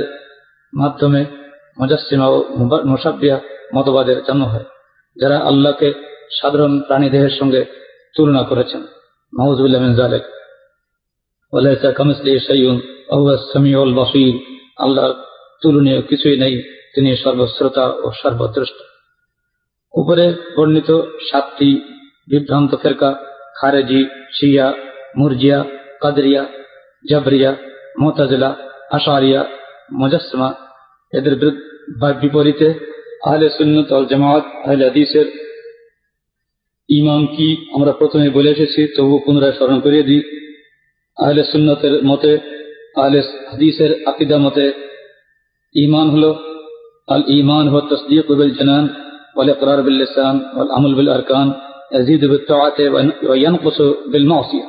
মাধ্যমে 0.73 1.21
মুজাসিমা 1.79 2.27
ও 2.29 2.37
মোসাব্বিয়া 2.85 3.37
মতবাদের 3.75 4.19
জন্ম 4.25 4.45
হয়, 4.45 4.67
যারা 5.17 5.37
আল্লাহকে 5.41 5.89
সাধারণ 6.41 6.73
প্রাণী 6.81 7.09
দেহের 7.11 7.35
সঙ্গে 7.41 7.63
তুলনা 8.15 8.43
করেছেন। 8.43 8.83
আল্লাহর 14.79 15.15
তুলনীয় 15.63 16.01
কিছুই 16.03 16.37
নেই, 16.37 16.55
তিনি 16.95 17.11
সর্বশ্রোতা 17.17 17.85
ও 18.05 18.07
সর্বদ্রষ্টা 18.23 18.85
উপরে 19.95 20.25
বর্ণিত 20.57 20.91
সাতটি 21.31 21.71
বিভ্রান্ত 22.29 22.73
ফেরকা, 22.83 23.11
খারেজি, 23.55 24.01
শিয়া, 24.33 24.67
মুরজিয়া 25.17 25.59
কাদরিয়া 26.04 26.44
জাবরিয়া 27.06 27.52
মোতাজিলা 28.00 28.50
আশারিয়া 28.92 29.42
মুজাসমা 29.92 30.50
এদের 31.14 31.34
বিরুদ্ধ- 31.36 31.66
বা- 32.02 32.18
বিপরীতে 32.22 32.68
আহলে 33.26 33.48
সুন্নত 33.50 33.90
আল 33.94 34.06
জামাত 34.06 34.44
আহলে 34.64 34.84
হাদিসের 34.86 35.28
ইমাম 36.90 37.22
কি 37.28 37.48
আমরা 37.76 37.92
প্রথমে 37.92 38.28
বলে 38.30 38.50
এসেছি 38.52 38.82
তবু 38.96 39.16
পুনরায় 39.26 39.56
স্মরণ 39.58 39.78
করিয়ে 39.80 40.04
দিই 40.04 40.22
আহলে 41.18 41.44
সুন্নতের 41.44 41.94
মতে 42.04 42.32
আহলে 42.96 43.20
হাদিসের 43.52 43.92
আকিদা 44.08 44.38
মতে 44.38 44.66
ইমান 45.76 46.08
হলো 46.10 46.32
আল 47.08 47.24
ইমান 47.34 47.66
হো 47.68 47.80
তসদিক 47.82 48.28
বিল 48.32 48.54
জানান 48.56 48.86
ওয়াল 49.36 49.50
ইকরার 49.50 49.80
বিল 49.84 49.98
লিসান 50.02 50.36
ওয়াল 50.56 50.70
আমল 50.72 50.94
বিল 50.96 51.12
আরকান 51.12 51.50
يزيد 51.92 52.24
بالطاعة 52.26 52.80
وينقص 53.30 53.80
بالمعصية 54.12 54.66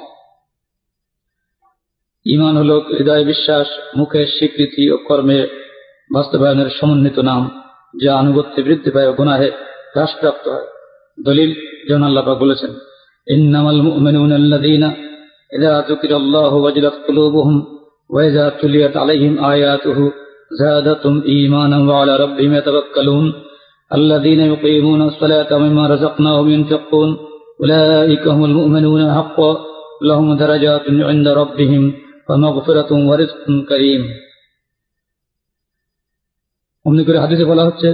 ইমান 2.27 2.55
হলো 2.57 2.77
হৃদয় 2.91 3.25
বিশ্বাস 3.25 3.67
মুখের 3.97 4.27
স্বীকৃতি 4.37 4.85
ও 4.95 4.97
কর্মে 5.09 5.39
বাস্তবায়নের 6.11 6.69
সমন্বিত 6.79 7.19
নাম 7.21 7.43
যা 7.95 8.11
আনুগত্যে 8.15 8.61
বৃদ্ধি 8.63 8.91
পায় 8.95 9.09
ও 9.11 9.13
গুনাহে 9.13 9.49
হ্রাসপ্রাপ্ত 9.95 10.45
হয় 10.49 10.67
দলিল 11.19 11.51
যেমন 11.87 12.03
আল্লাহ 12.03 12.23
পাক 12.25 12.37
বলেছেন 12.39 12.71
ইন্নামাল 13.27 13.81
মুমিনুনা 13.83 14.37
আল্লাযীনা 14.37 14.89
ইযা 15.53 15.75
যুকিরাল্লাহু 15.89 16.57
ওয়াজিলাত 16.63 16.97
কুলুবুহুম 17.07 17.57
ওয়া 18.11 18.23
ইযা 18.25 18.47
তুলিয়াত 18.61 18.95
আলাইহিম 18.97 19.33
আয়াতুহু 19.45 20.05
زادتهم 20.53 21.17
إيمانا 21.25 21.79
وعلى 21.81 22.13
ربهم 22.17 22.53
يتوكلون 22.55 23.27
الذين 23.91 24.41
يقيمون 24.43 25.01
الصلاة 25.03 25.57
ومما 25.57 25.85
رزقناهم 25.87 26.47
ينفقون 26.49 27.11
أولئك 27.61 28.25
هم 28.27 28.45
المؤمنون 28.45 29.15
حقا 29.15 29.53
لهم 30.03 30.29
درجات 30.35 30.85
عند 31.11 31.29
ربهم 31.31 31.83
ومغفرة 32.29 32.91
ورزق 33.11 33.39
كريم 33.69 34.03
অমনি 36.85 37.03
করে 37.05 37.19
হাদিসে 37.19 37.45
বলা 37.45 37.65
হচ্ছে 37.65 37.89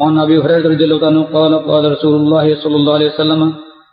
عن 0.00 0.14
أبي 0.18 0.36
هريرة 0.38 0.66
رضي 0.68 0.84
الله 0.84 1.00
عنه 1.06 1.22
قال 1.26 1.52
قال 1.70 1.84
رسول 1.92 2.14
الله 2.16 2.46
صلى 2.62 2.76
الله 2.76 2.94
عليه 2.94 3.10
وسلم 3.12 3.40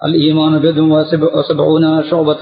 الإيمان 0.01 0.53
بضع 0.59 0.83
وسبع- 0.95 1.33
وسبعون 1.37 1.85
شعبة 2.03 2.41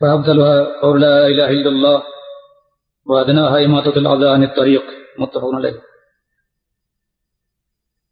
فأفضلها 0.00 0.56
قول 0.82 0.96
لا 1.00 1.16
إله 1.26 1.48
إلا 1.50 1.68
الله 1.68 1.98
وأدناها 3.06 3.56
إماتة 3.64 3.96
الأذى 3.96 4.28
عن 4.28 4.42
الطريق 4.44 4.84
متفق 5.18 5.52
عليه 5.54 5.76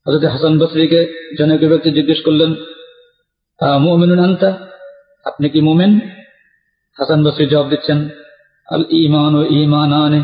হজরত 0.06 0.24
হাসান 0.24 0.54
বসরিকে 0.58 1.00
জনক 1.38 1.62
ব্যক্তি 1.70 1.90
জিজ্ঞেস 1.90 2.20
করলেন 2.26 2.50
মুমিনুন 3.84 4.20
আনতা 4.24 4.50
আপনি 5.24 5.46
কি 5.48 5.60
মুমিন 5.60 5.92
হাসান 6.98 7.18
বসরি 7.24 7.44
জবাব 7.52 7.66
দিচ্ছেন 7.72 7.98
আল 8.68 8.84
ইমান 9.02 9.32
ও 9.40 9.42
ইমানানে 9.54 10.20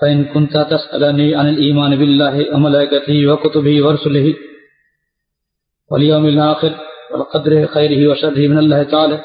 فإن 0.00 0.18
كنت 0.24 0.54
تسألني 0.72 1.28
عن 1.34 1.46
الإيمان 1.48 1.92
بالله 1.96 2.34
وملائكته 2.54 3.16
وكتبه 3.26 3.76
ورسله 3.86 4.26
واليوم 5.90 6.24
الآخر 6.26 6.72
والقدر 7.10 7.52
خيره 7.66 8.00
وشره 8.10 8.42
من 8.48 8.58
الله 8.58 8.80
تعالى 8.82 9.16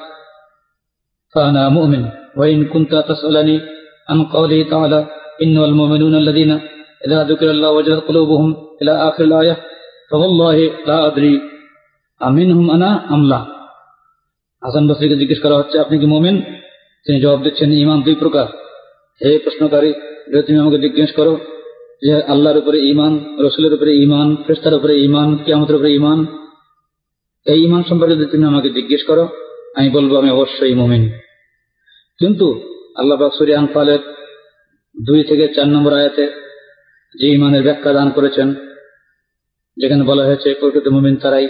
فأنا 1.35 1.63
مؤمن 1.69 2.03
وإن 2.37 2.65
كنت 2.65 2.93
تسألني 3.09 3.57
عن 4.09 4.17
قوله 4.25 4.59
تعالى 4.69 4.99
إن 5.43 5.55
المؤمنون 5.59 6.15
الذين 6.15 6.51
إذا 7.07 7.19
ذكر 7.23 7.47
الله 7.51 7.69
وجلت 7.71 8.03
قلوبهم 8.03 8.49
إلى 8.81 8.93
آخر 9.09 9.23
الآية 9.23 9.55
فوالله 10.11 10.57
لا 10.85 10.97
أدري 11.07 11.41
أمنهم 12.21 12.71
أنا 12.71 12.89
أم 13.13 13.23
لا 13.29 13.41
হাসান 14.61 14.83
বসরিকে 14.87 15.15
জিজ্ঞেস 15.15 15.39
করা 15.45 15.55
হচ্ছে 15.57 15.75
আপনি 15.79 15.95
কি 15.99 16.05
মোমেন 16.05 16.35
তিনি 17.06 17.18
জবাব 17.20 17.40
দিচ্ছেন 17.44 17.70
ইমান 17.72 17.98
দুই 18.02 18.14
প্রকার। 18.14 18.46
হে 19.20 19.30
প্রশ্নকারী 19.38 19.90
যদি 20.32 20.42
তুমি 20.46 20.58
আমাকে 20.58 20.78
জিজ্ঞেস 20.78 21.10
করো 21.16 21.34
যে 22.02 22.12
আল্লাহর 22.32 22.58
উপরে 22.58 22.78
ইমান 22.92 23.12
রসুলের 23.38 23.72
উপরে 23.74 23.92
ইমান 23.96 24.28
ফেস্তার 24.46 24.74
উপরে 24.74 24.94
ইমান 24.98 25.28
কিয়ামতের 25.36 25.76
উপরে 25.76 25.90
ইমান 25.94 26.18
এই 27.46 27.60
ইমান 27.64 27.82
সম্পর্কে 27.88 28.14
যদি 28.14 28.30
তুমি 28.30 28.44
আমাকে 28.44 28.68
জিজ্ঞেস 28.68 29.02
করো, 29.06 29.24
আমি 29.76 29.88
বলব 29.90 30.10
আমি 30.16 30.30
অবশ্যই 30.30 30.74
মোমেন। 30.74 31.04
কিন্তু 32.20 32.46
আল্লাহ 32.96 33.16
বাকসুরি 33.18 33.52
আনফালের 33.54 34.02
দুই 34.96 35.20
থেকে 35.24 35.44
চার 35.54 35.68
নম্বর 35.68 35.92
আয়াতে 35.92 36.24
যে 37.14 37.26
ইমানের 37.34 37.62
ব্যাখ্যা 37.62 37.92
দান 37.92 38.08
করেছেন, 38.10 38.48
যেখানে 39.76 40.02
বলা 40.04 40.24
হয়েছে, 40.24 40.48
প্রকৃত 40.54 40.86
মুমিন 40.88 41.16
তারাই 41.16 41.48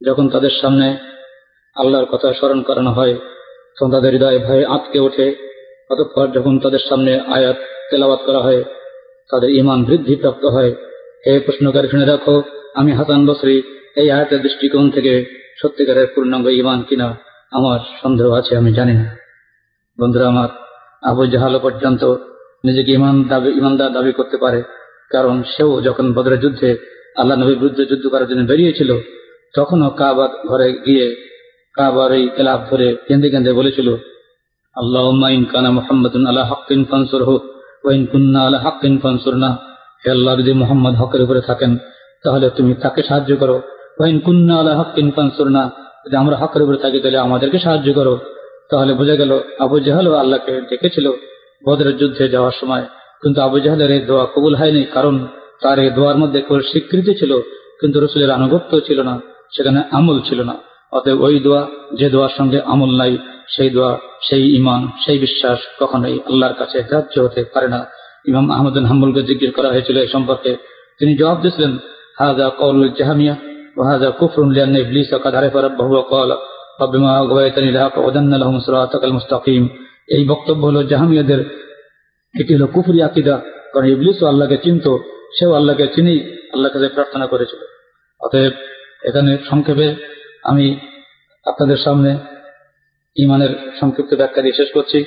যখন 0.00 0.28
তাদের 0.28 0.52
সামনে 0.60 0.86
আল্লাহর 1.76 2.06
কথা 2.06 2.28
স্মরণ 2.32 2.62
করানো 2.62 2.92
হয় 2.92 3.14
তখন 3.76 3.90
তাদের 3.90 4.12
হৃদয় 4.12 4.38
ভয়ে 4.38 4.64
আঁতকে 4.64 4.98
ওঠে। 4.98 5.26
অতঃপর 5.90 6.26
যখন 6.28 6.58
তাদের 6.58 6.78
সামনে 6.88 7.20
আয়াত 7.20 7.56
তেলাওয়াত 7.90 8.20
করা 8.26 8.38
হয়, 8.38 8.64
তাদের 9.30 9.50
ইমান 9.50 9.84
বৃদ্ধি 9.84 10.16
প্রাপ্ত 10.16 10.44
হয়। 10.44 10.74
হে 11.26 11.40
প্রশ্নকারী, 11.40 11.88
শুনে 11.88 12.06
রাখো, 12.06 12.42
আমি 12.74 12.92
হাসান 12.92 13.26
বসরি। 13.26 13.62
এই 13.96 14.10
আয়াতের 14.10 14.42
দৃষ্টিকোণ 14.42 14.90
থেকে 14.90 15.12
সত্যিকারের 15.62 16.06
পূর্ণাঙ্গ 16.14 16.46
ইমান 16.46 16.82
কিনা 16.88 17.16
আমার 17.52 17.80
সন্দেহ 18.02 18.32
আছে, 18.32 18.56
আমি 18.56 18.72
জানি 18.72 18.92
না। 18.92 19.16
বন্ধুরা 20.00 20.26
আমার, 20.26 20.48
আবু 21.02 21.26
জাহাল 21.26 21.58
পর্যন্ত 21.62 22.14
নিজেকে 22.64 22.92
ইমান 22.92 23.22
দাবি 23.28 23.50
ইমানদার 23.50 23.92
দাবি 23.92 24.12
করতে 24.12 24.36
পারে। 24.36 24.62
কারণ 25.10 25.42
সেও 25.42 25.80
যখন 25.80 26.12
বদরের 26.12 26.40
যুদ্ধে 26.40 26.78
আল্লাহ 27.16 27.38
নবীর 27.38 27.58
বিরুদ্ধে 27.58 27.84
যুদ্ধ 27.84 28.06
করার 28.08 28.28
জন্য 28.28 28.42
বেরিয়েছিল, 28.46 28.90
তখনও 29.54 29.90
কাবার 29.90 30.48
ঘরে 30.48 30.72
গিয়ে 30.72 31.31
কাবার 31.76 32.10
এই 32.18 32.24
ধরে 32.70 32.88
কেঁদে 33.06 33.28
কেঁদে 33.32 33.52
বলেছিল 33.60 33.88
আল্লাহ 34.76 35.04
ইন 35.36 35.42
কানা 35.52 35.70
মোহাম্মদ 35.78 36.12
আল্লাহ 36.30 36.46
হকিন 36.50 36.80
হোক 37.28 37.42
ওয়াইন 37.84 38.02
কুন্না 38.12 38.40
আল্লাহ 38.46 38.62
হকিন 38.66 38.94
না 39.44 39.50
হে 40.02 40.08
আল্লাহ, 40.16 40.32
যদি 40.40 40.52
মোহাম্মদ 40.62 40.94
হকের 41.00 41.20
উপরে 41.26 41.40
থাকেন, 41.48 41.72
তাহলে 42.24 42.46
তুমি 42.56 42.72
তাকে 42.82 43.00
সাহায্য 43.08 43.32
করো। 43.42 43.56
ওয়াইন 43.98 44.16
কুন্না 44.26 44.54
আল্লাহ 44.60 44.74
হকিন 44.80 45.06
ফানসুর 45.16 45.48
না 45.56 45.62
যদি 46.04 46.16
আমরা 46.22 46.36
হকের 46.40 46.62
উপরে 46.64 46.78
থাকি, 46.84 46.98
তাহলে 47.02 47.18
আমাদেরকে 47.26 47.58
সাহায্য 47.66 47.88
করো। 47.98 48.14
তাহলে 48.70 48.92
বোঝা 49.00 49.16
গেল, 49.20 49.32
আবু 49.64 49.76
জাহালও 49.86 50.12
আল্লাহকে 50.22 50.52
ডেকেছিল 50.70 51.06
বদরের 51.66 51.94
যুদ্ধে 52.00 52.24
যাওয়ার 52.34 52.54
সময়। 52.60 52.84
কিন্তু 53.22 53.38
আবু 53.46 53.56
জাহালের 53.64 53.90
এই 53.96 54.00
দোয়া 54.08 54.24
কবুল 54.34 54.54
হয়নি, 54.60 54.82
কারণ 54.94 55.14
তার 55.62 55.76
এই 55.84 55.90
দোয়ার 55.96 56.16
মধ্যে 56.22 56.38
স্বীকৃতি 56.70 57.12
ছিল, 57.20 57.32
কিন্তু 57.80 57.96
রসুলের 58.04 58.30
আনুগত্য 58.38 58.72
ছিল 58.86 58.98
না, 59.08 59.14
সেখানে 59.54 59.80
আমল 59.98 60.16
ছিল 60.28 60.40
না। 60.50 60.54
অতএব 60.93 61.17
ওই 61.21 61.35
দোয়া 61.39 61.61
যে 61.99 62.07
দোয়ার 62.09 62.33
সঙ্গে 62.37 62.59
আমল 62.65 62.91
নাই 63.01 63.13
সেই 63.53 63.69
দোয়া 63.69 63.91
সেই 64.27 64.43
ইমান 64.57 64.81
সেই 65.03 65.17
বিশ্বাস 65.17 65.59
কখনোই 65.79 66.15
আল্লাহর 66.29 66.55
কাছে 66.55 66.77
গ্রাহ্য 66.89 67.15
হতে 67.25 67.41
পারে 67.53 67.67
না 67.67 67.79
ইমাম 68.25 68.45
আহমদ 68.51 68.75
হাম্বুলকে 68.89 69.21
জিজ্ঞেস 69.29 69.51
করা 69.57 69.69
হয়েছিল 69.69 69.95
এই 69.97 70.09
সম্পর্কে 70.15 70.51
তিনি 70.99 71.11
জবাব 71.15 71.37
দিয়েছিলেন 71.41 71.73
হাজা 72.17 72.47
কৌল 72.59 72.81
জাহামিয়া 72.99 73.35
وهذا 73.77 74.09
كفر 74.11 74.43
لأن 74.47 74.75
إبليس 74.75 75.13
قد 75.15 75.33
عرف 75.33 75.55
ربه 75.57 75.87
وقال 75.87 76.29
فبما 76.79 77.11
أغويتني 77.19 77.71
لأقعدن 77.71 78.31
لهم 78.33 78.55
صراطك 78.59 79.03
المستقيم 79.03 79.63
এই 80.09 80.23
বক্তব্য 80.23 80.61
হলো 80.61 80.81
জাহামিয়াদের 80.83 81.41
এটি 82.35 82.51
হলো 82.55 82.67
কুফরি 82.67 82.99
আকিদা 83.01 83.35
কারণ 83.73 83.87
ইবলিসও 83.87 84.25
আল্লাহকে 84.27 84.57
চিনত 84.57 84.85
সেও 85.37 85.51
আল্লাহকে 85.53 85.85
চিনেই 85.95 86.19
আল্লাহর 86.53 86.73
কাছে 86.75 86.87
প্রার্থনা 86.95 87.25
করেছিল 87.25 87.61
অতএব 88.21 88.53
এখানে 89.03 89.31
সংক্ষেপে 89.49 89.87
আমি 90.44 90.78
আপনাদের 91.46 91.76
সামনে 91.76 92.18
ইমানের 93.16 93.72
সংক্ষিপ্ত 93.80 94.14
ব্যাখ্যা 94.14 94.42
দিয়ে 94.42 94.54
শেষ 94.54 94.72
করছি। 94.72 95.04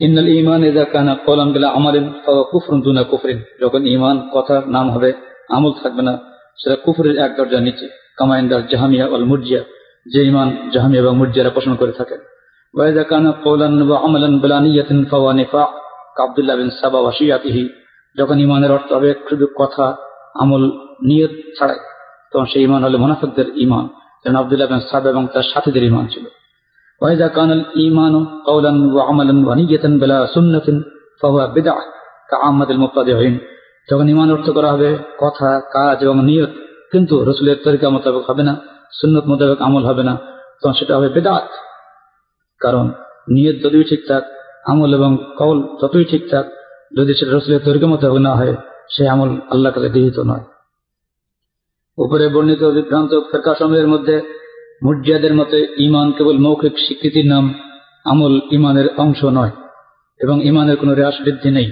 ইন্নাল 0.00 0.28
ইমান 0.28 0.64
এদা 0.64 0.84
কানা 0.84 1.14
কলাম 1.14 1.52
গেলা 1.52 1.68
আমারিন 1.68 2.12
কুফরুন 2.26 2.80
দুনা 2.80 3.02
কুফরিন। 3.02 3.42
যখন 3.60 3.86
ইমান 3.86 4.28
কথা 4.32 4.62
নাম 4.66 4.90
হবে, 4.90 5.12
আমল 5.48 5.72
থাকবে 5.82 6.02
না, 6.02 6.18
সেটা 6.56 6.76
কুফরের 6.76 7.18
এক 7.18 7.36
দরজা 7.36 7.60
নিচে। 7.60 7.88
কামাইন্দার 8.16 8.66
জাহামিয়া 8.66 9.06
অল 9.06 9.24
মুরজিয়া। 9.24 9.64
যে 10.06 10.24
ইমান 10.24 10.70
জাহামিয়া 10.72 11.02
এবং 11.02 11.16
মুরজিয়ারা 11.16 11.50
পোষণ 11.50 11.74
করে 11.74 11.92
থাকেন। 11.92 12.18
ওয়াইদা 12.74 13.02
কানা 13.02 13.32
কৌলান 13.32 13.88
বা 13.88 13.98
আমালান 13.98 14.38
বেলানিয়াতিন 14.38 15.04
ফাওয়া 15.04 15.32
নিফা। 15.32 15.62
আব্দুল্লাহ 16.22 16.56
বিন 16.56 16.70
সাবা 16.70 17.00
ওয়াসিয়াতিহি 17.00 17.68
যখন 18.18 18.40
ইমানের 18.40 18.72
অর্থ 18.72 18.92
হবে 18.92 19.14
শুধু 19.28 19.46
কথা, 19.58 19.96
আমল, 20.34 20.70
নিয়ত 21.02 21.30
ছাড়াই। 21.58 21.76
তখন 22.32 22.46
সেই 22.46 22.62
ইমান 22.62 22.84
হলো 22.84 22.98
মোনাফিকদের 22.98 23.44
ইমান 23.54 23.88
যেন 24.24 24.34
আব্দুল্লাহ 24.42 24.68
বিন 24.68 24.80
সাবা 24.90 25.08
এবং 25.14 25.24
তার 25.34 25.46
সাথীদের 25.52 25.84
ইমান 25.90 26.06
ছিল। 26.12 26.24
ওয়াইদা 27.00 27.28
কানাল 27.36 27.62
ওয়া 28.94 29.02
আমালান 29.10 29.38
ওয়া 29.46 29.54
নিয়াতান 29.58 29.94
বেলা 30.02 30.18
সুন্নাতিন 30.34 30.76
কাআমাতুল 32.30 32.80
মুবতাদিঈন 32.82 33.34
যখন 33.88 34.06
ইমান 34.14 34.28
অর্থ 34.36 34.46
করা 34.56 34.68
হবে, 34.74 34.90
কথা, 35.20 35.50
কাজ 35.74 35.98
এবং 36.04 36.16
নিয়ত 36.28 36.52
কিন্তু 36.92 37.14
রসুলের 37.28 37.58
তরিকা 37.64 37.86
মোতাবেক 37.94 38.24
হবে 38.30 38.42
না, 38.48 38.54
সুন্নত 38.98 39.24
মোতাবেক 39.30 39.58
আমল 39.66 39.82
হবে 39.90 40.02
না, 40.08 40.14
তখন 40.60 40.74
সেটা 40.78 40.92
হবে 40.96 41.08
বেদাত 41.16 41.46
কারণ 42.60 42.84
নিয়ত 43.34 43.56
যতই 43.62 43.84
ঠিকঠাক 43.90 44.24
আমল 44.70 44.90
এবং 44.98 45.10
কৌল 45.38 45.58
ততই 45.80 46.04
ঠিকঠাক 46.04 46.46
যদি 46.96 47.12
সেটা 47.18 47.32
রসুলের 47.32 47.62
তরিকা 47.66 47.86
মোতাবেক 47.92 48.20
না 48.26 48.32
হয় 48.38 48.54
সে 48.94 49.02
আমল 49.14 49.30
আল্লাহ 49.52 49.70
কাছে 49.74 49.88
গৃহীত 49.94 50.18
নয়। 50.30 50.44
উপরে 51.98 52.26
বর্ণিত 52.34 52.62
বিভ্রান্ত 52.76 53.12
সময়ের 53.60 53.88
মধ্যে 53.88 54.16
মুরজিয়াদের 54.84 55.34
মতে 55.34 55.58
ইমান 55.86 56.08
কেবল 56.16 56.36
মৌখিক 56.38 56.74
স্বীকৃতির 56.84 57.26
নাম, 57.26 57.44
আমল 58.04 58.34
ইমানের 58.56 58.88
অংশ 58.96 59.20
নয়, 59.38 59.52
এবং 60.20 60.36
ইমানের 60.50 60.76
কোনো 60.76 60.92
হ্রাস 60.94 61.16
বৃদ্ধি 61.24 61.50
নেই। 61.50 61.68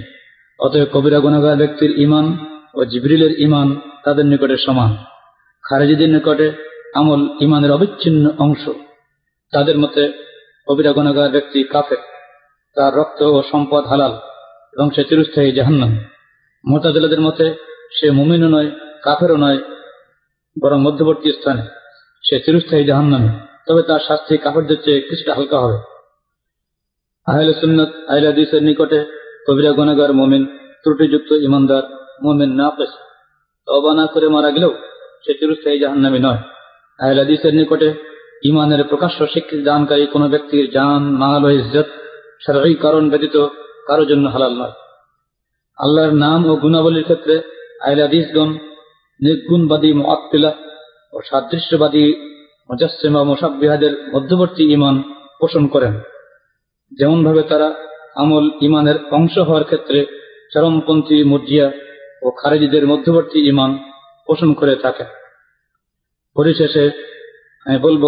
অতএব 0.59 0.87
কবিরা 0.93 1.19
গুণাগার 1.19 1.57
ব্যক্তির 1.57 1.91
ইমান 2.05 2.25
ও 2.77 2.79
জিবরিলের 2.85 3.33
ইমান 3.45 3.67
তাদের 4.05 4.25
নিকটে 4.25 4.57
সমান। 4.65 4.91
খারেজিদের 5.63 6.09
নিকটে 6.09 6.47
আমল 6.99 7.21
ইমানের 7.45 7.71
অবিচ্ছিন্ন 7.71 8.25
অংশ। 8.45 8.63
তাদের 9.53 9.77
মতে 9.77 10.03
কবিরা 10.67 10.91
গুণাগার 10.91 11.29
ব্যক্তি 11.35 11.59
কাফের। 11.63 12.01
তার 12.77 12.91
রক্ত 12.95 13.19
ও 13.35 13.37
সম্পদ 13.51 13.83
হালাল, 13.91 14.13
এবং 14.73 14.87
সে 14.95 15.01
চিরস্থায়ী 15.09 15.51
জাহান্নাম। 15.51 15.91
মোতাজেলাদের 16.63 17.21
মতে 17.21 17.45
সে 17.97 18.07
মুমিনও 18.11 18.49
নয়, 18.55 18.69
কাফেরও 19.03 19.37
নয় 19.37 19.59
বরং 20.61 20.81
মধ্যবর্তী 20.81 21.31
স্থানে 21.31 21.61
সে 22.23 22.39
চিরস্থায়ী 22.39 22.85
জাহান্নামে। 22.85 23.29
তবে 23.67 23.81
তার 23.81 23.99
শাস্তি 24.07 24.37
কাফেরদের 24.37 24.77
চেয়ে 24.85 25.01
কিছুটা 25.01 25.33
হালকা 25.33 25.59
হবে। 25.59 25.77
আহলে 27.25 27.53
সুন্নত, 27.53 27.89
আহলে 28.09 28.27
হাদিসের 28.27 28.63
নিকটে 28.63 29.05
কবিরা, 29.47 29.71
গুনাহগার, 29.71 30.13
মোমেন, 30.13 30.45
ত্রুটিযুক্ত 30.83 31.31
ইমানদার, 31.31 31.83
মোমেন 32.23 32.49
না 32.49 32.69
পেশ 32.69 32.89
তবা 33.65 33.93
না 33.93 34.07
করে 34.07 34.27
মারা 34.27 34.51
গেলেও 34.51 34.73
সে 35.25 35.33
চিরস্থায়ী 35.33 35.79
জাহান্নামী 35.79 36.19
নয়। 36.19 36.37
আহলে 36.99 37.19
হাদিসের 37.19 37.53
নিকটে 37.53 37.93
ইমানের 38.43 38.83
প্রকাশ্য 38.83 39.27
স্বীকৃতি 39.27 39.63
দানকারী 39.63 40.05
কোনো 40.05 40.29
ব্যক্তির 40.29 40.71
জান, 40.71 41.01
মাল 41.03 41.45
ও 41.45 41.49
ইজ্জত 41.49 41.85
সারাই 42.45 42.73
কারণ 42.73 43.09
ব্যতীত 43.09 43.47
কারোর 43.87 44.07
জন্য 44.07 44.29
হালাল 44.29 44.53
নয়। 44.53 44.71
আল্লাহর 45.77 46.13
নাম 46.13 46.45
ও 46.45 46.55
গুণাবলীর 46.55 47.03
ক্ষেত্রে 47.03 47.41
আহলে 47.81 48.01
হাদিসগণ 48.01 48.57
নির্গুণবাদী 49.21 49.93
মোয়াত্তিলা 49.93 50.51
ও 51.13 51.17
সাদৃশ্যবাদী 51.29 52.05
মুজাসিমা 52.69 53.23
মোসাব্বিহাদের 53.23 53.93
মধ্যবর্তী 54.13 54.63
ইমান 54.73 54.95
পোষণ 55.39 55.67
করেন। 55.67 55.93
যেমনভাবে 56.91 57.43
তারা 57.43 57.67
আমল 58.15 58.45
ইমানের 58.61 58.97
অংশ 59.11 59.37
হওয়ার 59.37 59.63
ক্ষেত্রে 59.63 59.99
চরমপন্থী 60.53 61.23
মুরজিয়া 61.23 61.67
ও 62.21 62.27
খারেজিদের 62.31 62.87
মধ্যবর্তী 62.87 63.39
ইমান 63.49 63.71
পোষণ 64.27 64.53
করে 64.53 64.75
থাকে। 64.75 65.05
পরিশেষে 66.35 66.85
আমি 67.65 67.77
বলব 67.77 68.03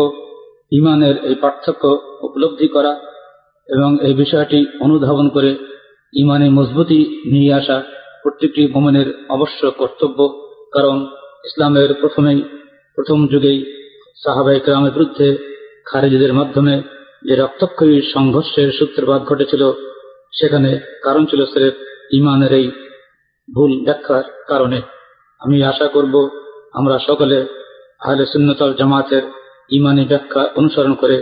ইমানের 0.71 1.15
এই 1.23 1.35
পার্থক্য 1.35 1.83
উপলব্ধি 2.21 2.67
করা 2.67 2.93
এবং 3.69 3.89
এই 4.01 4.13
বিষয়টি 4.13 4.59
অনুধাবন 4.81 5.29
করে 5.29 5.51
ইমানে 6.13 6.49
মজবুতি 6.49 6.99
নিয়ে 7.31 7.53
আসা 7.53 7.77
প্রত্যেকটি 8.21 8.61
ভ্রমণের 8.67 9.07
অবশ্য 9.29 9.61
কর্তব্য 9.71 10.19
কারণ 10.73 10.97
ইসলামের 11.45 11.89
প্রথমেই, 11.93 12.39
প্রথম 12.97 13.27
যুগেই 13.27 13.59
সাহাবাই 14.23 14.59
গ্রামের 14.59 14.91
বিরুদ্ধে 14.91 15.27
খারেজিদের 15.85 16.33
মাধ্যমে 16.33 16.81
যে 17.23 17.35
রক্তক্ষয়ী 17.35 18.01
সংঘর্ষের 18.13 18.69
সূত্রপাত 18.79 19.21
ঘটেছিল, 19.25 19.71
সেখানে 20.33 20.79
কারণ 21.03 21.25
ছিল 21.25 21.45
সিরেফ 21.45 21.73
ইমানের 22.11 22.53
এই 22.53 22.71
ভুল 23.55 23.71
ব্যাখ্যার 23.85 24.23
কারণে। 24.47 24.79
আমি 25.41 25.63
আশা 25.63 25.87
করব 25.87 26.15
আমরা 26.73 26.99
সকলে 26.99 27.37
আহলে 28.01 28.25
সুন্নতল 28.25 28.73
জামাতের 28.73 29.23
ইমানি 29.71 30.05
ব্যাখ্যা 30.05 30.43
অনুসরণ 30.55 30.93
করে 30.93 31.17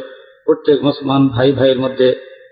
প্রত্যেক 0.45 0.83
মুসলমান 0.83 1.27
ভাই 1.27 1.51
ভাইয়ের 1.51 1.79
মধ্যে 1.79 2.07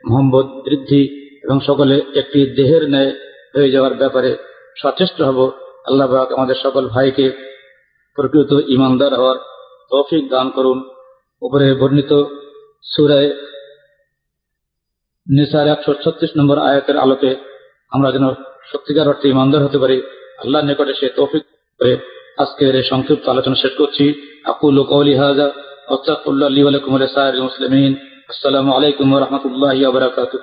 মোহাম্মদ 0.06 0.47
বৃদ্ধি 0.66 1.04
এবং 1.43 1.58
সকলে 1.68 1.95
একটি 2.16 2.39
দেহের 2.56 2.84
ন্যায় 2.89 3.12
হয়ে 3.56 3.72
যাওয়ার 3.72 3.93
ব্যাপারে 3.93 4.32
সচেষ্ট 4.76 5.22
হব। 5.22 5.39
আল্লাহ 5.86 6.05
আমাদের 6.38 6.57
সকল 6.63 6.84
ভাইকে 6.88 7.25
প্রকৃত 8.17 8.51
ইমানদার 8.67 9.11
হওয়ার 9.19 9.38
তৌফিক 9.91 10.23
দান 10.30 10.47
করুন। 10.49 10.80
উপরে 11.41 11.67
বর্ণিত 11.73 12.11
সুরায় 12.84 13.30
নিসার 15.27 15.67
একশো 15.67 15.91
ছত্রিশ 16.03 16.32
নম্বর 16.38 16.57
আয়াতের 16.57 16.97
আলোকে 16.97 17.32
আমরা 17.91 18.09
যেন 18.11 18.25
সত্যিকার 18.71 19.07
অর্থে 19.07 19.27
ইমানদার 19.30 19.63
হতে 19.63 19.77
পারি 19.77 19.97
আল্লাহ 20.43 20.59
নিকটে 20.63 20.93
সে 20.99 21.07
তৌফিক 21.09 21.43
করে। 21.80 21.93
আজকের 22.38 22.73
এই 22.75 22.86
সংক্ষিপ্ত 22.91 23.25
আলোচনা 23.30 23.55
শেষ 23.55 23.73
করছি। 23.77 24.05
আকুল 24.45 24.77
কৌলি 24.84 25.13
হাজা 25.15 25.47
অস্তাকুল্লাহ 25.88 26.47
আলী 26.51 26.61
আলাইকুম 26.67 26.93
সাহেব 27.15 27.36
মুসলিমিন। 27.47 27.91
আসসালামু 28.30 28.71
আলাইকুম 28.73 29.07
রহমতুল্লাহ 29.23 29.91
বারাকাতুহ। 29.95 30.41